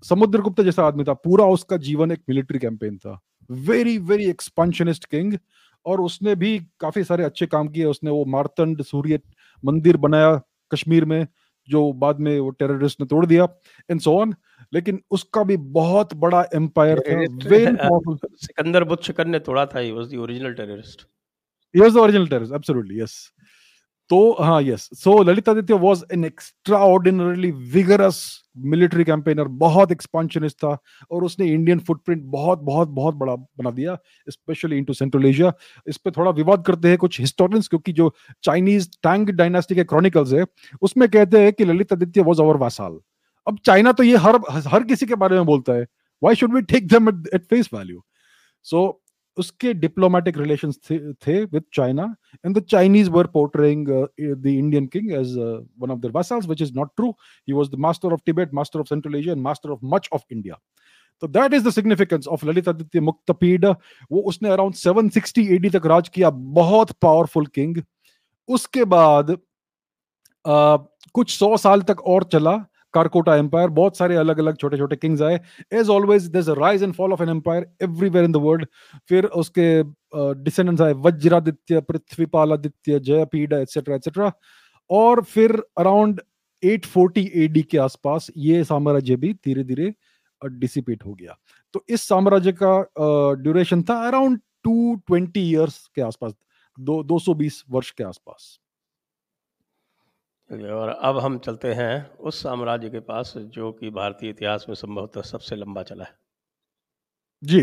समुद्रगुप्त 0.03 0.61
जैसा 0.61 0.83
आदमी 0.83 1.03
था 1.03 1.13
पूरा 1.13 1.45
उसका 1.45 1.77
जीवन 1.77 2.11
एक 2.11 2.19
मिलिट्री 2.29 2.59
कैंपेन 2.59 2.97
था। 2.97 3.19
वेरी 3.51 3.97
वेरी 3.97 4.25
एक्सपांशनिस्ट 4.29 5.05
किंग 5.05 5.37
और 5.85 6.01
उसने 6.01 6.35
भी 6.35 6.59
काफ़ी 6.79 7.03
सारे 7.03 7.23
अच्छे 7.23 7.47
काम 7.47 7.67
किए। 7.67 7.85
उसने 7.85 8.11
वो 8.11 8.25
मारतंड 8.25 8.81
सूर्य 8.81 9.19
मंदिर 9.65 9.97
बनाया 9.97 10.41
कश्मीर 10.71 11.05
में 11.05 11.27
जो 11.69 11.93
बाद 11.93 12.19
में 12.19 12.39
वो 12.39 12.49
टेररिस्ट 12.49 13.01
ने 13.01 13.07
तोड़ 13.07 13.25
दिया 13.25 13.47
एंड 13.91 14.01
सो 14.01 14.17
ऑन 14.19 14.35
लेकिन 14.73 15.01
उसका 15.11 15.43
भी 15.43 15.57
बहुत 15.57 16.13
बड़ा 16.13 16.45
एम्पायर 16.55 16.99
था। 16.99 17.15
वेरी 17.49 17.65
पावरफुल 17.65 18.17
सिकंदर 18.35 18.83
बुतशकर 18.83 19.27
ने 19.27 19.39
तोड़ा 19.39 19.65
था 19.65 19.79
he 19.79 19.91
was 19.91 20.13
the 20.13 20.17
original 20.17 20.53
terrorist 20.53 21.07
he 21.75 21.81
was 21.81 21.93
the 21.93 21.97
original 21.97 22.27
terrorist 22.27 22.53
absolutely 22.53 23.01
yes 23.01 23.31
तो 24.09 24.17
हाँ 24.39 24.61
yes 24.61 24.89
so 24.93 25.21
Lalitaditya 25.23 25.73
was 25.73 26.03
an 26.13 26.25
extraordinarily 26.77 27.51
vigorous 27.51 28.17
military 28.57 29.03
campaigner 29.03 29.47
बहुत 29.61 29.91
एक्सपांशनिस्ट 29.91 30.57
था 30.57 30.77
और 31.11 31.23
उसने 31.23 31.45
इंडियन 31.45 31.79
फुटप्रिंट 31.79 32.23
बहुत 32.23 32.59
बहुत 32.59 32.89
बहुत 32.89 33.15
बड़ा 33.15 33.35
बना 33.35 33.71
दिया 33.71 33.97
स्पेशली 34.29 34.77
इनटू 34.77 34.93
सेंट्रल 34.93 35.25
एशिया 35.25 35.53
इस 35.87 35.97
पर 35.97 36.11
थोड़ा 36.11 36.31
विवाद 36.31 36.63
करते 36.65 36.87
हैं 36.87 36.97
कुछ 36.97 37.19
हिस्टोरियंस 37.19 37.67
क्योंकि 37.67 37.91
जो 37.93 38.13
चाइनीज़ 38.43 38.89
टैंग 39.03 39.29
डायनास्टी 39.29 39.75
के 39.75 39.83
क्रॉनिकल्स 39.83 40.33
है, 40.33 40.45
उसमें 40.81 41.09
कहते 41.09 41.41
हैं 41.43 41.53
कि 41.53 41.65
Lalit 41.65 41.93
Aditya 41.93 42.21
was 42.21 42.39
our 42.39 42.57
vassal 42.57 42.99
अब 43.47 43.57
चाइना 43.65 43.91
तो 43.91 44.03
ये 44.03 44.17
हर 44.17 44.39
हर 44.67 44.83
किसी 44.83 45.05
के 45.05 45.15
बारे 45.15 45.35
में 45.35 45.45
बोलता 45.45 45.73
है. 45.73 45.85
Why 46.23 46.35
should 46.35 46.53
we 46.53 46.61
take 46.61 46.87
them 46.87 47.09
at 47.09 47.45
face 47.49 47.69
value 47.73 48.03
so 48.65 49.01
उसके 49.37 49.73
डिप्लोमेटिक 49.73 50.37
रिलेशन 50.37 50.71
थे 51.27 51.43
with 51.45 51.63
China 51.73 52.03
and 52.45 52.57
the 52.57 52.63
Chinese 52.65 53.09
were 53.09 53.27
portraying 53.33 53.87
the 53.87 54.45
Indian 54.47 54.85
king 54.87 55.11
as 55.11 55.35
one 55.37 55.91
of 55.91 55.99
their 55.99 56.13
vassals 56.13 56.47
which 56.47 56.61
is 56.61 56.73
not 56.73 56.95
true. 56.99 57.13
He 57.47 57.53
was 57.53 57.71
the 57.71 57.81
master 57.87 58.13
of 58.15 58.23
tibet 58.29 58.53
master 58.53 58.83
of 58.83 58.91
central 58.93 59.15
asia 59.15 59.35
and 59.37 59.45
master 59.47 59.73
of 59.75 59.87
much 59.95 60.09
of 60.11 60.37
india. 60.37 60.59
तो 61.21 61.27
that 61.27 61.53
is 61.53 61.63
the 61.67 61.71
significance 61.71 62.27
of 62.27 62.45
Lalitaditya 62.69 62.99
Muktapida 62.99 63.65
वो 64.11 64.21
उसने 64.29 64.49
around 64.49 64.73
760 64.75 65.45
AD 65.55 65.69
तक 65.69 65.85
राज 65.87 66.09
किया 66.09 66.29
बहुत 66.57 66.91
powerful 67.01 67.45
king 67.55 67.81
उसके 68.49 68.83
बाद 68.93 69.31
आ, 69.31 70.77
कुछ 71.13 71.31
सौ 71.31 71.55
साल 71.57 71.81
तक 71.81 72.01
और 72.13 72.23
चला. 72.33 72.55
कारकोटा 72.95 73.35
एम्पायर 73.35 73.69
बहुत 73.79 73.97
सारे 73.97 74.15
अलग 74.15 74.39
अलग 74.39 74.57
छोटे 74.57 74.77
छोटे 74.77 74.95
किंग्स 74.95 75.21
आए 75.21 75.39
as 75.73 75.89
always 75.89 76.27
there 76.31 76.57
rise 76.57 76.83
and 76.83 76.93
fall 76.93 77.13
of 77.13 77.23
an 77.23 77.29
empire 77.29 77.67
everywhere 77.83 78.25
in 78.25 78.31
the 78.31 78.37
world 78.43 78.65
फिर 79.09 79.25
उसके 79.25 79.67
डिसेंडेंट्स 80.43 80.81
आए, 80.81 80.93
वज्रादित्य 80.93 81.81
पृथ्वीपाल 81.81 82.53
आदित्य 82.53 82.99
जयपीड 83.01 83.53
एक्सेट्रा 83.53 83.95
एक्सेट्रा 83.95 84.31
और 84.89 85.21
फिर 85.23 85.61
अराउंड 85.77 86.21
840 86.63 87.29
एडी 87.35 87.61
के 87.61 87.77
आसपास 87.77 88.29
ये 88.37 88.63
साम्राज्य 88.63 89.15
भी 89.15 89.33
धीरे 89.45 89.63
धीरे 89.63 89.93
डिसिपेट 90.41 91.05
हो 91.05 91.13
गया। 91.13 91.37
तो 91.73 91.83
इस 91.89 92.07
साम्राज्य 92.07 92.51
का 92.61 93.35
ड्यूरेशन 93.41 93.81
था 93.83 93.95
अराउंड 94.07 94.39
220 94.67 95.37
इयर्स 95.37 95.85
के 95.95 96.01
आसपास, 96.01 96.33
दो 96.77 97.01
220 97.03 97.63
वर्ष 97.69 97.91
के 97.91 98.03
आसपास। 98.03 98.59
और 100.49 100.89
अब 100.89 101.17
हम 101.17 101.37
चलते 101.39 101.73
हैं 101.73 102.17
उस 102.19 102.41
साम्राज्य 102.43 102.89
के 102.89 102.99
पास 103.01 103.33
जो 103.37 103.71
कि 103.71 103.89
भारतीय 103.91 104.29
इतिहास 104.29 104.65
में 104.69 104.75
संभवतः 104.75 105.21
सबसे 105.23 105.55
लंबा 105.55 105.83
चला 105.83 106.03
है। 106.03 106.13
जी। 107.43 107.61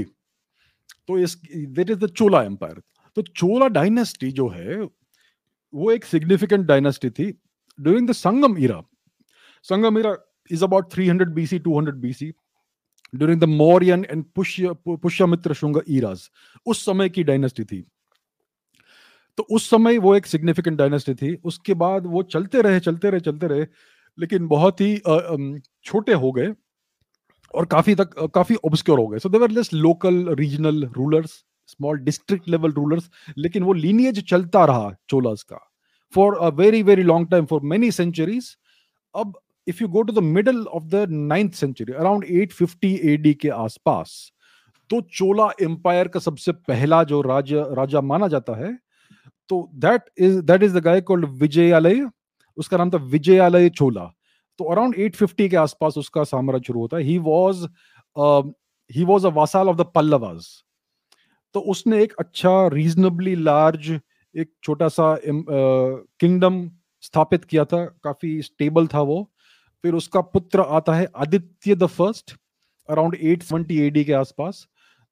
तो 1.09 1.19
इस 1.19 1.37
that 1.47 1.91
is 1.91 1.99
the 1.99 2.09
Chola 2.11 2.43
empire 2.43 2.83
तो 3.17 3.23
चोला 3.23 3.69
डायनेस्टी 3.69 4.31
जो 4.33 4.49
है, 4.49 4.81
वो 5.73 5.91
एक 5.93 6.05
सिग्निफिकेंट 6.05 6.67
डायनेस्टी 6.67 7.11
थी 7.11 7.31
during 7.79 8.09
the 8.09 8.13
Sangam 8.15 8.57
era 8.59 8.83
Sangam 9.65 9.99
era 9.99 10.17
is 10.51 10.65
about 10.65 10.93
300 10.95 11.29
BC 11.35 11.59
200 11.61 11.95
BC 12.01 12.33
during 13.13 13.41
the 13.41 13.45
Mauryan 13.45 14.05
and 14.05 14.25
Pushya 14.37 14.75
Pushyamitra 14.87 15.55
Shunga 15.55 15.81
eras 15.89 16.29
उस 16.67 16.85
समय 16.85 17.09
की 17.09 17.23
डायनेस्टी 17.25 17.65
थी। 17.65 17.85
तो 19.39 19.47
उस 19.51 19.69
समय 19.71 19.99
वो 19.99 20.15
एक 20.17 20.27
सिग्निफिकेंट 20.27 20.77
डायनेस्टी 20.79 21.15
थी। 21.15 21.35
उसके 21.45 21.75
बाद 21.75 22.07
वो 22.07 22.23
चलते 22.25 22.61
रहे 22.63 22.81
चलते 22.81 23.11
रहे 23.11 23.21
चलते 23.21 23.47
रहे, 23.47 23.67
लेकिन 24.19 24.47
बहुत 24.49 24.81
ही 24.81 24.97
छोटे 25.85 26.13
हो 26.15 26.33
गए 26.33 26.53
और 27.55 27.67
काफ़ी 27.67 27.95
तक 27.95 28.15
काफ़ी 28.35 28.57
ऑब्सक्योर 28.65 28.99
हो 28.99 29.07
गए। 29.09 29.19
So 29.19 29.29
they were 29.29 29.51
less 29.51 29.73
local 29.75 30.27
regional 30.39 30.85
rulers 30.97 31.43
small 31.69 31.99
district 31.99 32.49
level 32.49 32.73
rulers 32.73 33.11
लेकिन 33.39 33.63
वो 33.63 33.73
लीनियज 33.73 34.25
चलता 34.31 34.65
रहा 34.65 34.91
चोलास 35.11 35.43
का 35.43 35.59
for 36.15 36.37
a 36.39 36.49
very 36.57 36.83
very 36.83 37.03
long 37.03 37.31
time 37.31 37.45
for 37.47 37.61
many 37.65 37.91
centuries 37.91 38.57
अब 39.15 39.39
if 39.67 39.83
you 39.83 39.89
go 39.89 40.03
to 40.03 40.13
the 40.13 40.23
middle 40.25 40.63
of 40.65 40.85
the 40.85 41.07
ninth 41.11 41.55
century 41.55 41.93
around 41.93 42.25
850 42.25 42.95
AD 43.13 43.35
के 43.35 43.49
आसपास 43.49 44.15
तो 44.91 45.01
चोला 45.13 45.49
empire 45.63 46.09
का 46.09 46.21
सबसे 46.21 46.53
पहला 46.69 47.03
जो 47.05 47.21
राजा 47.23 47.65
राजा 47.75 48.01
माना 48.01 48.29
जाता 48.29 48.57
है 48.57 48.73
तो 49.53 49.71
that 49.75 50.03
is 50.19 50.41
that 50.41 50.63
is 50.63 50.79
the 50.79 50.83
guy 50.83 51.01
called 51.01 51.25
Vijayalaya 51.25 52.09
उसका 52.59 52.77
नाम 52.77 52.91
था 52.91 52.97
विजयालय 52.97 53.69
चोला 53.71 54.05
तो 54.59 54.65
अराउंड 54.65 54.95
850 54.97 55.49
के 55.49 55.57
आसपास 55.57 55.99
उसका 55.99 56.25
साम्राज्य 56.25 56.65
शुरू 56.67 56.81
होता 56.81 56.97
है। 56.97 57.03
He 57.03 57.19
was 57.19 57.69
he 58.91 59.05
was 59.05 59.27
a 59.27 59.29
vassal 59.29 59.69
of 59.69 59.77
the 59.77 59.81
Pallavas 59.81 60.65
तो 61.55 61.61
उसने 61.61 62.03
एक 62.03 62.13
अच्छा 62.19 62.67
रीजनेबली 62.69 63.35
लार्ज 63.35 64.01
एक 64.35 64.53
छोटा 64.65 64.89
सा 64.89 65.19
किंगडम 65.25 66.63
uh, 66.65 66.71
स्थापित 67.03 67.45
किया 67.45 67.65
था। 67.65 67.85
काफ़ी 68.05 68.43
स्टेबल 68.43 68.87
था 68.87 69.01
वो। 69.01 69.31
फिर 69.83 69.95
उसका 69.95 70.21
पुत्र 70.21 70.61
आता 70.61 70.95
है 70.95 71.09
Aditya 71.17 71.75
the 71.75 71.87
first 71.87 72.37
around 72.89 73.17
870 73.17 73.73
AD 73.73 74.05
के 74.05 74.13
आसपास। 74.13 74.67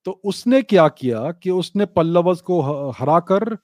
तो 0.05 0.20
उसने 0.24 0.62
क्या 0.62 0.88
किया 0.88 1.30
कि 1.32 1.51
उसने 1.51 1.86
पल्लवस 1.86 2.41
को 2.41 2.61
हराकर 2.91 3.59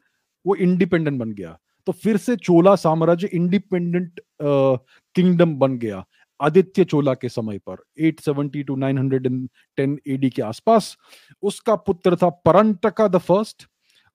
वो 0.46 0.56
इंडिपेंडेंट 0.56 1.18
बन 1.18 1.32
गया। 1.32 1.56
तो 1.86 1.92
फिर 1.94 2.16
से 2.16 2.36
चोला 2.36 2.74
साम्राज्य 2.76 3.28
इंडिपेंडेंट 3.34 4.20
किंगडम 4.40 5.54
बन 5.56 5.76
गया, 5.78 6.04
आदित्य 6.40 6.84
चोला 6.84 7.14
के 7.14 7.28
समय 7.28 7.58
पर 7.60 7.76
870 8.00 8.62
टू 8.62 8.76
910 8.76 9.96
एडी 10.06 10.30
के 10.30 10.42
आसपास। 10.42 10.96
उसका 11.42 11.74
पुत्र 11.76 12.16
था 12.16 12.28
परंटका 12.46 13.08
द 13.08 13.18
फ़र्स्ट 13.18 13.66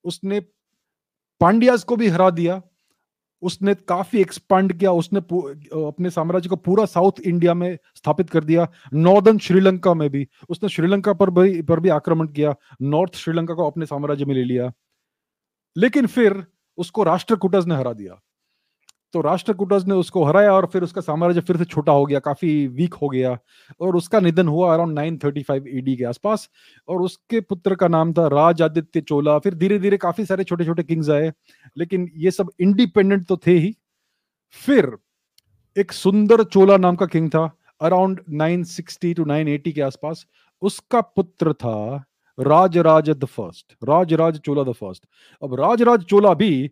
उसने 0.06 0.40
पांड्यास 1.42 1.84
को 1.84 1.96
भी 1.96 2.08
हरा 2.08 2.30
दिया, 2.32 2.62
उसने 3.44 3.74
काफ़ी 3.88 4.20
एक्सपांड 4.22 4.74
किया, 4.74 4.92
उसने 4.92 5.20
अपने 5.20 6.10
साम्राज्य 6.10 6.50
को 6.50 6.56
पूरा 6.58 6.86
साउथ 6.86 7.20
इंडिया 7.22 7.54
में 7.54 7.78
स्थापित 7.96 8.30
कर 8.30 8.44
दिया 8.44 8.68
नॉर्दर्न 8.94 9.38
श्रीलंका 9.40 9.94
में 9.94 10.10
भी। 10.10 10.28
उसने 10.50 10.70
श्रीलंका 10.70 11.14
पर 11.14 11.30
भी 11.32 11.62
पर 11.62 11.80
भी 11.80 11.90
आक्रमण 11.92 12.28
किया 12.28 12.56
नॉर्थ 12.84 13.16
श्रीलंका 13.16 13.54
को 13.54 13.70
अपने 13.70 13.86
साम्राज्य 13.86 14.26
में 14.26 14.36
ले 14.36 14.44
लिया। 14.44 14.72
लेकिन 15.76 16.08
फिर 16.08 16.44
उसको 16.78 17.04
राष्ट्रकूटज 17.04 17.68
ने 17.68 17.76
हरा 17.76 17.94
दिया। 17.94 18.20
तो 19.14 19.22
राष्ट्रकूटज 19.22 19.88
ने 19.88 19.94
उसको 19.94 20.24
हराया 20.24 20.52
और 20.54 20.66
फिर 20.66 20.84
उसका 20.84 21.02
साम्राज्य 21.02 21.42
फिर 21.42 21.58
से 21.58 21.66
छोटा 21.66 21.92
हो 21.92 22.06
गया, 22.06 22.20
काफ़ी 22.20 22.68
वीक 22.68 22.94
हो 22.94 23.10
गया 23.10 23.38
और 23.82 23.96
उसका 23.96 24.20
निधन 24.20 24.48
हुआ 24.48 24.74
अराउंड 24.74 25.00
935 25.00 25.68
एडी 25.70 25.96
के 25.96 26.04
आसपास 26.04 26.50
और 26.88 27.02
उसके 27.02 27.42
पुत्र 27.42 27.76
का 27.76 27.88
नाम 27.88 28.14
था 28.14 28.28
राज 28.28 28.62
आदित्य 28.62 29.02
चोला। 29.02 29.38
फिर 29.40 29.56
धीरे 29.56 29.80
धीरे 29.80 29.98
काफ़ी 29.98 30.26
सारे 30.26 30.44
छोटे 30.44 30.66
छोटे 30.66 30.84
किंग्स 30.84 31.10
आए, 31.10 31.32
लेकिन 31.78 32.10
ये 32.16 32.32
सब 32.32 32.52
इंडिपेंडेंट 32.60 33.28
तो 33.28 33.38
थे 33.38 33.58
ही। 33.58 33.76
फिर 34.56 34.92
एक 35.78 35.92
सुंदर 35.92 36.44
चोला 36.44 36.78
नाम 36.78 36.96
का 36.96 37.06
किंग 37.06 37.30
था 37.30 37.50
अराउंड 37.82 38.22
960 38.32 39.14
टू 39.14 39.26
980 39.26 39.72
के 39.72 39.82
आसपास, 39.82 40.26
उसका 40.62 41.02
पुत्र 41.02 41.54
था 41.54 42.04
Rajaraja 42.42 43.10
the 43.10 43.26
first 43.26 43.74
Rajaraja 43.84 44.40
Chola 44.40 44.64
the 44.64 44.72
first 44.72 45.06
अब 45.44 45.56
राजराज 45.56 46.04
चोला 46.04 46.34
भी 46.34 46.72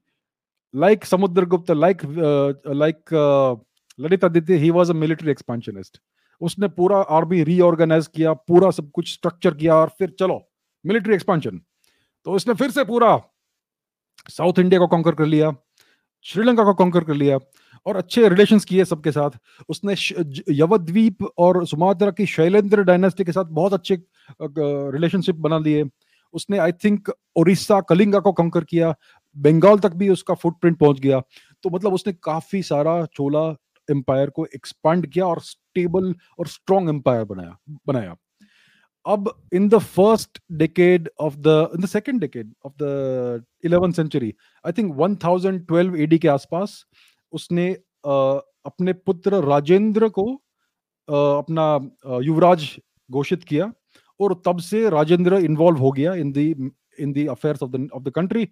like 0.76 1.04
uh, 1.04 2.74
like 2.74 3.14
uh, 3.14 3.58
Lalitaditya 4.26 4.56
he 4.56 4.70
was 4.70 4.90
a 4.90 4.94
military 4.94 5.32
expansionist 5.32 6.02
उसने 6.42 6.68
पूरा 6.68 6.98
आर्मी 6.98 7.44
रीऑर्गेनाइज 7.44 8.08
किया 8.08 8.34
पूरा 8.34 8.72
सब 8.72 8.92
कुछ 8.92 9.14
स्ट्रक्चर 9.14 9.54
किया 9.54 9.76
और 9.76 9.90
फिर 10.00 10.16
चलो 10.20 10.52
मिलिट्री 10.86 11.14
एक्सपेंशन 11.14 11.62
तो 12.26 12.32
उसने 12.32 12.54
फिर 12.54 12.72
से 12.72 12.84
पूरा 12.84 13.22
साउथ 14.30 14.54
इंडिया 14.60 14.80
को 14.80 14.88
कॉन्कर 14.88 15.16
कर 15.16 15.26
लिया 15.26 15.56
श्रीलंका 16.24 16.64
को 16.64 16.74
कॉन्कर 16.74 17.04
कर 17.04 17.14
लिया 17.14 17.40
और 17.86 17.96
अच्छे 17.96 18.30
रिलेशंस 18.30 18.66
किए 18.66 18.86
सबके 18.86 19.12
साथ. 19.12 19.30
उसने 19.70 19.96
यवद्वीप 20.50 21.18
और 21.38 21.68
सुमात्रा 21.68 22.12
की 22.12 22.26
शैलेंद्र 22.26 22.84
डायनेस्टी 22.84 23.24
के 23.24 23.32
साथ 23.32 23.46
बहुत 23.46 23.74
अच्छे 23.74 23.98
रिलेशनशिप 24.42 25.36
बना 25.38 25.58
लिए। 25.60 25.84
उसने 26.34 26.58
आई 26.58 26.72
थिंक 26.84 27.10
उड़ीसा 27.36 27.80
कलिंगा 27.90 28.20
को 28.20 28.32
कंकर 28.34 28.64
किया। 28.64 28.94
बंगाल 29.36 29.80
तक 29.80 29.94
भी 29.94 30.10
उसका 30.10 30.34
फुटप्रिंट 30.36 30.78
पहुँच 30.80 31.00
गया। 31.00 31.20
तो 31.64 31.70
मतलब 31.70 31.94
उसने 31.94 32.14
काफ़ी 32.24 32.62
सारा 32.64 33.04
चोला 33.16 33.50
एम्पायर 33.88 34.30
को 34.30 34.46
एक्सपांड 34.56 35.08
किया 35.08 35.26
और 35.26 35.40
स्टेबल 35.42 36.14
और 36.40 36.48
स्ट्रॉन्ग 36.48 36.90
एम्पायर 36.90 37.24
बनाया 37.26 37.58
बनाया। 37.88 38.16
अब 39.06 39.32
in 39.54 39.68
the 39.70 39.78
first 39.78 40.40
decade 40.52 41.10
of 41.20 41.36
the 41.38 41.48
in 41.76 41.82
the 41.82 41.86
second 41.88 42.20
decade 42.22 42.54
of 42.66 42.74
the 42.82 43.44
eleven 43.66 43.92
century 43.92 44.34
I 44.66 44.72
think 44.72 44.94
1012 44.98 45.96
AD 45.96 46.18
के 46.18 46.28
आसपास 46.28 46.84
उसने 47.34 47.70
अपने 48.04 48.94
पुत्र 48.94 49.44
राजेंद्र 49.44 50.10
को 50.10 50.26
अपना 51.08 51.66
युवराज 52.24 52.70
घोषित 53.10 53.44
किया। 53.44 53.72
और 54.20 54.42
तब 54.46 54.60
से 54.60 54.90
राजेंद्र 54.90 55.38
इन्वॉल्व 55.46 55.78
हो 55.78 55.92
गया 55.92 56.14
in 56.14 56.32
the 56.32 56.50
in 57.00 57.12
the 57.14 57.26
affairs 57.28 57.64
of 57.64 57.72
the 57.72 57.88
of 57.94 58.04
the 58.04 58.12
country 58.16 58.48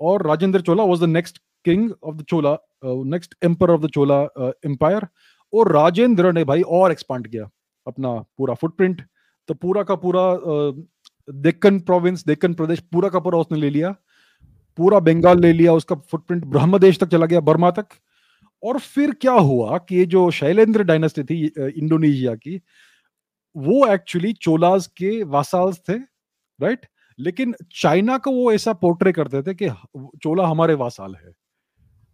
और 0.00 0.26
Rajendra 0.26 0.60
Chola 0.60 0.84
was 0.84 1.00
the 1.00 1.08
next 1.08 1.38
king 1.64 1.90
of 2.04 2.16
the 2.16 2.24
Chola 2.28 2.56
next 2.84 3.34
emperor 3.44 3.70
of 3.70 3.80
the 3.80 3.90
Chola 3.94 4.20
empire 4.66 5.06
और 5.52 5.72
राजेंद्र 5.72 6.32
ने 6.32 6.44
भाई 6.44 6.62
और 6.78 6.92
एक्सपांड 6.92 7.26
किया 7.26 7.48
अपना 7.86 8.14
पूरा 8.38 8.54
फुटप्रिंट 8.54 9.02
तो 9.48 9.54
पूरा 9.54 9.82
का 9.82 9.94
पूरा 9.96 10.22
डेक्कन 11.28 11.78
प्रोविंस 11.80 12.24
डेक्कन 12.26 12.54
प्रदेश 12.54 12.80
पूरा 12.92 13.08
का 13.08 13.20
पूरा 13.20 13.38
उसने 13.38 13.58
ले 13.58 13.70
लिया। 13.70 13.94
पूरा 14.78 14.98
बंगाल 15.00 15.40
ले 15.40 15.52
लिया, 15.52 15.72
उसका 15.72 15.96
फुटप्रिंट 16.10 16.44
ब्रह्म 16.44 16.78
देश 16.78 16.98
तक 16.98 17.08
चला 17.08 17.26
गया, 17.26 17.40
बर्मा 17.40 17.70
तक। 17.70 17.86
और 18.62 18.78
फिर 18.78 19.10
क्या 19.20 19.32
हुआ 19.32 19.78
कि 19.78 19.96
ये 19.96 20.04
जो 20.06 20.30
शैलेंद्र 20.30 20.82
डायनेस्टी 20.82 21.22
थी 21.24 21.44
इंडोनेशिया 21.58 22.34
की 22.34 22.60
वो 23.56 23.86
एक्चुअली 23.86 24.32
चोलास 24.34 24.86
के 24.96 25.22
वासाल्स 25.24 25.78
थे 25.88 25.96
राइट 26.58 26.86
लेकिन 27.18 27.54
चाइना 27.72 28.16
को 28.18 28.30
वो 28.32 28.52
ऐसा 28.52 28.72
पोर्ट्रे 28.74 29.12
करते 29.12 29.42
थे 29.42 29.54
कि 29.54 29.68
चोला 30.18 30.46
हमारे 30.46 30.74
वासाल 30.76 31.14
है। 31.14 31.32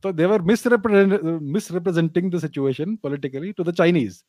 तो 0.05 0.13
they were 0.13 0.43
misrepresenting 0.67 2.33
the 2.33 2.39
situation 2.39 2.97
politically 2.97 3.53
to 3.53 3.65
the 3.65 3.75
Chinese 3.75 4.23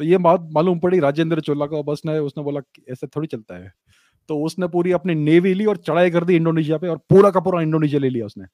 तो 0.00 0.04
ये 0.04 0.18
बात 0.18 0.48
मालूम 0.52 0.78
पड़ी, 0.78 0.98
राजेंद्र 1.00 1.40
चोला 1.40 1.66
को 1.66 1.82
बस 1.82 2.02
ने, 2.06 2.18
उसने 2.18 2.42
बोला 2.44 2.60
ऐसे 2.90 3.06
थोड़ी 3.06 3.26
चलता 3.28 3.54
है। 3.54 3.72
तो 4.28 4.38
उसने 4.44 4.66
पूरी 4.68 4.92
अपनी 4.92 5.14
नेवी 5.14 5.52
ली 5.54 5.64
और 5.66 5.76
चढ़ाई 5.78 6.10
कर 6.10 6.24
दी 6.24 6.36
इंडोनेशिया 6.36 6.78
पे 6.78 6.88
और 6.88 6.96
पूरा 7.10 7.30
का 7.30 7.40
पूरा 7.40 7.62
इंडोनेशिया 7.62 8.00
ले 8.00 8.08
लिया 8.08 8.26
उसने। 8.26 8.44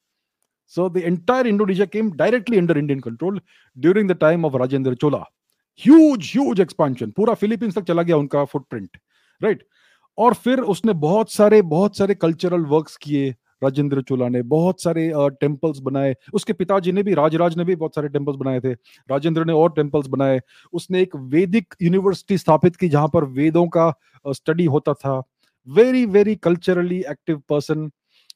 So 0.73 0.89
the 0.89 0.97
entire 0.97 1.47
Indonesia 1.47 1.87
came 1.87 2.11
directly 2.13 2.59
under 2.59 2.79
Indian 2.79 3.01
control 3.01 3.41
during 3.77 4.11
the 4.11 4.17
time 4.21 4.45
of 4.45 4.57
Rajendra 4.57 4.95
Chola. 4.95 5.25
Huge 5.81 6.31
huge 6.33 6.61
expansion 6.61 7.11
पूरा 7.11 7.35
फिलीपींस 7.35 7.75
तक 7.75 7.85
चला 7.85 8.03
गया 8.03 8.17
उनका 8.17 8.45
फुटप्रिंट 8.45 8.97
राइट 9.41 9.63
और 10.19 10.35
फिर 10.35 10.61
उसने 10.61 10.93
बहुत 10.93 11.31
सारे 11.31 11.63
बहुत 11.63 11.97
सारे 11.97 12.15
कल्चरल 12.15 12.65
वर्क्स 12.67 12.97
किए 12.97 13.35
राजेंद्र 13.63 14.03
चोला 14.03 14.29
ने 14.29 14.43
बहुत 14.43 14.83
सारे 14.83 15.11
टेम्पल्स 15.41 15.79
बनाए। 15.79 16.15
उसके 16.35 16.53
पिताजी 16.53 16.93
ने 16.93 17.03
भी 17.03 17.15
राजराज 17.15 17.57
ने 17.57 17.65
भी 17.65 17.77
बहुत 17.77 17.95
सारे 17.95 18.09
टेम्पल्स 18.09 18.37
बनाए 18.37 18.61
थे। 18.61 18.73
राजेंद्र 19.11 19.45
ने 19.45 19.53
और 19.53 19.73
टेम्पल्स 19.73 20.07
बनाए। 20.07 20.41
उसने 20.73 21.01
एक 21.03 21.17
वैदिक 21.17 21.75
यूनिवर्सिटी 21.83 22.39
स्थापित 22.39 22.77
की 22.77 22.89
जहाँ 22.89 23.09
पर 23.09 23.25
वेदों 23.25 23.67
का 23.69 23.93
स्टडी 24.27 24.65
होता 24.65 24.95
था। 24.95 25.23
Very 25.69 26.05
very 26.07 26.35
culturally 26.37 26.99
active 27.01 27.43
person 27.49 27.91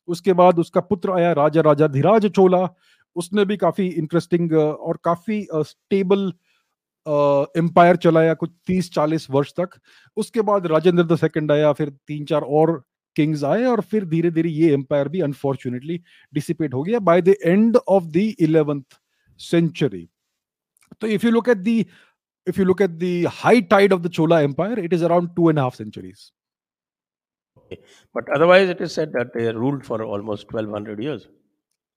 उसके 0.09 0.33
बाद 0.33 0.59
उसका 0.59 0.81
पुत्र 0.81 1.13
आया 1.13 1.33
राजा 1.33 1.61
राजा 1.61 1.87
धीराज 1.89 2.27
चोला। 2.27 2.69
उसने 3.17 3.45
भी 3.45 3.57
काफ़ी 3.57 3.87
इंटरेस्टिंग 3.89 4.53
और 4.53 4.99
काफ़ी 5.05 5.47
स्टेबल 5.55 6.29
uh, 6.29 6.37
एम्पायर 7.07 7.97
चलाया 7.97 8.35
कुछ 8.35 8.51
तीस 8.67 8.91
चालीस 8.93 9.27
वर्ष 9.31 9.53
तक 9.61 9.79
उसके 10.17 10.41
बाद 10.51 10.67
राजेंद्र 10.67 11.05
द 11.05 11.17
सेकंड 11.17 11.53
आया 11.53 11.73
फिर 11.73 11.91
तीन 12.09 12.25
चार 12.25 12.43
और 12.43 12.83
किंग्स 13.17 13.45
आए 13.45 13.65
और 13.65 13.81
फिर 13.91 14.05
धीरे 14.05 14.31
धीरे 14.31 14.51
ये 14.51 14.73
एम्पायर 14.75 15.09
भी 15.09 15.21
अनफॉर्चुनेटली 15.21 16.01
डिसिपेट 16.35 16.75
हो 16.75 16.83
गया 16.83 16.99
by 17.11 17.23
the 17.23 17.35
end 17.45 17.77
of 17.77 18.05
the 18.05 18.33
eleventh 18.41 19.01
century 19.41 20.09
तो 21.01 21.07
if 21.07 21.27
you 21.27 21.33
look 21.33 21.49
at 21.49 21.59
the 21.59 21.85
look 22.57 22.81
at 22.81 22.99
the 22.99 23.25
high 23.25 23.61
tide 23.61 23.93
of 23.93 24.03
the 24.03 24.09
Chola 24.09 24.43
Empire, 24.43 24.79
it 24.79 24.93
is 24.93 25.03
around 25.03 25.31
two 25.37 25.49
and 25.49 25.59
a 25.59 25.63
half 25.63 25.75
centuries. 25.75 26.33
Okay. 27.59 27.79
But 28.15 28.25
otherwise, 28.35 28.71
it 28.71 28.81
is 28.81 28.95
said 28.95 29.13
that 29.13 29.35
they 29.35 29.53
ruled 29.53 29.85
for 29.85 30.03
almost 30.03 30.51
1200 30.51 31.03
years. 31.03 31.29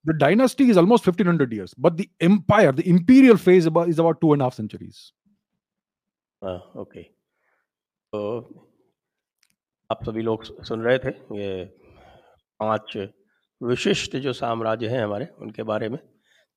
The 0.06 0.14
dynasty 0.14 0.70
is 0.70 0.78
almost 0.78 1.06
1500 1.06 1.54
years, 1.54 1.74
but 1.76 1.96
the 1.96 2.10
empire, 2.20 2.72
the 2.72 2.88
imperial 2.90 3.38
phase 3.38 3.68
about, 3.68 3.90
is 3.90 4.00
about 4.00 4.20
two 4.20 4.34
and 4.34 4.42
a 4.42 4.46
half 4.46 4.56
centuries. 4.56 5.14
Uh, 6.42 6.60
okay. 6.76 7.04
तो 8.14 8.22
आप 9.92 10.04
सभी 10.06 10.22
लोग 10.22 10.44
सुन 10.66 10.82
रहे 10.82 10.98
थे 10.98 11.10
ये 11.38 11.64
पाँच 12.60 12.98
विशिष्ट 13.62 14.16
जो 14.26 14.34
साम्राज्य 14.34 14.88
हैं 14.88 15.04
हमारे 15.04 15.28
उनके 15.42 15.64
बारे 15.64 15.90
में 15.90 16.00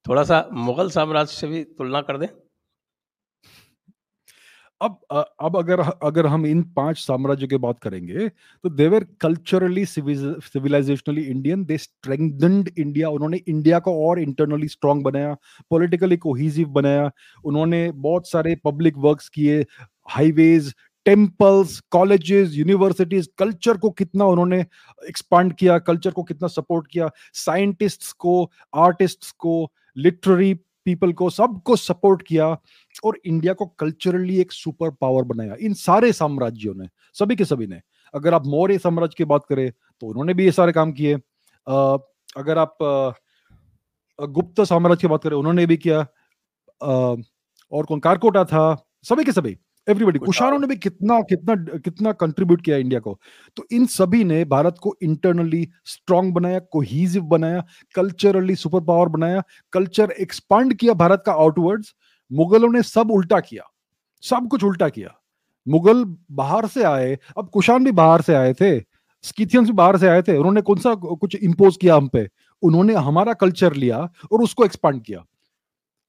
थोड़ा 0.09 0.25
सा 0.25 0.49
मुगल 0.53 0.91
साम्राज्य 0.91 1.33
से 1.33 1.47
भी 1.47 1.63
तुलना 1.79 2.01
कर 2.09 2.19
दें 2.19 2.27
अब 4.85 4.99
अब 5.41 5.57
अगर 5.57 5.81
अगर 5.81 6.27
हम 6.27 6.47
इन 6.47 6.63
पाँच 6.77 6.99
साम्राज्य 6.99 7.47
की 7.47 7.57
बात 7.57 7.79
करेंगे 7.81 8.29
तो 8.29 8.71
they were 8.71 9.05
culturally 9.21 9.85
civilizationally 9.87 11.23
Indian 11.23 11.65
they 11.65 11.79
strengthened 11.79 12.71
India 12.79 13.09
उन्होंने 13.09 13.41
इंडिया 13.49 13.79
को 13.79 13.95
और 14.09 14.21
इंटरनली 14.21 14.69
स्ट्रांग 14.69 15.03
बनाया 15.05 15.37
पॉलिटिकली 15.71 16.17
कोहिजिव 16.17 16.69
बनाया, 16.69 17.11
उन्होंने 17.45 17.91
बहुत 17.93 18.29
सारे 18.29 18.57
पब्लिक 18.65 18.97
वर्क्स 18.99 19.29
किए 19.29 19.65
highways 20.11 20.75
temples 21.07 21.81
colleges 21.91 22.55
universities 22.55 23.29
culture 23.39 23.77
को 23.77 23.91
कितना 23.91 24.25
उन्होंने 24.25 24.61
एक्सपांड 25.09 25.53
किया 25.53 25.79
कल्चर 25.79 26.11
को 26.11 26.23
कितना 26.23 26.49
सपोर्ट 26.49 26.87
किया 26.87 27.11
साइंटिस्ट्स 27.35 28.13
को 28.13 28.51
आर्टिस्ट्स 28.75 29.31
को 29.39 29.57
लिटरेरी 29.97 30.55
पीपल 30.87 31.13
को, 31.13 31.29
सबको 31.31 31.77
सपोर्ट 31.77 32.23
किया 32.23 32.47
और 33.05 33.19
इंडिया 33.25 33.53
को 33.53 33.67
कल्चरली 33.79 34.39
एक 34.41 34.53
सुपर 34.53 34.91
पावर 34.91 35.23
बनाया 35.25 35.57
इन 35.61 35.75
सारे 35.75 36.13
साम्राज्यों 36.13 36.75
ने, 36.75 36.89
सभी 37.17 37.37
के 37.37 37.45
सभी 37.45 37.67
ने। 37.67 37.81
अगर 38.15 38.35
आप 38.35 38.47
मौर्य 38.47 38.79
साम्राज्य 38.79 39.15
की 39.19 39.25
बात 39.25 39.45
करें 39.49 39.71
तो 39.71 40.07
उन्होंने 40.07 40.35
भी 40.35 40.45
ये 40.45 40.53
सारे 40.53 40.73
काम 40.73 40.93
किए। 40.93 41.15
अगर 42.37 42.59
आप 42.59 42.77
गुप्त 44.19 44.61
साम्राज्य 44.63 45.01
की 45.01 45.09
बात 45.09 45.23
करें, 45.23 45.37
उन्होंने 45.37 45.67
भी 45.67 45.77
किया। 45.77 46.01
और 46.81 47.87
कौन, 47.87 48.01
कारकोटा 48.01 48.45
था, 48.45 48.87
सभी 49.05 49.25
के 49.25 49.33
सभी। 49.33 49.57
एवरीबडी 49.87 50.19
कुशाणों 50.19 50.59
ने 50.59 50.67
भी 50.67 50.77
कितना 50.77 51.21
कितना 51.21 51.55
कितना 51.79 52.13
कंट्रीब्यूट 52.13 52.65
किया 52.65 52.77
इंडिया 52.77 53.01
को। 53.01 53.19
तो 53.57 53.67
इन 53.73 53.87
सभी 53.87 54.23
ने 54.25 54.45
भारत 54.45 54.77
को 54.83 54.95
इंटरनली 55.03 55.69
स्ट्रांग 55.85 56.33
बनाया 56.35 56.59
कोहीजिव 56.71 57.23
बनाया 57.25 57.65
कल्चरली 57.95 58.55
सुपर 58.57 58.81
पावर 58.81 59.09
बनाया 59.09 59.43
कल्चर 59.73 60.11
एक्सपांड 60.21 60.75
किया 60.75 60.95
भारत 60.95 61.23
का 61.27 61.33
आउटवर्ड्स 61.35 61.95
मुगलों 62.31 62.73
ने 62.73 62.83
सब 62.83 63.11
उल्टा 63.11 63.41
किया 63.41 63.71
सब 64.23 64.49
कुछ 64.49 64.65
उल्टा 64.65 64.89
किया। 64.89 65.15
मुगल 65.67 66.05
बाहर 66.33 66.67
से 66.67 66.83
आए 66.85 67.17
अब 67.39 67.49
कुशान 67.49 67.85
भी 67.85 67.93
बाहर 67.93 68.23
से 68.23 68.35
आए 68.35 68.53
थे 68.53 68.79
स्कीथियंस 69.25 69.67
भी 69.67 69.73
बाहर 69.73 69.97
से 69.99 70.09
आए 70.09 70.23
थे 70.23 70.37
उन्होंने 70.37 70.61
कौन 70.63 70.79
सा 70.79 70.95
कुछ 70.95 71.35
इंपोज 71.37 71.77
किया 71.77 71.97
हम 71.97 72.09
पे? 72.09 72.29
उन्होंने 72.63 72.95
हमारा 72.95 73.33
कल्चर 73.35 73.75
लिया 73.75 73.99
और 74.33 74.43
उसको 74.43 74.65
एक्सपांड 74.65 75.03
किया। 75.03 75.25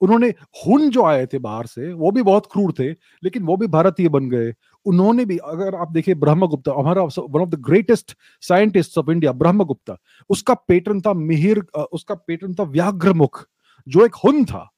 उन्होंने 0.01 0.27
हुन 0.65 0.89
जो 0.89 1.03
आए 1.05 1.25
थे 1.25 1.39
बाहर 1.39 1.65
से, 1.65 1.91
वो 1.93 2.11
भी 2.11 2.21
बहुत 2.23 2.45
क्रूर 2.51 2.73
थे, 2.79 2.89
लेकिन 3.23 3.43
वो 3.43 3.57
भी 3.57 3.67
भारतीय 3.67 4.09
बन 4.09 4.29
गए। 4.29 4.53
उन्होंने 4.85 5.25
भी, 5.25 5.37
अगर 5.37 5.75
आप 5.75 5.91
देखिए 5.91 6.15
ब्रह्मगुप्ता, 6.15 6.71
हमारा 6.77 7.03
one 7.03 7.41
of 7.41 7.49
the 7.49 7.59
greatest 7.61 8.15
scientist 8.43 8.97
of 8.97 9.11
India 9.11 9.31
Brahmagupta, 9.33 9.97
उसका 10.29 10.53
पेटर्न 10.67 11.01
था 11.01 11.13
मिहिर 11.13 11.59
उसका 11.93 12.15
पेटर्न 12.17 12.53
था 12.53 12.63
व्याघ्रमुख, 12.65 13.45
जो 13.87 14.05
एक 14.05 14.15
हुन 14.15 14.43
था, 14.45 14.69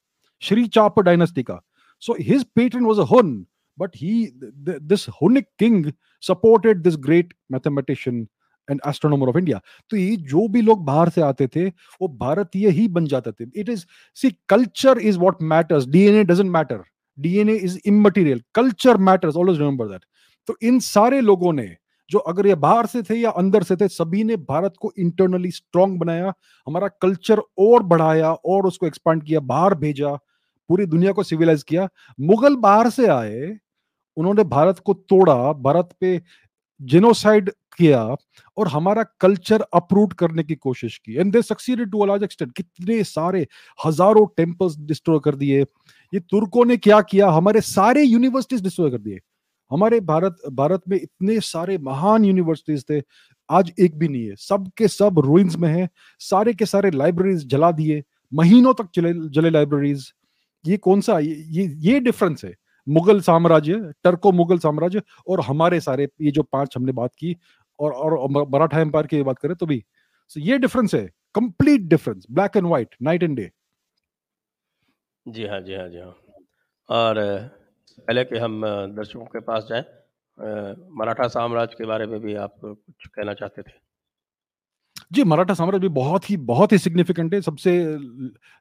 श्री 0.42 0.66
चाप 0.68 1.00
डायनेस्टी 1.00 1.44
का। 1.44 1.62
So 2.04 2.16
his 2.20 2.44
patron 2.56 2.86
was 2.86 3.00
a 3.00 3.04
Hun 3.06 3.46
but 3.78 3.96
he 3.96 4.32
this 4.36 5.08
Hunnic 5.12 5.48
king 5.60 5.92
supported 6.24 6.82
this 6.82 6.96
great 6.98 7.34
mathematician 7.52 8.28
and 8.70 8.82
astronomer 8.88 9.30
of 9.30 9.38
India 9.38 9.60
तो 9.92 9.98
ये 9.98 10.16
जो 10.18 10.48
भी 10.48 10.62
लोग 10.62 10.86
बाहर 10.86 11.10
से 11.10 11.22
आते 11.22 11.48
थे, 11.48 11.68
वो 11.68 12.08
भारतीय 12.10 12.70
ही 12.70 12.88
बन 12.90 13.06
जाते 13.06 13.32
थे। 13.34 13.50
It 13.56 13.70
is 13.70 13.86
see 14.18 14.32
culture 14.50 15.00
is 15.00 15.18
what 15.20 15.42
matters 15.44 15.88
DNA 15.88 16.24
doesn't 16.26 16.52
matter 16.52 16.84
DNA 17.18 17.56
is 17.56 17.78
immaterial 17.86 18.42
culture 18.56 18.98
matters 19.00 19.36
always 19.36 19.58
remember 19.58 19.88
that 19.88 20.06
तो 20.48 20.56
इन 20.64 20.80
सारे 20.82 21.20
लोगों 21.22 21.52
ने, 21.54 21.76
जो 22.10 22.20
अगर 22.22 22.48
ये 22.48 22.56
बाहर 22.58 22.86
से 22.86 23.02
थे 23.04 23.16
या 23.16 23.30
अंदर 23.32 23.64
से 23.64 23.76
थे, 23.76 23.88
सभी 23.88 24.24
ने 24.24 24.36
भारत 24.38 24.74
को 24.82 24.92
इंटरनली 25.00 25.52
स्ट्रांग 25.52 25.98
बनाया, 26.00 26.34
हमारा 26.68 26.88
कल्चर 27.02 27.42
और 27.60 27.84
बढ़ाया 27.84 28.32
और 28.32 28.68
उसको 28.68 28.88
एक्सपांड 28.88 29.24
किया, 29.24 29.40
बाहर 29.42 29.76
भेजा, 29.76 30.14
पूरी 30.70 30.86
दुनिया 30.86 31.12
को 31.12 31.24
सिविलाइज 31.24 31.64
किया। 31.64 31.88
मुगल 32.20 32.56
बाहर 32.58 32.90
से 32.90 33.08
आए, 33.08 33.58
उन्होंने 34.18 34.44
भारत 34.46 34.80
को 34.80 34.94
तोड़ा, 34.94 35.36
भारत 35.54 35.90
पे 36.00 36.18
जेनोसाइड 36.82 37.50
किया 37.78 38.02
और 38.58 38.68
हमारा 38.68 39.04
कल्चर 39.22 39.62
अप्रूव 39.74 40.08
करने 40.20 40.44
की 40.44 40.56
कोशिश 40.56 40.98
की। 40.98 41.16
And 41.16 41.32
they 41.34 41.42
succeeded 41.42 41.92
to 41.92 42.00
a 42.00 42.06
large 42.06 42.24
extent 42.24 42.52
कितने 42.54 43.04
सारे, 43.04 43.46
हज़ारों 43.86 44.26
टेंपल्स 44.38 44.78
डिस्ट्रॉय 44.80 45.20
कर 45.26 45.36
दिए। 45.36 45.62
ये 45.62 46.20
तुर्कों 46.20 46.66
ने 46.66 46.78
क्या 46.78 47.02
किया? 47.02 47.30
हमारे 47.30 47.62
सारे 47.62 48.04
यूनिवर्सिटीज 48.04 48.64
डिस्ट्रॉय 48.64 48.92
कर 48.92 48.98
दिए। 48.98 49.20
हमारे 49.72 50.00
भारत 50.02 50.38
भारत 50.54 50.82
में 50.90 50.98
इतने 50.98 51.40
सारे 51.40 51.78
महान 51.78 52.26
यूनिवर्सिटीज 52.26 52.84
थे। 52.90 53.02
आज 53.50 53.72
एक 53.80 53.98
भी 53.98 54.08
नहीं 54.08 54.28
है। 54.28 54.36
सब 54.36 54.70
के 54.78 54.88
सब 54.88 55.20
रूइंस 55.20 55.56
में 55.56 55.70
है। 55.70 55.90
सारे 56.20 56.54
के 56.54 56.66
सारे 56.66 56.92
लाइब्रेरीज 56.92 57.46
जला 57.48 57.72
दिए। 57.72 58.04
महीनों 58.32 58.74
तक 58.74 58.90
चले, 58.96 59.14
जले 59.30 59.50
लाइब्रेरीज 59.50 60.12
ये 60.66 60.78
कौन 60.78 61.02
सा? 61.02 61.20
ये 61.20 61.66
ये 61.80 62.00
डिफरेंस 62.00 62.46
है। 62.46 62.54
मुगल 62.88 63.22
साम्राज्य 63.22 63.76
टर्को 64.04 64.32
मुगल 64.34 64.60
साम्राज्य 64.60 65.02
और 65.28 65.42
हमारे 65.42 65.80
सारे, 65.82 66.08
ये 66.22 66.32
जो 66.32 66.44
पाँच 66.44 66.78
हमने 66.78 66.92
बात 66.94 67.16
की 67.20 67.36
और 67.80 67.94
और 67.94 68.48
मराठा 68.50 68.80
एम्पायर 68.82 69.08
की 69.08 69.22
बात 69.24 69.40
करें 69.40 69.56
तो 69.56 69.66
भी। 69.66 69.84
So, 70.32 70.38
ये 70.38 70.58
डिफरेंस 70.58 70.96
है 70.96 71.06
complete 71.36 71.82
difference 71.90 72.26
black 72.32 72.58
and 72.58 72.68
white 72.68 72.96
night 73.02 73.24
and 73.24 73.36
day 73.38 73.50
जी 75.26 75.46
हाँ 75.46 75.60
जी 75.62 75.74
हाँ 75.74 75.88
जी 75.90 75.98
हाँ। 76.00 76.14
और, 76.90 77.16
पहले 77.98 78.24
कि 78.24 78.38
हम 78.38 78.62
दर्शकों 78.96 79.26
के 79.26 79.40
पास 79.42 79.68
जाएँ 79.70 79.84
मराठा 80.98 81.28
साम्राज्य 81.28 81.76
के 81.78 81.86
बारे 81.86 82.06
में 82.08 82.20
भी 82.22 82.36
आप 82.38 82.56
कुछ 82.64 83.08
कहना 83.08 83.34
चाहते 83.34 83.62
थे? 83.62 83.72
जी, 85.12 85.24
मराठा 85.24 85.54
साम्राज्य 85.54 85.82
भी 85.82 85.88
बहुत 85.96 86.30
ही 86.30 86.36
बहुत 86.38 86.72
ही 86.72 86.78
सिग्निफिकेंट 86.78 87.34
है। 87.34 87.40
सबसे 87.42 87.72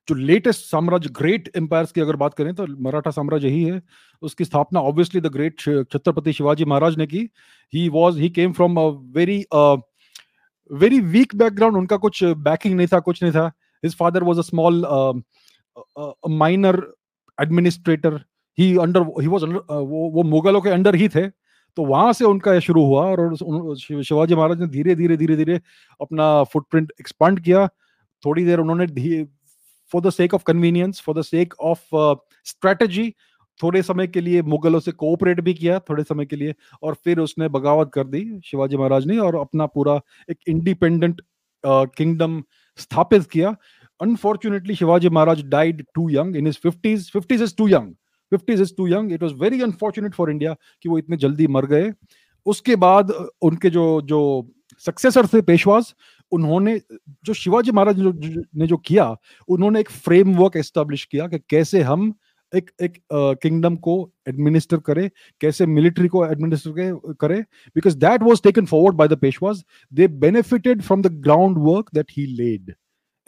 जो 0.08 0.14
लेटेस्ट 0.14 0.60
साम्राज्य 0.62 1.10
ग्रेट 1.12 1.50
एम्पायर्स 1.56 1.92
की 1.92 2.00
अगर 2.00 2.16
बात 2.16 2.34
करें 2.34 2.54
तो 2.54 2.66
मराठा 2.82 3.10
साम्राज्य 3.10 3.48
ही 3.48 3.62
है। 3.64 3.80
उसकी 4.22 4.44
स्थापना 4.44 4.80
obviously 4.80 5.20
the 5.20 5.26
great 5.32 5.60
Chhatrapati 5.60 6.32
Shivaji 6.32 6.64
Maharaj 6.64 6.96
ने 6.98 7.06
की। 7.06 7.28
He 7.72 7.88
was 7.88 8.18
he 8.18 8.28
came 8.30 8.52
from 8.52 8.76
a 8.76 8.86
very 9.16 9.44
very 10.70 11.00
weak 11.00 11.34
background 11.36 11.76
उनका 11.76 11.96
कुछ 11.96 12.22
बैकिंग 12.24 12.76
नहीं 12.76 12.86
था, 12.86 12.98
कुछ 13.00 13.22
नहीं 13.22 13.32
था। 13.32 13.46
His 13.82 13.96
father 13.96 14.22
was 14.24 14.38
a 14.38 14.42
small 14.42 14.84
minor 16.30 16.82
administrator 17.38 18.20
he 18.58 18.76
under 18.78 19.02
he 19.20 19.26
was 19.26 19.42
वो 19.42 20.10
वो 20.10 20.22
मुगलों 20.24 20.60
के 20.60 20.70
अंडर 20.70 20.94
ही 20.94 21.08
थे। 21.08 21.26
तो 21.76 21.84
वहाँ 21.84 22.12
से 22.12 22.24
उनका 22.24 22.52
यह 22.54 22.60
शुरू 22.60 22.84
हुआ 22.84 23.04
और 23.06 23.34
शिवाजी 23.76 24.34
महाराज 24.34 24.60
ने 24.60 24.66
धीरे 24.68 24.94
धीरे 24.94 25.16
धीरे 25.16 25.36
धीरे 25.36 25.60
अपना 26.00 26.42
फुटप्रिंट 26.44 26.92
एक्सपांड 27.00 27.40
किया। 27.40 27.66
थोड़ी 28.24 28.44
देर 28.44 28.58
उन्होंने 28.58 29.22
for 29.92 30.02
the 30.02 30.10
sake 30.10 30.34
of 30.34 30.42
convenience 30.46 31.00
for 31.00 31.18
the 31.18 31.22
sake 31.22 31.54
of 31.60 31.80
strategy 32.46 33.12
थोड़े 33.60 33.82
समय 33.82 34.06
के 34.06 34.20
लिए 34.20 34.42
मुगलों 34.44 34.80
से 34.80 34.92
कोऑपरेट 34.92 35.40
भी 35.40 35.54
किया 35.54 35.78
थोड़े 35.80 36.02
समय 36.04 36.26
के 36.26 36.36
लिए 36.36 36.54
और 36.82 36.94
फिर 37.04 37.18
उसने 37.20 37.48
बगावत 37.48 37.90
कर 37.94 38.06
दी 38.06 38.24
शिवाजी 38.44 38.76
महाराज 38.76 39.06
ने 39.06 39.18
और 39.18 39.36
अपना 39.36 39.66
पूरा 39.66 40.00
एक 40.30 40.38
इंडिपेंडेंट 40.48 41.20
किंगडम 41.64 42.42
स्थापित 42.78 43.26
किया। 43.30 43.54
Unfortunately 44.00 44.74
Shivaji 44.74 45.08
Maharaj 45.08 45.42
died 45.48 45.84
too 45.94 46.08
young 46.10 46.36
in 46.36 46.46
his 46.46 46.58
fifties 46.62 47.10
fifties 47.12 47.42
is 47.42 47.54
too 47.58 47.68
young 47.68 47.94
fifties 48.30 48.60
is 48.60 48.72
too 48.76 48.86
young 48.88 49.12
it 49.12 49.22
was 49.22 49.34
very 49.42 49.60
unfortunate 49.62 50.14
for 50.14 50.30
India 50.30 50.56
कि 50.82 50.88
वो 50.88 50.98
इतने 50.98 51.16
जल्दी 51.16 51.46
मर 51.46 51.66
गए। 51.66 51.92
उसके 52.46 52.76
बाद 52.76 53.10
उनके 53.42 53.70
जो 53.70 54.00
जो 54.04 54.20
सक्सेसर 54.86 55.26
थे 55.26 55.40
पेशवाज 55.42 55.94
उन्होंने 56.32 56.80
जो 57.24 57.34
शिवाजी 57.34 57.72
महाराज 57.72 58.00
ने 58.00 58.66
जो 58.66 58.76
किया 58.76 59.14
उन्होंने 59.48 59.80
एक 59.80 59.90
फ्रेमवर्क 59.90 60.56
एस्टेब्लिश 60.56 61.04
किया 61.04 61.26
कि 61.28 61.38
कैसे 61.50 61.82
हम 61.82 62.12
एक 62.52 62.70
एक 62.82 62.98
किंगडम 63.12 63.74
uh, 63.74 63.80
को 63.80 64.12
एडमिनिस्टर 64.28 64.78
करें 64.86 65.08
कैसे 65.40 65.66
मिलिट्री 65.66 66.08
को 66.08 66.24
एडमिनिस्टर 66.26 67.14
करें। 67.20 67.40
Because 67.74 67.96
that 67.98 68.22
was 68.22 68.42
taken 68.42 68.66
forward 68.66 68.96
by 68.96 69.08
the 69.08 69.18
Peshwas 69.20 69.64
they 69.92 70.08
benefited 70.24 70.82
from 70.82 71.02
the 71.02 71.12
ground 71.22 71.58
work 71.58 71.90
that 71.94 72.12
he 72.16 72.26
laid 72.36 72.74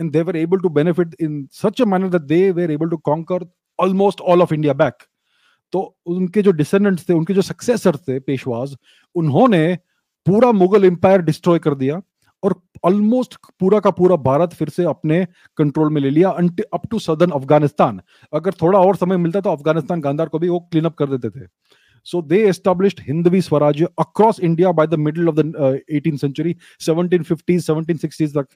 and 0.01 0.13
they 0.13 0.23
were 0.23 0.37
able 0.37 0.61
to 0.61 0.71
benefit 0.71 1.15
in 1.19 1.49
such 1.51 1.81
a 1.81 1.87
manner 1.87 2.09
that 2.09 2.27
they 2.29 2.53
were 2.53 2.71
able 2.71 2.91
to 2.91 2.99
conquer 3.07 3.39
almost 3.81 4.21
all 4.23 4.43
of 4.43 4.55
India 4.55 4.73
back 4.75 5.03
तो 5.73 5.81
उनके 6.07 6.43
जो 6.43 6.51
descendants 6.53 7.09
थे, 7.09 7.13
उनके 7.13 7.35
जो 7.35 7.43
successor 7.43 7.97
थे 7.99 8.19
पेशवाज 8.21 8.77
उन्होंने 9.17 9.75
पूरा 10.27 10.53
Mughal 10.53 10.85
empire 10.85 11.23
destroy 11.23 11.59
कर 11.59 11.75
दिया 11.75 12.01
और 12.43 12.55
ऑलमोस्ट 12.85 13.35
पूरा 13.61 13.81
का 13.81 13.91
पूरा 13.91 14.17
भारत 14.25 14.53
फिर 14.55 14.69
से 14.69 14.85
अपने 14.87 15.25
कंट्रोल 15.59 15.93
में 15.93 16.01
ले 16.01 16.11
लिया 16.11 16.29
अप 16.29 16.87
टू 16.91 16.99
सदर्न 16.99 17.31
अफ़गानिस्तान 17.31 18.01
अगर 18.33 18.53
थोड़ा 18.63 18.79
और 18.79 18.97
समय 18.97 19.17
मिलता 19.17 19.41
तो 19.41 19.51
अफ़गानिस्तान 19.51 20.01
गांधार 20.01 20.29
को 20.29 20.39
भी 20.39 20.49
वो 20.49 20.61
क्लीन 20.63 20.85
अप 20.85 20.95
कर 20.95 21.17
देते 21.17 21.31
थे। 21.31 21.47
They 22.07 22.39
established 22.49 23.01
Hindavi 23.07 23.41
Swarajya 23.43 23.89
across 23.99 24.39
India 24.41 24.73
by 24.73 24.87
the 24.87 24.95
middle 24.97 25.29
of 25.29 25.37
the 25.37 25.81
eighteen 25.91 26.17
century 26.17 26.55
seventeen 26.81 27.23
fifties 27.23 27.65
seventeen 27.65 27.97
sixties 27.97 28.37
तक। 28.37 28.47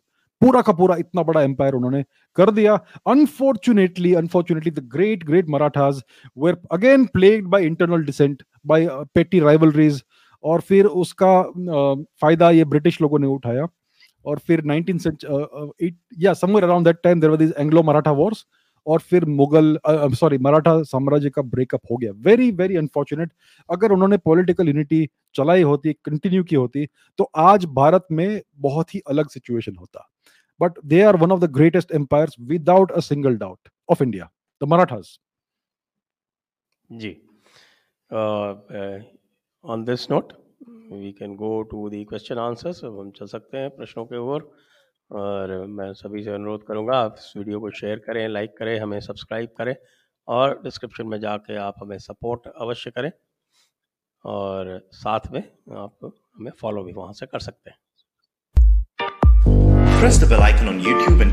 पूरा 0.42 0.60
का 0.62 0.72
पूरा 0.72 0.96
इतना 0.96 1.22
बड़ा 1.22 1.42
एम्पायर 1.42 1.74
उन्होंने 1.74 2.02
कर 2.36 2.50
दिया। 2.50 2.74
Unfortunately 3.06 4.14
unfortunately 4.14 4.70
the 4.70 4.88
great 4.92 5.24
great 5.24 5.48
Marathas 5.48 6.02
were 6.38 6.56
again 6.72 7.04
plagued 7.12 7.48
by 7.48 7.64
internal 7.64 8.04
dissent 8.04 8.42
by 8.66 8.88
petty 9.14 9.40
rivalries 9.40 10.02
और 10.44 10.60
फिर 10.60 10.86
उसका 10.86 11.42
फ़ायदा 12.20 12.50
ये 12.50 12.64
ब्रिटिश 12.64 13.00
लोगों 13.02 13.18
ने 13.18 13.26
उठाया 13.28 13.66
और 14.24 14.38
फिर 14.38 14.62
19 14.62 14.98
सेंचुरी 14.98 15.96
या 16.18 16.32
somewhere 16.34 16.64
around 16.64 16.86
that 16.86 16.96
time 17.04 17.20
there 17.20 17.30
were 17.30 17.36
this 17.36 17.52
Anglo 17.58 17.82
Maratha 17.82 18.10
wars 18.12 18.44
और 18.86 19.00
फिर 19.00 19.24
मुगल 19.26 19.78
सॉरी 20.14 20.38
मराठा 20.38 20.82
साम्राज्य 20.82 21.30
का 21.30 21.42
ब्रेकअप 21.44 21.80
हो 21.90 21.96
गया। 21.96 22.12
वेरी 22.20 22.50
वेरी 22.52 22.76
अनफॉर्चुनेट 22.76 23.30
अगर 23.68 23.92
उन्होंने 23.92 24.16
पॉलिटिकल 24.18 24.68
यूनिटी 24.68 25.08
चलाई 25.34 25.62
होती 25.62 25.92
कंटिन्यू 26.04 26.44
की 26.44 26.56
होती 26.56 26.86
तो 27.18 27.30
आज 27.36 27.64
भारत 27.74 28.06
में 28.12 28.40
बहुत 28.58 28.94
ही 28.94 29.00
अलग 29.08 29.28
सिचुएशन 29.28 29.76
होता। 29.76 30.08
But 30.62 30.78
they 30.86 31.02
are 31.02 31.16
one 31.16 31.32
of 31.32 31.40
the 31.40 31.50
greatest 31.52 31.92
empires 31.94 32.36
without 32.48 32.92
a 32.92 33.00
single 33.02 33.36
doubt 33.38 33.68
of 33.88 34.02
India 34.02 34.30
the 34.60 34.68
Marathas 34.70 35.18
ji 36.90 37.10
on 39.64 39.84
this 39.84 40.10
note 40.10 40.32
we 40.92 41.12
can 41.18 41.36
go 41.36 41.60
to 41.70 41.88
the 41.90 42.04
question 42.08 42.38
answers 42.40 42.84
हम 42.84 43.10
चल 43.16 43.26
सकते 43.28 43.58
हैं 43.58 43.70
प्रश्नों 43.76 44.04
के 44.06 44.18
ओर। 44.18 44.50
और 45.10 45.50
मैं 45.68 45.92
सभी 45.94 46.22
से 46.24 46.30
अनुरोध 46.30 46.62
करूँगा, 46.66 46.96
आप 46.96 47.16
इस 47.18 47.32
वीडियो 47.36 47.60
को 47.60 47.70
शेयर 47.70 47.98
करें 48.06 48.28
लाइक 48.28 48.56
करें, 48.58 48.78
हमें 48.80 49.00
सब्सक्राइब 49.00 49.48
करें 49.58 49.74
और 50.28 50.60
डिस्क्रिप्शन 50.62 51.06
में 51.06 51.18
जाके 51.20 51.56
आप 51.58 51.74
हमें 51.78 51.98
सपोर्ट 51.98 52.46
अवश्य 52.48 52.90
करें। 52.90 53.10
और 54.24 54.80
साथ 54.94 55.30
में 55.32 55.42
आप 55.76 55.98
हमें 56.04 56.50
फॉलो 56.60 56.84
भी 56.84 56.92
वहाँ 56.92 57.12
से 57.12 57.26
कर 57.26 57.38
सकते 57.40 57.70
हैं। 57.70 57.78
Press 60.02 60.18
the 60.18 60.26
bell 60.26 60.42
icon 60.42 60.66
on 60.66 60.80
YouTube 60.80 61.20
and 61.20 61.32